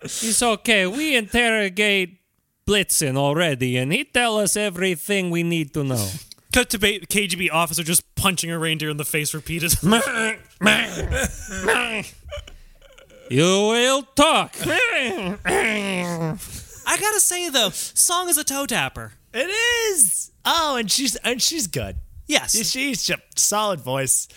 It's 0.00 0.42
okay. 0.42 0.86
We 0.86 1.14
interrogate 1.14 2.20
Blitzen 2.66 3.18
already, 3.18 3.76
and 3.76 3.92
he 3.92 4.04
tell 4.04 4.38
us 4.38 4.56
everything 4.56 5.28
we 5.28 5.42
need 5.42 5.74
to 5.74 5.84
know. 5.84 6.08
Cut 6.54 6.70
to 6.70 6.78
ba- 6.78 7.00
KGB 7.00 7.50
officer 7.52 7.82
just 7.82 8.02
punching 8.14 8.50
a 8.50 8.58
reindeer 8.58 8.88
in 8.88 8.96
the 8.96 9.04
face 9.04 9.34
repeatedly. 9.34 10.00
You 13.28 13.42
will 13.42 14.02
talk. 14.14 14.54
I 14.64 16.26
gotta 16.86 17.20
say 17.20 17.50
though, 17.50 17.70
song 17.70 18.28
is 18.28 18.38
a 18.38 18.44
toe 18.44 18.64
tapper. 18.66 19.14
It 19.34 19.50
is. 19.90 20.30
Oh, 20.46 20.76
and 20.76 20.88
she's 20.88 21.16
and 21.16 21.42
she's 21.42 21.66
good. 21.66 21.96
Yes. 22.26 22.56
She's 22.70 23.08
a 23.10 23.16
solid 23.36 23.80
voice. 23.80 24.28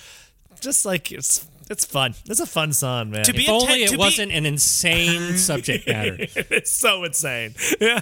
Just 0.61 0.85
like 0.85 1.11
it's 1.11 1.45
it's 1.69 1.85
fun. 1.85 2.15
It's 2.27 2.39
a 2.39 2.45
fun 2.45 2.73
song, 2.73 3.11
man. 3.11 3.23
To 3.25 3.33
be 3.33 3.43
If 3.43 3.49
only 3.49 3.65
ten- 3.67 3.79
it 3.81 3.91
be- 3.91 3.97
wasn't 3.97 4.31
an 4.31 4.45
insane 4.45 5.37
subject 5.37 5.87
matter. 5.87 6.15
it's 6.19 6.71
so 6.71 7.03
insane. 7.03 7.53
Yeah. 7.79 8.01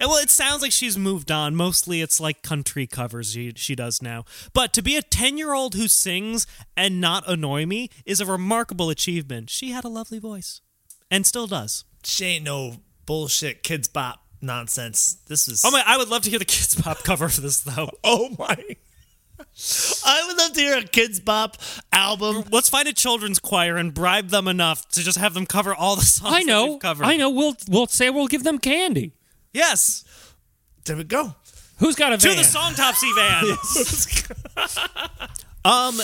And 0.00 0.10
well, 0.10 0.18
it 0.22 0.30
sounds 0.30 0.62
like 0.62 0.72
she's 0.72 0.96
moved 0.98 1.30
on. 1.30 1.54
Mostly 1.56 2.00
it's 2.02 2.20
like 2.20 2.42
country 2.42 2.86
covers 2.86 3.32
she, 3.32 3.52
she 3.56 3.74
does 3.74 4.00
now. 4.02 4.24
But 4.52 4.72
to 4.74 4.82
be 4.82 4.96
a 4.96 5.02
10 5.02 5.38
year 5.38 5.52
old 5.54 5.74
who 5.74 5.88
sings 5.88 6.46
and 6.76 7.00
not 7.00 7.24
annoy 7.28 7.66
me 7.66 7.90
is 8.04 8.20
a 8.20 8.26
remarkable 8.26 8.90
achievement. 8.90 9.50
She 9.50 9.70
had 9.70 9.84
a 9.84 9.88
lovely 9.88 10.18
voice 10.18 10.60
and 11.10 11.26
still 11.26 11.46
does. 11.46 11.84
She 12.02 12.24
ain't 12.26 12.44
no 12.44 12.76
bullshit 13.06 13.62
Kidz 13.62 13.92
Bop 13.92 14.23
nonsense. 14.44 15.16
This 15.26 15.48
is 15.48 15.64
Oh 15.64 15.70
my, 15.70 15.82
I 15.84 15.96
would 15.96 16.08
love 16.08 16.22
to 16.22 16.30
hear 16.30 16.38
the 16.38 16.44
Kidz 16.44 16.82
Bop 16.82 16.98
cover 17.04 17.24
of 17.26 17.40
this 17.42 17.60
though. 17.60 17.90
Oh 18.04 18.34
my. 18.38 18.56
I 20.06 20.24
would 20.26 20.36
love 20.38 20.52
to 20.52 20.60
hear 20.60 20.78
a 20.78 20.82
Kidz 20.82 21.24
Bop 21.24 21.56
album. 21.92 22.44
Let's 22.50 22.68
find 22.68 22.86
a 22.86 22.92
children's 22.92 23.38
choir 23.38 23.76
and 23.76 23.92
bribe 23.92 24.28
them 24.28 24.46
enough 24.48 24.88
to 24.90 25.02
just 25.02 25.18
have 25.18 25.34
them 25.34 25.46
cover 25.46 25.74
all 25.74 25.96
the 25.96 26.02
songs 26.02 26.34
I 26.34 26.42
know. 26.42 26.72
we've 26.72 26.80
covered. 26.80 27.04
I 27.04 27.16
know. 27.16 27.30
We'll 27.30 27.56
we'll 27.68 27.86
say 27.86 28.10
we'll 28.10 28.28
give 28.28 28.44
them 28.44 28.58
candy. 28.58 29.12
Yes. 29.52 30.04
There 30.84 30.96
we 30.96 31.04
go. 31.04 31.34
Who's 31.78 31.96
got 31.96 32.12
a 32.12 32.18
To 32.18 32.28
the 32.28 32.42
Songtopsy 32.42 33.14
Van. 33.14 33.44
um, 35.64 35.96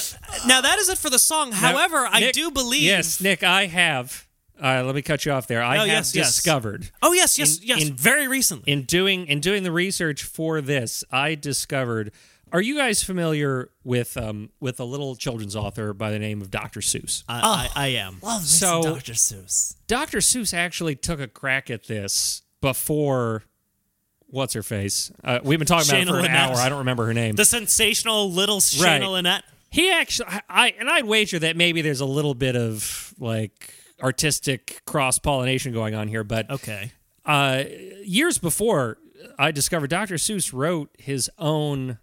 now 0.47 0.61
that 0.61 0.79
is 0.79 0.89
it 0.89 0.99
for 0.99 1.11
the 1.11 1.19
song. 1.19 1.51
Now, 1.51 1.57
However, 1.57 2.09
I 2.11 2.31
do 2.33 2.51
believe. 2.51 2.83
Yes, 2.83 3.21
Nick, 3.21 3.43
I 3.43 3.67
have. 3.67 4.27
Uh, 4.63 4.83
let 4.85 4.95
me 4.95 5.03
cut 5.03 5.25
you 5.25 5.33
off 5.33 5.47
there. 5.47 5.63
I 5.63 5.77
Oh, 5.77 5.81
have 5.81 5.87
yes, 5.89 6.15
yes. 6.15 6.35
discovered 6.35 6.91
Oh 7.03 7.13
yes, 7.13 7.39
yes, 7.39 7.59
In- 7.59 7.67
yes. 7.67 7.83
in- 7.83 7.95
very 7.95 8.29
recently. 8.29 8.71
in 8.73 8.83
doing 8.83 9.27
in 9.27 9.41
doing 9.41 9.63
the 9.63 9.73
research 9.73 10.23
for 10.23 10.61
this, 10.61 11.03
I 11.11 11.35
discovered. 11.35 12.13
Are 12.53 12.61
you 12.61 12.77
guys 12.77 13.03
familiar 13.05 13.71
with 13.85 14.17
um, 14.17 14.51
with 14.59 14.81
a 14.81 14.85
little 14.85 15.15
children's 15.15 15.55
author 15.55 15.93
by 15.95 16.11
the 16.11 16.19
name 16.19 16.43
of 16.43 16.51
Dr. 16.51 16.81
Seuss? 16.81 17.23
I, 17.29 17.69
I, 17.77 17.85
I 17.85 17.87
am. 17.89 18.19
Love 18.23 18.43
So- 18.43 18.83
Dr. 18.83 19.13
Seuss. 19.13 19.77
Dr. 19.87 20.19
Seuss 20.19 20.53
actually 20.53 20.97
took 20.97 21.21
a 21.21 21.29
crack 21.29 21.71
at 21.71 21.85
this 21.87 22.43
before. 22.61 23.45
What's 24.27 24.55
her 24.55 24.63
face? 24.63 25.11
Uh, 25.25 25.41
we've 25.43 25.59
been 25.59 25.67
talking 25.67 25.89
about 25.91 26.01
it 26.03 26.07
Shana 26.07 26.11
for 26.11 26.19
an 26.21 26.27
hour. 26.31 26.55
I 26.57 26.69
don't 26.69 26.79
remember 26.81 27.07
her 27.07 27.15
name. 27.15 27.35
The 27.35 27.45
sensational 27.45 28.31
little 28.31 28.57
Right. 28.57 29.01
Shana 29.01 29.11
Lynette. 29.13 29.43
He 29.71 29.91
actually, 29.91 30.29
I, 30.29 30.43
I 30.49 30.75
and 30.79 30.89
I'd 30.91 31.05
wager 31.05 31.39
that 31.41 31.57
maybe 31.57 31.83
there's 31.83 32.01
a 32.01 32.05
little 32.07 32.35
bit 32.35 32.57
of 32.57 33.15
like 33.19 33.75
artistic 34.03 34.83
cross 34.87 35.19
pollination 35.19 35.73
going 35.73 35.95
on 35.95 36.09
here, 36.09 36.25
but 36.25 36.49
Okay. 36.51 36.93
uh, 37.25 37.65
years 38.05 38.39
before 38.39 38.99
I 39.39 39.51
discovered 39.51 39.91
Dr. 39.91 40.15
Seuss 40.15 40.53
wrote 40.53 40.91
his 40.99 41.31
own 41.39 41.99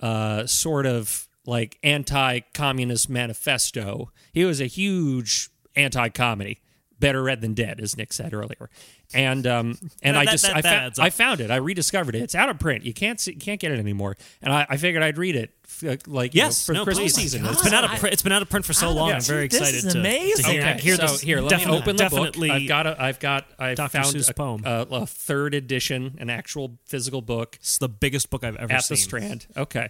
uh, 0.00 0.46
sort 0.46 0.86
of 0.86 1.28
like 1.46 1.78
anti-communist 1.82 3.08
manifesto. 3.08 4.10
He 4.32 4.44
was 4.44 4.60
a 4.60 4.66
huge 4.66 5.50
anti-comedy, 5.76 6.60
better 6.98 7.22
read 7.22 7.40
than 7.40 7.54
dead, 7.54 7.80
as 7.80 7.96
Nick 7.96 8.12
said 8.12 8.32
earlier. 8.32 8.70
And 9.12 9.44
um, 9.46 9.76
and 10.02 10.14
That- 10.14 10.20
I 10.28 10.30
just 10.30 10.44
that- 10.44 10.56
I, 10.56 10.60
that 10.60 10.68
found, 10.70 10.84
adds 10.86 10.98
up. 11.00 11.04
I 11.04 11.10
found 11.10 11.40
it. 11.40 11.50
I 11.50 11.56
rediscovered 11.56 12.14
it. 12.14 12.22
It's 12.22 12.34
out 12.36 12.48
of 12.48 12.60
print. 12.60 12.84
You 12.84 12.94
can't 12.94 13.18
see, 13.18 13.34
can't 13.34 13.58
get 13.60 13.72
it 13.72 13.80
anymore. 13.80 14.16
And 14.40 14.52
I, 14.52 14.66
I 14.70 14.76
figured 14.76 15.02
I'd 15.02 15.18
read 15.18 15.34
it 15.34 15.50
f- 15.64 16.06
like 16.06 16.32
you 16.34 16.42
know, 16.42 16.46
Yes, 16.46 16.64
for 16.64 16.72
no, 16.74 16.80
the 16.80 16.84
Christmas 16.84 17.14
please. 17.14 17.22
season. 17.32 17.44
It's 17.44 17.60
been 17.62 17.74
out 17.74 17.82
of 17.84 17.98
print. 17.98 18.12
It's 18.12 18.22
been 18.22 18.30
out 18.30 18.42
of 18.42 18.48
print 18.48 18.64
for 18.64 18.72
so 18.72 18.92
long. 18.92 19.08
Yeah. 19.08 19.16
I'm 19.16 19.20
very 19.22 19.48
This 19.48 19.60
excited 19.60 19.84
is 19.84 19.92
to, 19.94 19.98
amazing. 19.98 20.44
to 20.44 20.50
hear, 20.52 20.60
Okay, 20.62 20.78
hear 20.80 20.94
so 20.96 21.02
this. 21.08 21.20
here, 21.22 21.40
let 21.40 21.58
me 21.58 21.66
open 21.76 21.96
the 21.96 22.08
book. 22.08 22.38
I've 22.38 22.68
got 22.68 22.86
a, 22.86 23.02
I've 23.02 23.18
got, 23.18 23.46
I've 23.58 23.76
Dr. 23.76 23.88
found 23.90 24.06
Seuss 24.14 24.30
a, 24.30 24.34
poem. 24.34 24.62
A, 24.64 24.86
a 24.92 25.06
third 25.06 25.54
edition, 25.54 26.16
an 26.20 26.30
actual 26.30 26.78
physical 26.84 27.20
book 27.20 27.56
It's 27.60 27.78
the 27.78 27.88
biggest 27.88 28.30
book 28.30 28.44
I've 28.44 28.54
ever 28.56 28.72
at 28.74 28.84
seen. 28.84 28.94
the 28.94 29.00
Strand. 29.00 29.46
Okay, 29.56 29.88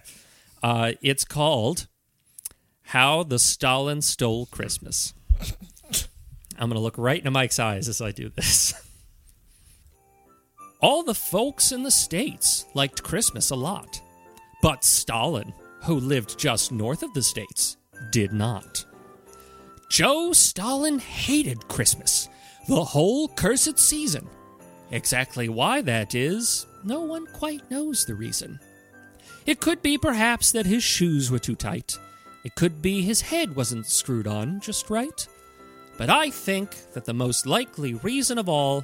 uh, 0.63 0.93
it's 1.03 1.25
called 1.25 1.85
"How 2.85 3.21
the 3.21 3.37
Stalin 3.37 4.01
Stole 4.01 4.47
Christmas." 4.47 5.13
I'm 6.59 6.69
gonna 6.69 6.79
look 6.79 6.97
right 6.97 7.17
into 7.17 7.31
Mike's 7.31 7.59
eyes 7.59 7.87
as 7.87 8.01
I 8.01 8.11
do 8.11 8.29
this. 8.29 8.73
All 10.81 11.03
the 11.03 11.13
folks 11.13 11.71
in 11.71 11.83
the 11.83 11.91
States 11.91 12.65
liked 12.73 13.03
Christmas 13.03 13.51
a 13.51 13.55
lot, 13.55 14.01
but 14.63 14.83
Stalin, 14.83 15.53
who 15.83 15.99
lived 15.99 16.39
just 16.39 16.71
north 16.71 17.03
of 17.03 17.13
the 17.13 17.21
States, 17.21 17.77
did 18.11 18.33
not. 18.33 18.83
Joe 19.91 20.33
Stalin 20.33 20.97
hated 20.97 21.67
Christmas, 21.67 22.29
the 22.67 22.83
whole 22.83 23.27
cursed 23.27 23.77
season. 23.77 24.27
Exactly 24.89 25.49
why 25.49 25.81
that 25.81 26.15
is, 26.15 26.65
no 26.83 27.01
one 27.01 27.27
quite 27.27 27.69
knows 27.69 28.03
the 28.03 28.15
reason. 28.15 28.59
It 29.45 29.59
could 29.59 29.83
be 29.83 29.99
perhaps 29.99 30.51
that 30.51 30.65
his 30.65 30.83
shoes 30.83 31.29
were 31.29 31.39
too 31.39 31.55
tight. 31.55 31.99
It 32.43 32.55
could 32.55 32.81
be 32.81 33.03
his 33.03 33.21
head 33.21 33.55
wasn't 33.55 33.85
screwed 33.85 34.25
on 34.25 34.59
just 34.61 34.89
right. 34.89 35.27
But 35.97 36.09
I 36.09 36.31
think 36.31 36.91
that 36.93 37.05
the 37.05 37.13
most 37.13 37.45
likely 37.45 37.93
reason 37.93 38.39
of 38.39 38.49
all 38.49 38.83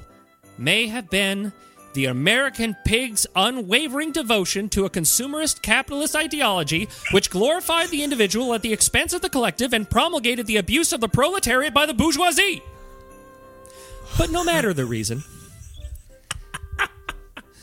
may 0.58 0.86
have 0.86 1.10
been 1.10 1.52
the 1.98 2.04
American 2.04 2.76
pig's 2.84 3.26
unwavering 3.34 4.12
devotion 4.12 4.68
to 4.68 4.84
a 4.84 4.90
consumerist 4.90 5.62
capitalist 5.62 6.14
ideology 6.14 6.88
which 7.10 7.28
glorified 7.28 7.88
the 7.88 8.04
individual 8.04 8.54
at 8.54 8.62
the 8.62 8.72
expense 8.72 9.12
of 9.12 9.20
the 9.20 9.28
collective 9.28 9.72
and 9.72 9.90
promulgated 9.90 10.46
the 10.46 10.58
abuse 10.58 10.92
of 10.92 11.00
the 11.00 11.08
proletariat 11.08 11.74
by 11.74 11.84
the 11.86 11.92
bourgeoisie. 11.92 12.62
But 14.16 14.30
no 14.30 14.44
matter 14.44 14.72
the 14.72 14.86
reason, 14.86 15.24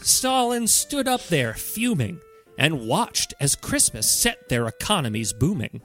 Stalin 0.02 0.68
stood 0.68 1.08
up 1.08 1.26
there 1.28 1.54
fuming 1.54 2.20
and 2.60 2.90
watched 2.90 3.34
as 3.40 3.56
Christmas 3.56 4.06
set 4.06 4.50
their 4.50 4.68
economies 4.68 5.32
booming. 5.32 5.80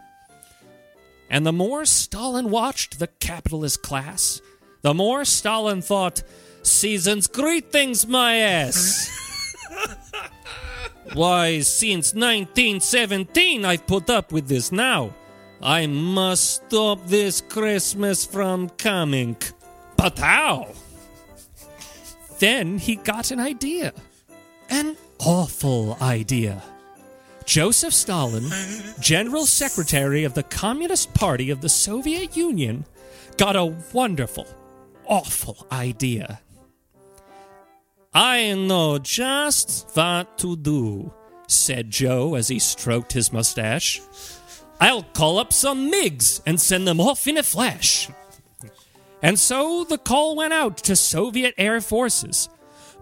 And 1.31 1.47
the 1.47 1.53
more 1.53 1.85
Stalin 1.85 2.51
watched 2.51 2.99
the 2.99 3.07
capitalist 3.07 3.85
class, 3.85 4.41
the 4.83 4.93
more 4.93 5.25
Stalin 5.25 5.83
thought, 5.83 6.25
Season's 6.63 7.27
greetings, 7.27 8.07
my 8.07 8.37
ass. 8.37 9.09
Why, 11.15 11.61
since 11.61 12.15
1917, 12.15 13.65
I've 13.65 13.87
put 13.87 14.09
up 14.11 14.33
with 14.33 14.49
this 14.49 14.71
now. 14.71 15.15
I 15.63 15.87
must 15.87 16.65
stop 16.67 17.07
this 17.07 17.41
Christmas 17.41 18.25
from 18.25 18.69
coming. 18.71 19.37
But 19.97 20.19
how? 20.19 20.73
Then 22.39 22.79
he 22.79 22.97
got 22.97 23.31
an 23.31 23.41
idea. 23.41 23.93
An 24.71 24.97
awful 25.19 25.99
idea. 26.01 26.63
Joseph 27.45 27.93
Stalin, 27.93 28.49
General 29.01 29.45
Secretary 29.45 30.25
of 30.25 30.35
the 30.35 30.45
Communist 30.45 31.13
Party 31.15 31.51
of 31.51 31.61
the 31.61 31.69
Soviet 31.69 32.37
Union, 32.37 32.85
got 33.37 33.57
a 33.57 33.75
wonderful, 33.93 34.47
awful 35.07 35.67
idea. 35.73 36.41
I 38.13 38.55
know 38.55 38.99
just 38.99 39.89
what 39.95 40.37
to 40.39 40.57
do, 40.57 41.13
said 41.47 41.91
Joe 41.91 42.35
as 42.35 42.49
he 42.49 42.59
stroked 42.59 43.13
his 43.13 43.33
mustache. 43.33 44.01
I'll 44.81 45.05
call 45.05 45.39
up 45.39 45.53
some 45.53 45.93
MiGs 45.93 46.41
and 46.45 46.61
send 46.61 46.89
them 46.89 47.01
off 47.01 47.29
in 47.29 47.37
a 47.37 47.43
flash. 47.43 48.09
And 49.23 49.39
so 49.39 49.85
the 49.85 49.99
call 49.99 50.35
went 50.35 50.53
out 50.53 50.79
to 50.79 50.97
Soviet 50.97 51.55
air 51.59 51.81
forces. 51.81 52.49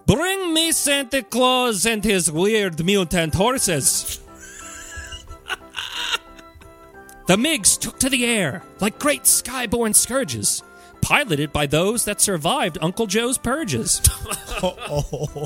Bring 0.05 0.53
me 0.53 0.71
Santa 0.71 1.23
Claus 1.23 1.85
and 1.85 2.03
his 2.03 2.31
weird 2.31 2.83
mutant 2.83 3.35
horses. 3.35 4.19
The 7.27 7.35
MiGs 7.35 7.79
took 7.79 7.99
to 7.99 8.09
the 8.09 8.25
air 8.25 8.63
like 8.79 8.97
great 8.97 9.21
skyborne 9.21 9.93
scourges, 9.93 10.63
piloted 11.01 11.51
by 11.51 11.65
those 11.65 12.05
that 12.05 12.21
survived 12.21 12.77
Uncle 12.81 13.07
Joe's 13.07 13.37
purges. 13.37 14.01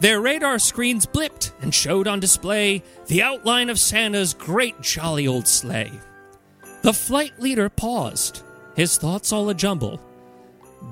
Their 0.00 0.20
radar 0.20 0.58
screens 0.58 1.06
blipped 1.06 1.52
and 1.60 1.74
showed 1.74 2.06
on 2.06 2.20
display 2.20 2.82
the 3.08 3.22
outline 3.22 3.68
of 3.68 3.80
Santa's 3.80 4.32
great 4.32 4.80
jolly 4.80 5.26
old 5.26 5.48
sleigh. 5.48 5.92
The 6.82 6.92
flight 6.92 7.40
leader 7.40 7.68
paused, 7.68 8.42
his 8.76 8.96
thoughts 8.96 9.32
all 9.32 9.48
a 9.50 9.54
jumble. 9.54 10.00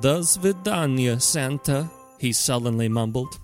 Does 0.01 0.37
vidanya, 0.37 1.23
Santa, 1.23 1.89
he 2.19 2.33
sullenly 2.33 2.89
mumbled. 2.89 3.39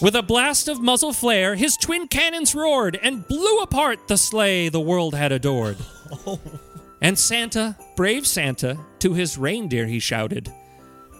With 0.00 0.16
a 0.16 0.22
blast 0.22 0.68
of 0.68 0.80
muzzle 0.80 1.12
flare, 1.12 1.54
his 1.54 1.76
twin 1.76 2.08
cannons 2.08 2.54
roared 2.54 2.98
and 3.02 3.28
blew 3.28 3.58
apart 3.60 4.08
the 4.08 4.16
sleigh 4.16 4.68
the 4.70 4.80
world 4.80 5.14
had 5.14 5.32
adored. 5.32 5.76
Oh. 6.26 6.38
And 7.02 7.18
Santa, 7.18 7.76
brave 7.96 8.28
Santa, 8.28 8.78
to 9.00 9.12
his 9.12 9.36
reindeer 9.36 9.86
he 9.86 9.98
shouted, 9.98 10.52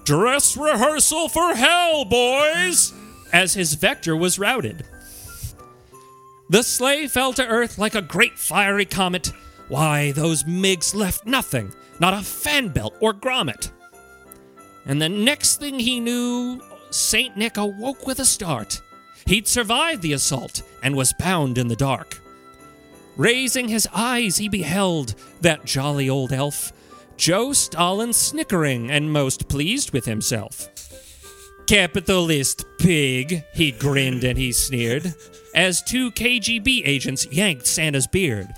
Dress 0.04 0.56
rehearsal 0.56 1.28
for 1.28 1.54
hell, 1.54 2.04
boys! 2.04 2.92
As 3.32 3.54
his 3.54 3.74
vector 3.74 4.16
was 4.16 4.38
routed. 4.38 4.84
The 6.48 6.62
sleigh 6.62 7.08
fell 7.08 7.32
to 7.32 7.46
earth 7.46 7.78
like 7.78 7.96
a 7.96 8.02
great 8.02 8.38
fiery 8.38 8.84
comet. 8.84 9.32
Why, 9.68 10.12
those 10.12 10.44
MiGs 10.44 10.94
left 10.94 11.26
nothing, 11.26 11.72
not 11.98 12.14
a 12.14 12.22
fan 12.22 12.68
belt 12.68 12.94
or 13.00 13.12
grommet. 13.12 13.72
And 14.86 15.02
the 15.02 15.08
next 15.08 15.58
thing 15.58 15.80
he 15.80 15.98
knew, 15.98 16.60
St. 16.90 17.36
Nick 17.36 17.56
awoke 17.56 18.06
with 18.06 18.20
a 18.20 18.24
start. 18.24 18.80
He'd 19.26 19.48
survived 19.48 20.02
the 20.02 20.12
assault 20.12 20.62
and 20.82 20.94
was 20.94 21.12
bound 21.14 21.58
in 21.58 21.66
the 21.68 21.76
dark. 21.76 22.21
Raising 23.16 23.68
his 23.68 23.88
eyes, 23.92 24.38
he 24.38 24.48
beheld 24.48 25.14
that 25.40 25.64
jolly 25.64 26.08
old 26.08 26.32
elf, 26.32 26.72
Joe 27.16 27.52
Stalin 27.52 28.12
snickering 28.12 28.90
and 28.90 29.12
most 29.12 29.48
pleased 29.48 29.92
with 29.92 30.06
himself. 30.06 30.68
Capitalist 31.66 32.64
pig, 32.78 33.44
he 33.54 33.70
grinned 33.70 34.24
and 34.24 34.38
he 34.38 34.52
sneered, 34.52 35.14
as 35.54 35.82
two 35.82 36.10
KGB 36.10 36.82
agents 36.86 37.26
yanked 37.30 37.66
Santa's 37.66 38.06
beard. 38.06 38.48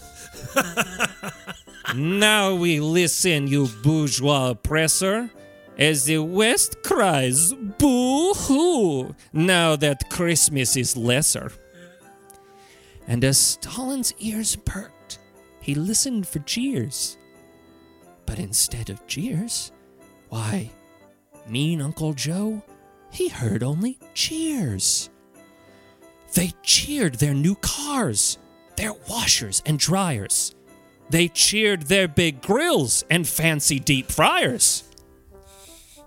now 1.95 2.55
we 2.55 2.81
listen, 2.81 3.47
you 3.49 3.69
bourgeois 3.83 4.51
oppressor, 4.51 5.31
as 5.77 6.05
the 6.05 6.19
West 6.19 6.83
cries, 6.85 7.53
boo 7.53 8.33
hoo, 8.35 9.15
now 9.33 9.75
that 9.77 10.09
Christmas 10.11 10.77
is 10.77 10.97
lesser. 10.97 11.53
And 13.07 13.25
as 13.25 13.39
Stalin's 13.39 14.15
ears 14.19 14.57
perked, 14.57 15.19
he 15.61 15.75
listened 15.75 16.27
for 16.27 16.39
jeers. 16.41 17.19
But 18.27 18.39
instead 18.39 18.91
of 18.91 19.07
jeers, 19.07 19.73
why, 20.29 20.71
mean 21.47 21.81
Uncle 21.81 22.15
Joe, 22.15 22.63
he 23.11 23.29
heard 23.29 23.63
only 23.63 23.99
cheers. 24.15 25.11
They 26.35 26.53
cheered 26.63 27.17
their 27.17 27.35
new 27.35 27.55
cars, 27.57 28.39
their 28.77 28.93
washers 29.09 29.63
and 29.67 29.79
dryers. 29.79 30.55
They 31.11 31.29
cheered 31.29 31.83
their 31.83 32.09
big 32.09 32.41
grills 32.43 33.05
and 33.11 33.29
fancy 33.29 33.79
deep 33.79 34.11
fryers. 34.11 34.83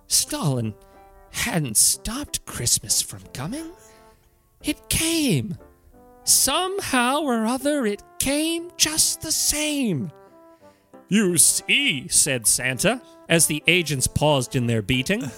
Stalin 0.08 0.74
hadn't 1.32 1.78
stopped 1.78 2.46
Christmas 2.46 3.02
from 3.02 3.22
coming. 3.34 3.72
It 4.64 4.90
came. 4.90 5.58
Somehow 6.28 7.22
or 7.22 7.46
other, 7.46 7.86
it 7.86 8.04
came 8.20 8.70
just 8.76 9.22
the 9.22 9.32
same. 9.32 10.12
You 11.08 11.38
see, 11.38 12.10
said 12.10 12.46
Santa, 12.46 13.02
as 13.30 13.48
the 13.48 13.64
agents 13.66 14.08
paused 14.08 14.54
in 14.54 14.68
their 14.68 14.82
beating. 14.82 15.22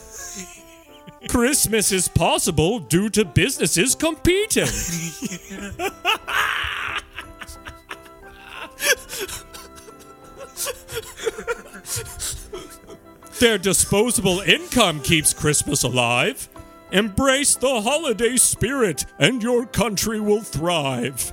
Christmas 1.30 1.92
is 1.92 2.08
possible 2.08 2.80
due 2.80 3.12
to 3.12 3.24
businesses 3.24 3.94
competing. 3.94 4.66
Their 13.40 13.60
disposable 13.60 14.40
income 14.40 15.02
keeps 15.02 15.34
Christmas 15.34 15.84
alive. 15.84 16.50
Embrace 16.92 17.56
the 17.56 17.82
holiday 17.82 18.36
spirit, 18.36 19.06
and 19.20 19.44
your 19.44 19.68
country 19.68 20.20
will 20.20 20.42
thrive. 20.42 21.32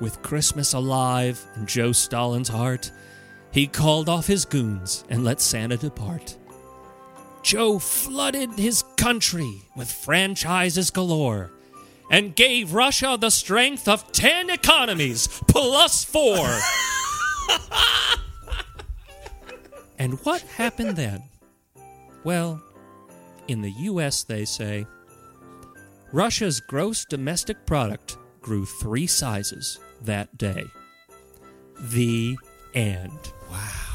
With 0.00 0.22
Christmas 0.22 0.72
alive 0.72 1.44
in 1.56 1.66
Joe 1.66 1.92
Stalin's 1.92 2.48
heart, 2.48 2.90
he 3.50 3.66
called 3.66 4.08
off 4.08 4.26
his 4.26 4.46
goons 4.46 5.04
and 5.10 5.22
let 5.22 5.40
Santa 5.40 5.76
depart. 5.76 6.36
Joe 7.42 7.78
flooded 7.78 8.52
his 8.52 8.82
country 8.96 9.62
with 9.76 9.92
franchises 9.92 10.90
galore 10.90 11.50
and 12.10 12.34
gave 12.34 12.72
Russia 12.72 13.18
the 13.20 13.30
strength 13.30 13.86
of 13.86 14.12
10 14.12 14.50
economies 14.50 15.28
plus 15.46 16.04
four. 16.04 16.58
and 19.98 20.14
what 20.24 20.40
happened 20.42 20.96
then? 20.96 21.22
Well, 22.24 22.62
in 23.48 23.62
the 23.62 23.70
US, 23.70 24.24
they 24.24 24.44
say 24.44 24.86
Russia's 26.12 26.60
gross 26.60 27.04
domestic 27.04 27.66
product 27.66 28.16
grew 28.40 28.64
three 28.64 29.06
sizes 29.06 29.78
that 30.02 30.36
day. 30.38 30.64
The 31.80 32.36
end. 32.74 33.32
Wow. 33.50 33.86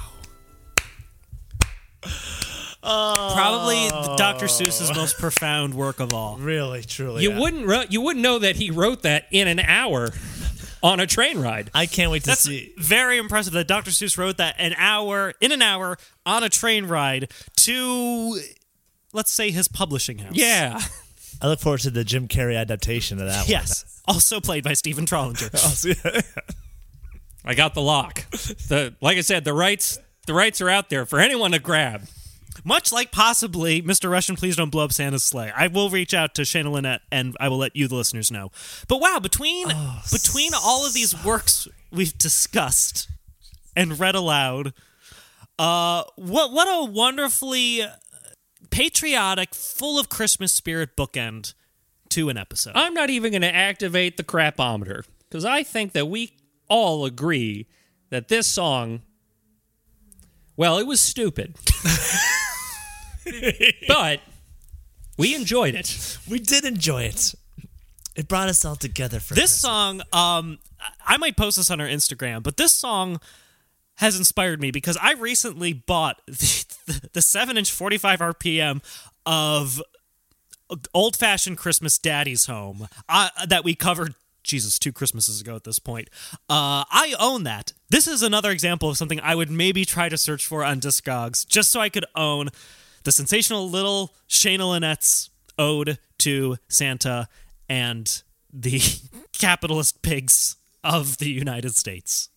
Probably 2.84 3.88
Dr. 4.18 4.48
Seuss's 4.48 4.96
most 4.96 5.18
profound 5.18 5.74
work 5.74 6.00
of 6.00 6.14
all. 6.14 6.38
Really, 6.38 6.82
truly. 6.82 7.24
You 7.24 7.32
yeah. 7.32 7.40
wouldn't 7.40 7.66
ro- 7.68 7.84
you 7.90 8.02
wouldn't 8.02 8.24
know 8.24 8.40
that 8.40 8.56
he 8.56 8.72
wrote 8.72 9.04
that 9.04 9.26
in 9.32 9.48
an 9.48 9.60
hour 9.60 10.10
on 10.84 11.00
a 11.00 11.06
train 11.06 11.40
ride. 11.40 11.70
I 11.74 11.86
can't 11.86 12.12
wait 12.12 12.24
to 12.24 12.28
That's 12.28 12.42
see. 12.42 12.74
very 12.78 13.18
impressive 13.18 13.54
that 13.54 13.68
Dr. 13.68 13.92
Seuss 13.92 14.18
wrote 14.18 14.38
that 14.38 14.56
an 14.58 14.74
hour 14.78 15.34
in 15.40 15.52
an 15.52 15.62
hour 15.62 15.98
on 16.26 16.44
a 16.44 16.50
train 16.50 16.86
ride 16.86 17.32
to 17.58 18.40
let's 19.14 19.32
say 19.32 19.52
his 19.52 19.68
publishing 19.68 20.20
house. 20.20 20.34
Yeah. 20.36 20.80
I 21.42 21.48
look 21.48 21.60
forward 21.60 21.82
to 21.82 21.90
the 21.90 22.04
Jim 22.04 22.28
Carrey 22.28 22.58
adaptation 22.58 23.20
of 23.20 23.28
that 23.28 23.50
Yes. 23.50 23.86
Also 24.08 24.42
played 24.42 24.64
by 24.64 24.74
Stephen 24.74 25.06
Trollinger. 25.06 26.04
one. 26.14 26.24
I 27.46 27.54
got 27.54 27.76
the 27.76 27.82
lock. 27.82 28.30
The 28.32 28.96
like 29.00 29.18
I 29.18 29.22
said, 29.22 29.46
the 29.46 29.54
rights 29.54 30.00
the 30.26 30.34
rights 30.34 30.60
are 30.60 30.70
out 30.70 30.90
there 30.90 31.06
for 31.06 31.20
anyone 31.20 31.52
to 31.52 31.60
grab. 31.60 32.08
Much 32.66 32.92
like 32.92 33.12
possibly 33.12 33.82
Mr. 33.82 34.10
Russian, 34.10 34.36
please 34.36 34.56
don't 34.56 34.70
blow 34.72 34.84
up 34.84 34.92
Santa's 34.92 35.24
sleigh. 35.24 35.52
I 35.56 35.68
will 35.68 35.90
reach 35.90 36.14
out 36.14 36.34
to 36.36 36.42
Shana 36.42 36.72
Lynette 36.72 37.02
and 37.12 37.38
I 37.40 37.48
will 37.48 37.58
let 37.58 37.76
you, 37.76 37.88
the 37.88 37.96
listeners, 37.96 38.32
know. 38.32 38.52
But 38.88 39.00
wow, 39.00 39.20
between 39.22 39.68
between 40.12 40.52
all 40.54 40.86
of 40.86 40.94
these 40.94 41.24
works 41.24 41.68
we've 41.92 42.18
discussed 42.18 43.08
and 43.76 44.00
read 44.00 44.16
aloud, 44.16 44.74
uh, 45.60 46.04
what 46.16 46.52
what 46.52 46.68
a 46.68 46.92
wonderfully 46.92 47.84
patriotic, 48.70 49.54
full 49.56 50.00
of 50.00 50.10
Christmas 50.10 50.52
spirit 50.54 50.96
bookend 50.96 51.54
to 52.10 52.30
an 52.30 52.38
episode. 52.38 52.74
I'm 52.76 52.94
not 52.94 53.10
even 53.10 53.32
going 53.32 53.42
to 53.42 53.54
activate 53.54 54.18
the 54.18 54.24
crapometer 54.24 55.06
because 55.30 55.46
I 55.46 55.64
think 55.64 55.94
that 55.94 56.08
we 56.08 56.34
all 56.68 57.06
agree 57.06 57.68
that 58.10 58.28
this 58.28 58.48
song, 58.48 59.02
well, 60.58 60.78
it 60.78 60.86
was 60.86 61.00
stupid, 61.00 61.56
but 63.88 64.20
we 65.18 65.36
enjoyed 65.36 65.76
it. 65.76 66.18
we 66.30 66.40
did 66.40 66.66
enjoy 66.66 67.04
it. 67.04 67.34
It 68.16 68.28
brought 68.28 68.50
us 68.50 68.66
all 68.66 68.76
together 68.76 69.20
for 69.20 69.34
this 69.36 69.44
Christmas. 69.44 69.62
song 69.62 70.02
um 70.12 70.60
i 71.06 71.16
might 71.18 71.38
post 71.38 71.56
this 71.56 71.72
on 71.72 71.80
our 71.80 71.88
instagram 71.88 72.44
but 72.44 72.58
this 72.58 72.74
song 72.74 73.22
has 74.02 74.18
inspired 74.18 74.60
me 74.60 74.72
because 74.72 74.98
i 75.02 75.14
recently 75.14 75.74
bought 75.74 76.22
the, 76.28 77.10
the 77.14 77.22
7 77.22 77.58
inch 77.58 77.72
45 77.72 78.20
rpm 78.20 78.84
of 79.26 79.82
old 80.94 81.16
fashioned 81.16 81.58
christmas 81.58 81.98
daddy's 81.98 82.46
home. 82.46 82.88
Uh, 83.08 83.30
that 83.48 83.64
we 83.64 83.76
covered 83.76 84.16
jesus 84.44 84.78
two 84.80 84.92
christmases 84.92 85.40
ago 85.40 85.56
at 85.56 85.64
this 85.64 85.80
point. 85.80 86.10
Uh, 86.50 86.84
i 86.92 87.14
own 87.20 87.44
that. 87.44 87.74
This 87.90 88.08
is 88.08 88.22
another 88.22 88.52
example 88.52 88.90
of 88.90 88.98
something 88.98 89.20
i 89.22 89.36
would 89.36 89.50
maybe 89.52 89.86
try 89.86 90.10
to 90.10 90.18
search 90.18 90.46
for 90.46 90.64
on 90.64 90.80
discogs 90.80 91.48
just 91.48 91.72
so 91.72 91.80
i 91.80 91.90
could 91.90 92.06
own 92.16 92.50
the 93.04 93.12
sensational 93.12 93.70
little 93.70 94.14
shana 94.30 94.70
lynette's 94.70 95.30
ode 95.58 95.98
to 96.18 96.58
santa 96.68 97.28
and 97.70 98.24
the 98.52 98.82
capitalist 99.34 100.02
pigs 100.02 100.58
of 100.84 101.18
the 101.18 101.30
United 101.30 101.76
States. 101.76 102.30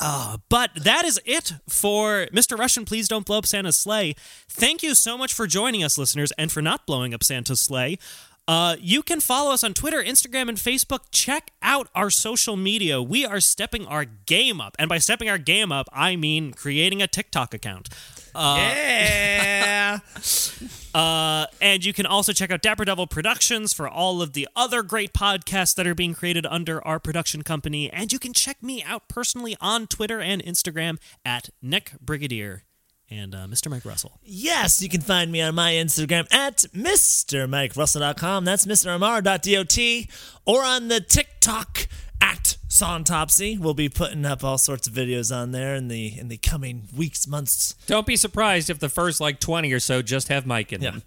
Uh, 0.00 0.38
but 0.48 0.70
that 0.76 1.04
is 1.04 1.20
it 1.24 1.54
for 1.68 2.26
Mr. 2.32 2.56
Russian. 2.58 2.84
Please 2.84 3.08
don't 3.08 3.26
blow 3.26 3.38
up 3.38 3.46
Santa's 3.46 3.76
sleigh. 3.76 4.14
Thank 4.48 4.82
you 4.82 4.94
so 4.94 5.18
much 5.18 5.34
for 5.34 5.46
joining 5.46 5.82
us, 5.82 5.98
listeners, 5.98 6.32
and 6.38 6.52
for 6.52 6.62
not 6.62 6.86
blowing 6.86 7.12
up 7.14 7.24
Santa's 7.24 7.60
sleigh. 7.60 7.98
Uh, 8.46 8.76
you 8.80 9.02
can 9.02 9.20
follow 9.20 9.52
us 9.52 9.62
on 9.62 9.74
Twitter, 9.74 10.02
Instagram, 10.02 10.48
and 10.48 10.56
Facebook. 10.56 11.00
Check 11.10 11.50
out 11.60 11.88
our 11.94 12.08
social 12.08 12.56
media. 12.56 13.02
We 13.02 13.26
are 13.26 13.40
stepping 13.40 13.86
our 13.86 14.06
game 14.06 14.58
up. 14.58 14.74
And 14.78 14.88
by 14.88 14.96
stepping 14.96 15.28
our 15.28 15.36
game 15.36 15.70
up, 15.70 15.86
I 15.92 16.16
mean 16.16 16.52
creating 16.54 17.02
a 17.02 17.06
TikTok 17.06 17.52
account. 17.52 17.90
yeah. 18.34 19.98
Uh, 20.98 21.46
and 21.60 21.84
you 21.84 21.92
can 21.92 22.06
also 22.06 22.32
check 22.32 22.50
out 22.50 22.60
Dapper 22.60 22.84
Devil 22.84 23.06
Productions 23.06 23.72
for 23.72 23.88
all 23.88 24.20
of 24.20 24.32
the 24.32 24.48
other 24.56 24.82
great 24.82 25.12
podcasts 25.12 25.72
that 25.76 25.86
are 25.86 25.94
being 25.94 26.12
created 26.12 26.44
under 26.46 26.84
our 26.84 26.98
production 26.98 27.42
company. 27.42 27.88
And 27.88 28.12
you 28.12 28.18
can 28.18 28.32
check 28.32 28.60
me 28.60 28.82
out 28.82 29.06
personally 29.06 29.56
on 29.60 29.86
Twitter 29.86 30.20
and 30.20 30.42
Instagram 30.42 30.98
at 31.24 31.50
Nick 31.62 31.92
Brigadier. 32.00 32.64
and 33.08 33.32
uh, 33.32 33.46
Mr. 33.46 33.70
Mike 33.70 33.84
Russell. 33.84 34.18
Yes, 34.24 34.82
you 34.82 34.88
can 34.88 35.00
find 35.00 35.30
me 35.30 35.40
on 35.40 35.54
my 35.54 35.72
Instagram 35.74 36.26
at 36.34 36.64
MrMikeRussell.com. 36.74 38.44
That's 38.44 38.66
MrAmar.dot 38.66 40.12
or 40.46 40.64
on 40.64 40.88
the 40.88 41.00
TikTok 41.00 41.86
at 42.20 42.56
Songtopsy. 42.68 43.58
We'll 43.58 43.74
be 43.74 43.88
putting 43.88 44.24
up 44.24 44.42
all 44.44 44.58
sorts 44.58 44.86
of 44.86 44.94
videos 44.94 45.34
on 45.34 45.52
there 45.52 45.74
in 45.74 45.88
the 45.88 46.18
in 46.18 46.28
the 46.28 46.36
coming 46.36 46.88
weeks, 46.96 47.26
months. 47.26 47.74
Don't 47.86 48.06
be 48.06 48.16
surprised 48.16 48.70
if 48.70 48.78
the 48.78 48.88
first 48.88 49.20
like 49.20 49.40
20 49.40 49.72
or 49.72 49.80
so 49.80 50.02
just 50.02 50.28
have 50.28 50.46
Mike 50.46 50.72
in 50.72 50.82
Yeah. 50.82 50.90
them. 50.92 51.02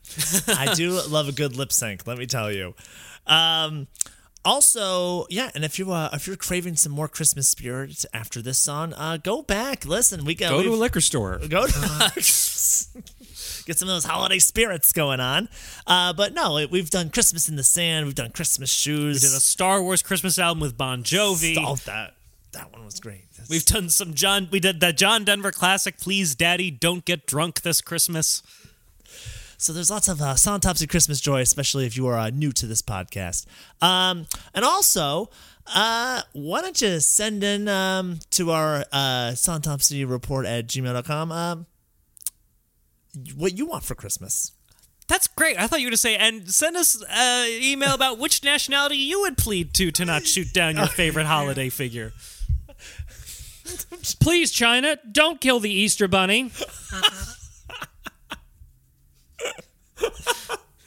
I 0.47 0.73
do 0.73 0.99
love 1.07 1.27
a 1.29 1.31
good 1.31 1.55
lip 1.55 1.71
sync, 1.71 2.05
let 2.07 2.17
me 2.17 2.25
tell 2.25 2.51
you. 2.51 2.73
Um 3.27 3.87
also, 4.43 5.27
yeah, 5.29 5.51
and 5.53 5.63
if 5.63 5.77
you 5.77 5.91
uh, 5.91 6.09
if 6.13 6.25
you're 6.25 6.35
craving 6.35 6.75
some 6.75 6.91
more 6.91 7.07
Christmas 7.07 7.47
spirit 7.47 8.03
after 8.11 8.41
this 8.41 8.57
song, 8.57 8.91
uh, 8.93 9.17
go 9.17 9.43
back, 9.43 9.85
listen. 9.85 10.25
We 10.25 10.33
got 10.33 10.49
Go 10.49 10.63
to 10.63 10.69
a 10.69 10.75
liquor 10.75 10.99
store. 10.99 11.39
go 11.47 11.67
to 11.67 12.11
get 13.65 13.77
some 13.79 13.87
of 13.89 13.95
those 13.95 14.05
holiday 14.05 14.39
spirits 14.39 14.91
going 14.91 15.19
on. 15.19 15.49
Uh, 15.87 16.13
but 16.13 16.33
no, 16.33 16.65
we've 16.69 16.89
done 16.89 17.09
Christmas 17.09 17.47
in 17.49 17.55
the 17.55 17.63
Sand. 17.63 18.05
We've 18.05 18.15
done 18.15 18.31
Christmas 18.31 18.69
shoes. 18.71 19.21
We 19.21 19.27
did 19.29 19.35
a 19.35 19.39
Star 19.39 19.81
Wars 19.81 20.01
Christmas 20.01 20.37
album 20.39 20.61
with 20.61 20.77
Bon 20.77 21.03
Jovi. 21.03 21.55
Oh, 21.59 21.75
that 21.85 22.15
that 22.53 22.71
one 22.73 22.83
was 22.85 22.99
great. 22.99 23.31
That's- 23.31 23.49
We've 23.49 23.65
done 23.65 23.89
some 23.89 24.13
John. 24.13 24.49
We 24.51 24.59
did 24.59 24.79
that 24.81 24.97
John 24.97 25.23
Denver 25.23 25.51
classic. 25.51 25.97
Please, 25.99 26.35
Daddy, 26.35 26.69
don't 26.71 27.05
get 27.05 27.25
drunk 27.25 27.61
this 27.61 27.79
Christmas. 27.81 28.43
so 29.57 29.71
there's 29.73 29.89
lots 29.89 30.07
of 30.07 30.21
uh, 30.21 30.33
Songtopsy 30.35 30.89
Christmas 30.89 31.21
joy, 31.21 31.39
especially 31.41 31.85
if 31.85 31.95
you 31.95 32.07
are 32.07 32.17
uh, 32.17 32.29
new 32.29 32.51
to 32.53 32.65
this 32.65 32.81
podcast. 32.81 33.45
Um, 33.81 34.25
and 34.53 34.65
also, 34.65 35.29
uh, 35.73 36.23
why 36.33 36.61
don't 36.61 36.81
you 36.81 36.99
send 36.99 37.43
in 37.43 37.67
um, 37.69 38.19
to 38.31 38.51
our 38.51 38.85
uh, 38.91 39.31
Songtopsy 39.33 40.07
report 40.09 40.45
at 40.45 40.67
gmail.com 40.67 41.31
um, 41.31 41.65
what 43.35 43.57
you 43.57 43.65
want 43.65 43.83
for 43.83 43.95
Christmas. 43.95 44.51
That's 45.07 45.27
great. 45.27 45.59
I 45.59 45.67
thought 45.67 45.79
you 45.81 45.87
were 45.87 45.89
going 45.89 45.93
to 45.93 45.97
say, 45.97 46.15
and 46.15 46.49
send 46.49 46.77
us 46.77 47.03
an 47.09 47.49
email 47.61 47.93
about 47.93 48.17
which 48.17 48.43
nationality 48.43 48.95
you 48.95 49.19
would 49.21 49.37
plead 49.37 49.73
to 49.73 49.91
to 49.91 50.05
not 50.05 50.25
shoot 50.25 50.53
down 50.53 50.77
your 50.77 50.87
favorite 50.87 51.25
holiday 51.25 51.69
figure. 51.69 52.13
Please, 54.19 54.51
China, 54.51 54.97
don't 55.11 55.41
kill 55.41 55.59
the 55.59 55.69
Easter 55.69 56.07
Bunny. 56.07 56.51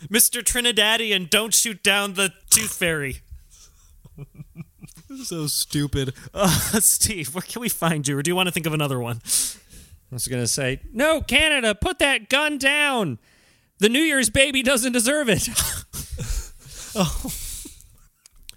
Mr. 0.08 0.42
Trinidadian, 0.42 1.28
don't 1.30 1.54
shoot 1.54 1.82
down 1.82 2.14
the 2.14 2.32
Tooth 2.50 2.74
Fairy. 2.74 3.20
so 5.24 5.46
stupid. 5.46 6.14
Uh, 6.34 6.48
Steve, 6.80 7.34
where 7.34 7.42
can 7.42 7.60
we 7.62 7.68
find 7.68 8.08
you? 8.08 8.18
Or 8.18 8.22
do 8.22 8.30
you 8.30 8.34
want 8.34 8.48
to 8.48 8.52
think 8.52 8.66
of 8.66 8.72
another 8.74 8.98
one? 8.98 9.20
I 10.10 10.14
was 10.14 10.28
going 10.28 10.42
to 10.42 10.48
say, 10.48 10.80
no, 10.92 11.20
Canada, 11.20 11.74
put 11.74 11.98
that 11.98 12.28
gun 12.28 12.58
down. 12.58 13.18
The 13.78 13.88
New 13.88 14.00
Year's 14.00 14.30
baby 14.30 14.62
doesn't 14.62 14.92
deserve 14.92 15.28
it. 15.28 15.48
oh. 16.94 17.32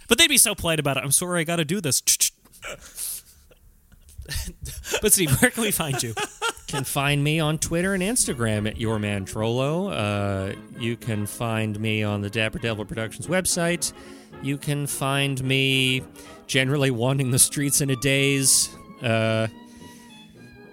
But 0.08 0.18
they'd 0.18 0.28
be 0.28 0.38
so 0.38 0.56
polite 0.56 0.80
about 0.80 0.98
it. 0.98 1.04
I'm 1.04 1.12
sorry, 1.12 1.42
I 1.42 1.44
got 1.44 1.58
to 1.58 1.66
do 1.66 1.82
this. 1.82 2.02
but 5.02 5.12
Steve, 5.12 5.42
where 5.42 5.52
can 5.52 5.64
we 5.64 5.72
find 5.72 6.02
you? 6.02 6.14
can 6.68 6.84
find 6.84 7.24
me 7.24 7.40
on 7.40 7.58
Twitter 7.58 7.94
and 7.94 8.04
Instagram 8.04 8.68
at 8.68 8.78
Your 8.78 9.00
Man 9.00 9.26
Trollo. 9.26 9.90
Uh, 9.90 10.56
you 10.78 10.98
can 10.98 11.26
find 11.26 11.80
me 11.80 12.04
on 12.04 12.22
the 12.22 12.30
Dapper 12.30 12.60
Devil 12.60 12.86
Productions 12.86 13.28
website. 13.28 13.94
You 14.42 14.58
can 14.58 14.86
find 14.86 15.42
me 15.44 16.04
generally 16.46 16.92
wandering 16.92 17.32
the 17.32 17.40
streets 17.40 17.82
in 17.82 17.90
a 17.90 17.96
daze. 17.96 18.70
Uh, 19.02 19.48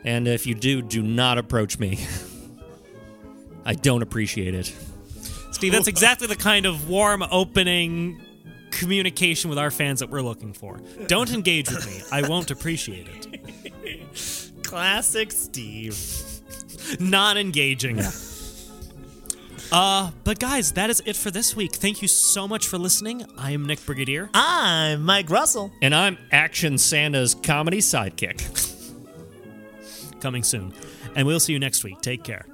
and 0.04 0.28
if 0.28 0.46
you 0.46 0.54
do, 0.54 0.82
do 0.82 1.02
not 1.02 1.38
approach 1.38 1.78
me. 1.78 2.06
I 3.64 3.74
don't 3.74 4.02
appreciate 4.02 4.54
it. 4.54 4.74
Steve, 5.50 5.72
that's 5.72 5.88
exactly 5.88 6.26
the 6.26 6.36
kind 6.36 6.66
of 6.66 6.88
warm 6.88 7.24
opening 7.30 8.20
communication 8.70 9.48
with 9.48 9.58
our 9.58 9.70
fans 9.70 10.00
that 10.00 10.10
we're 10.10 10.20
looking 10.20 10.52
for. 10.52 10.80
Don't 11.06 11.32
engage 11.32 11.70
with 11.70 11.86
me. 11.86 12.02
I 12.12 12.28
won't 12.28 12.50
appreciate 12.50 13.08
it. 13.08 14.52
Classic 14.64 15.32
Steve. 15.32 15.96
Non 17.00 17.38
engaging. 17.38 18.00
Uh, 19.72 20.10
but 20.24 20.38
guys, 20.38 20.72
that 20.72 20.90
is 20.90 21.02
it 21.06 21.16
for 21.16 21.30
this 21.30 21.56
week. 21.56 21.74
Thank 21.74 22.02
you 22.02 22.08
so 22.08 22.46
much 22.46 22.66
for 22.68 22.76
listening. 22.76 23.24
I 23.38 23.52
am 23.52 23.64
Nick 23.66 23.84
Brigadier. 23.86 24.28
I'm 24.34 25.02
Mike 25.02 25.30
Russell. 25.30 25.72
And 25.80 25.94
I'm 25.94 26.18
Action 26.30 26.76
Santa's 26.76 27.34
comedy 27.34 27.78
sidekick. 27.78 28.70
Coming 30.24 30.42
soon. 30.42 30.72
And 31.16 31.26
we'll 31.26 31.38
see 31.38 31.52
you 31.52 31.58
next 31.58 31.84
week. 31.84 32.00
Take 32.00 32.22
care. 32.24 32.46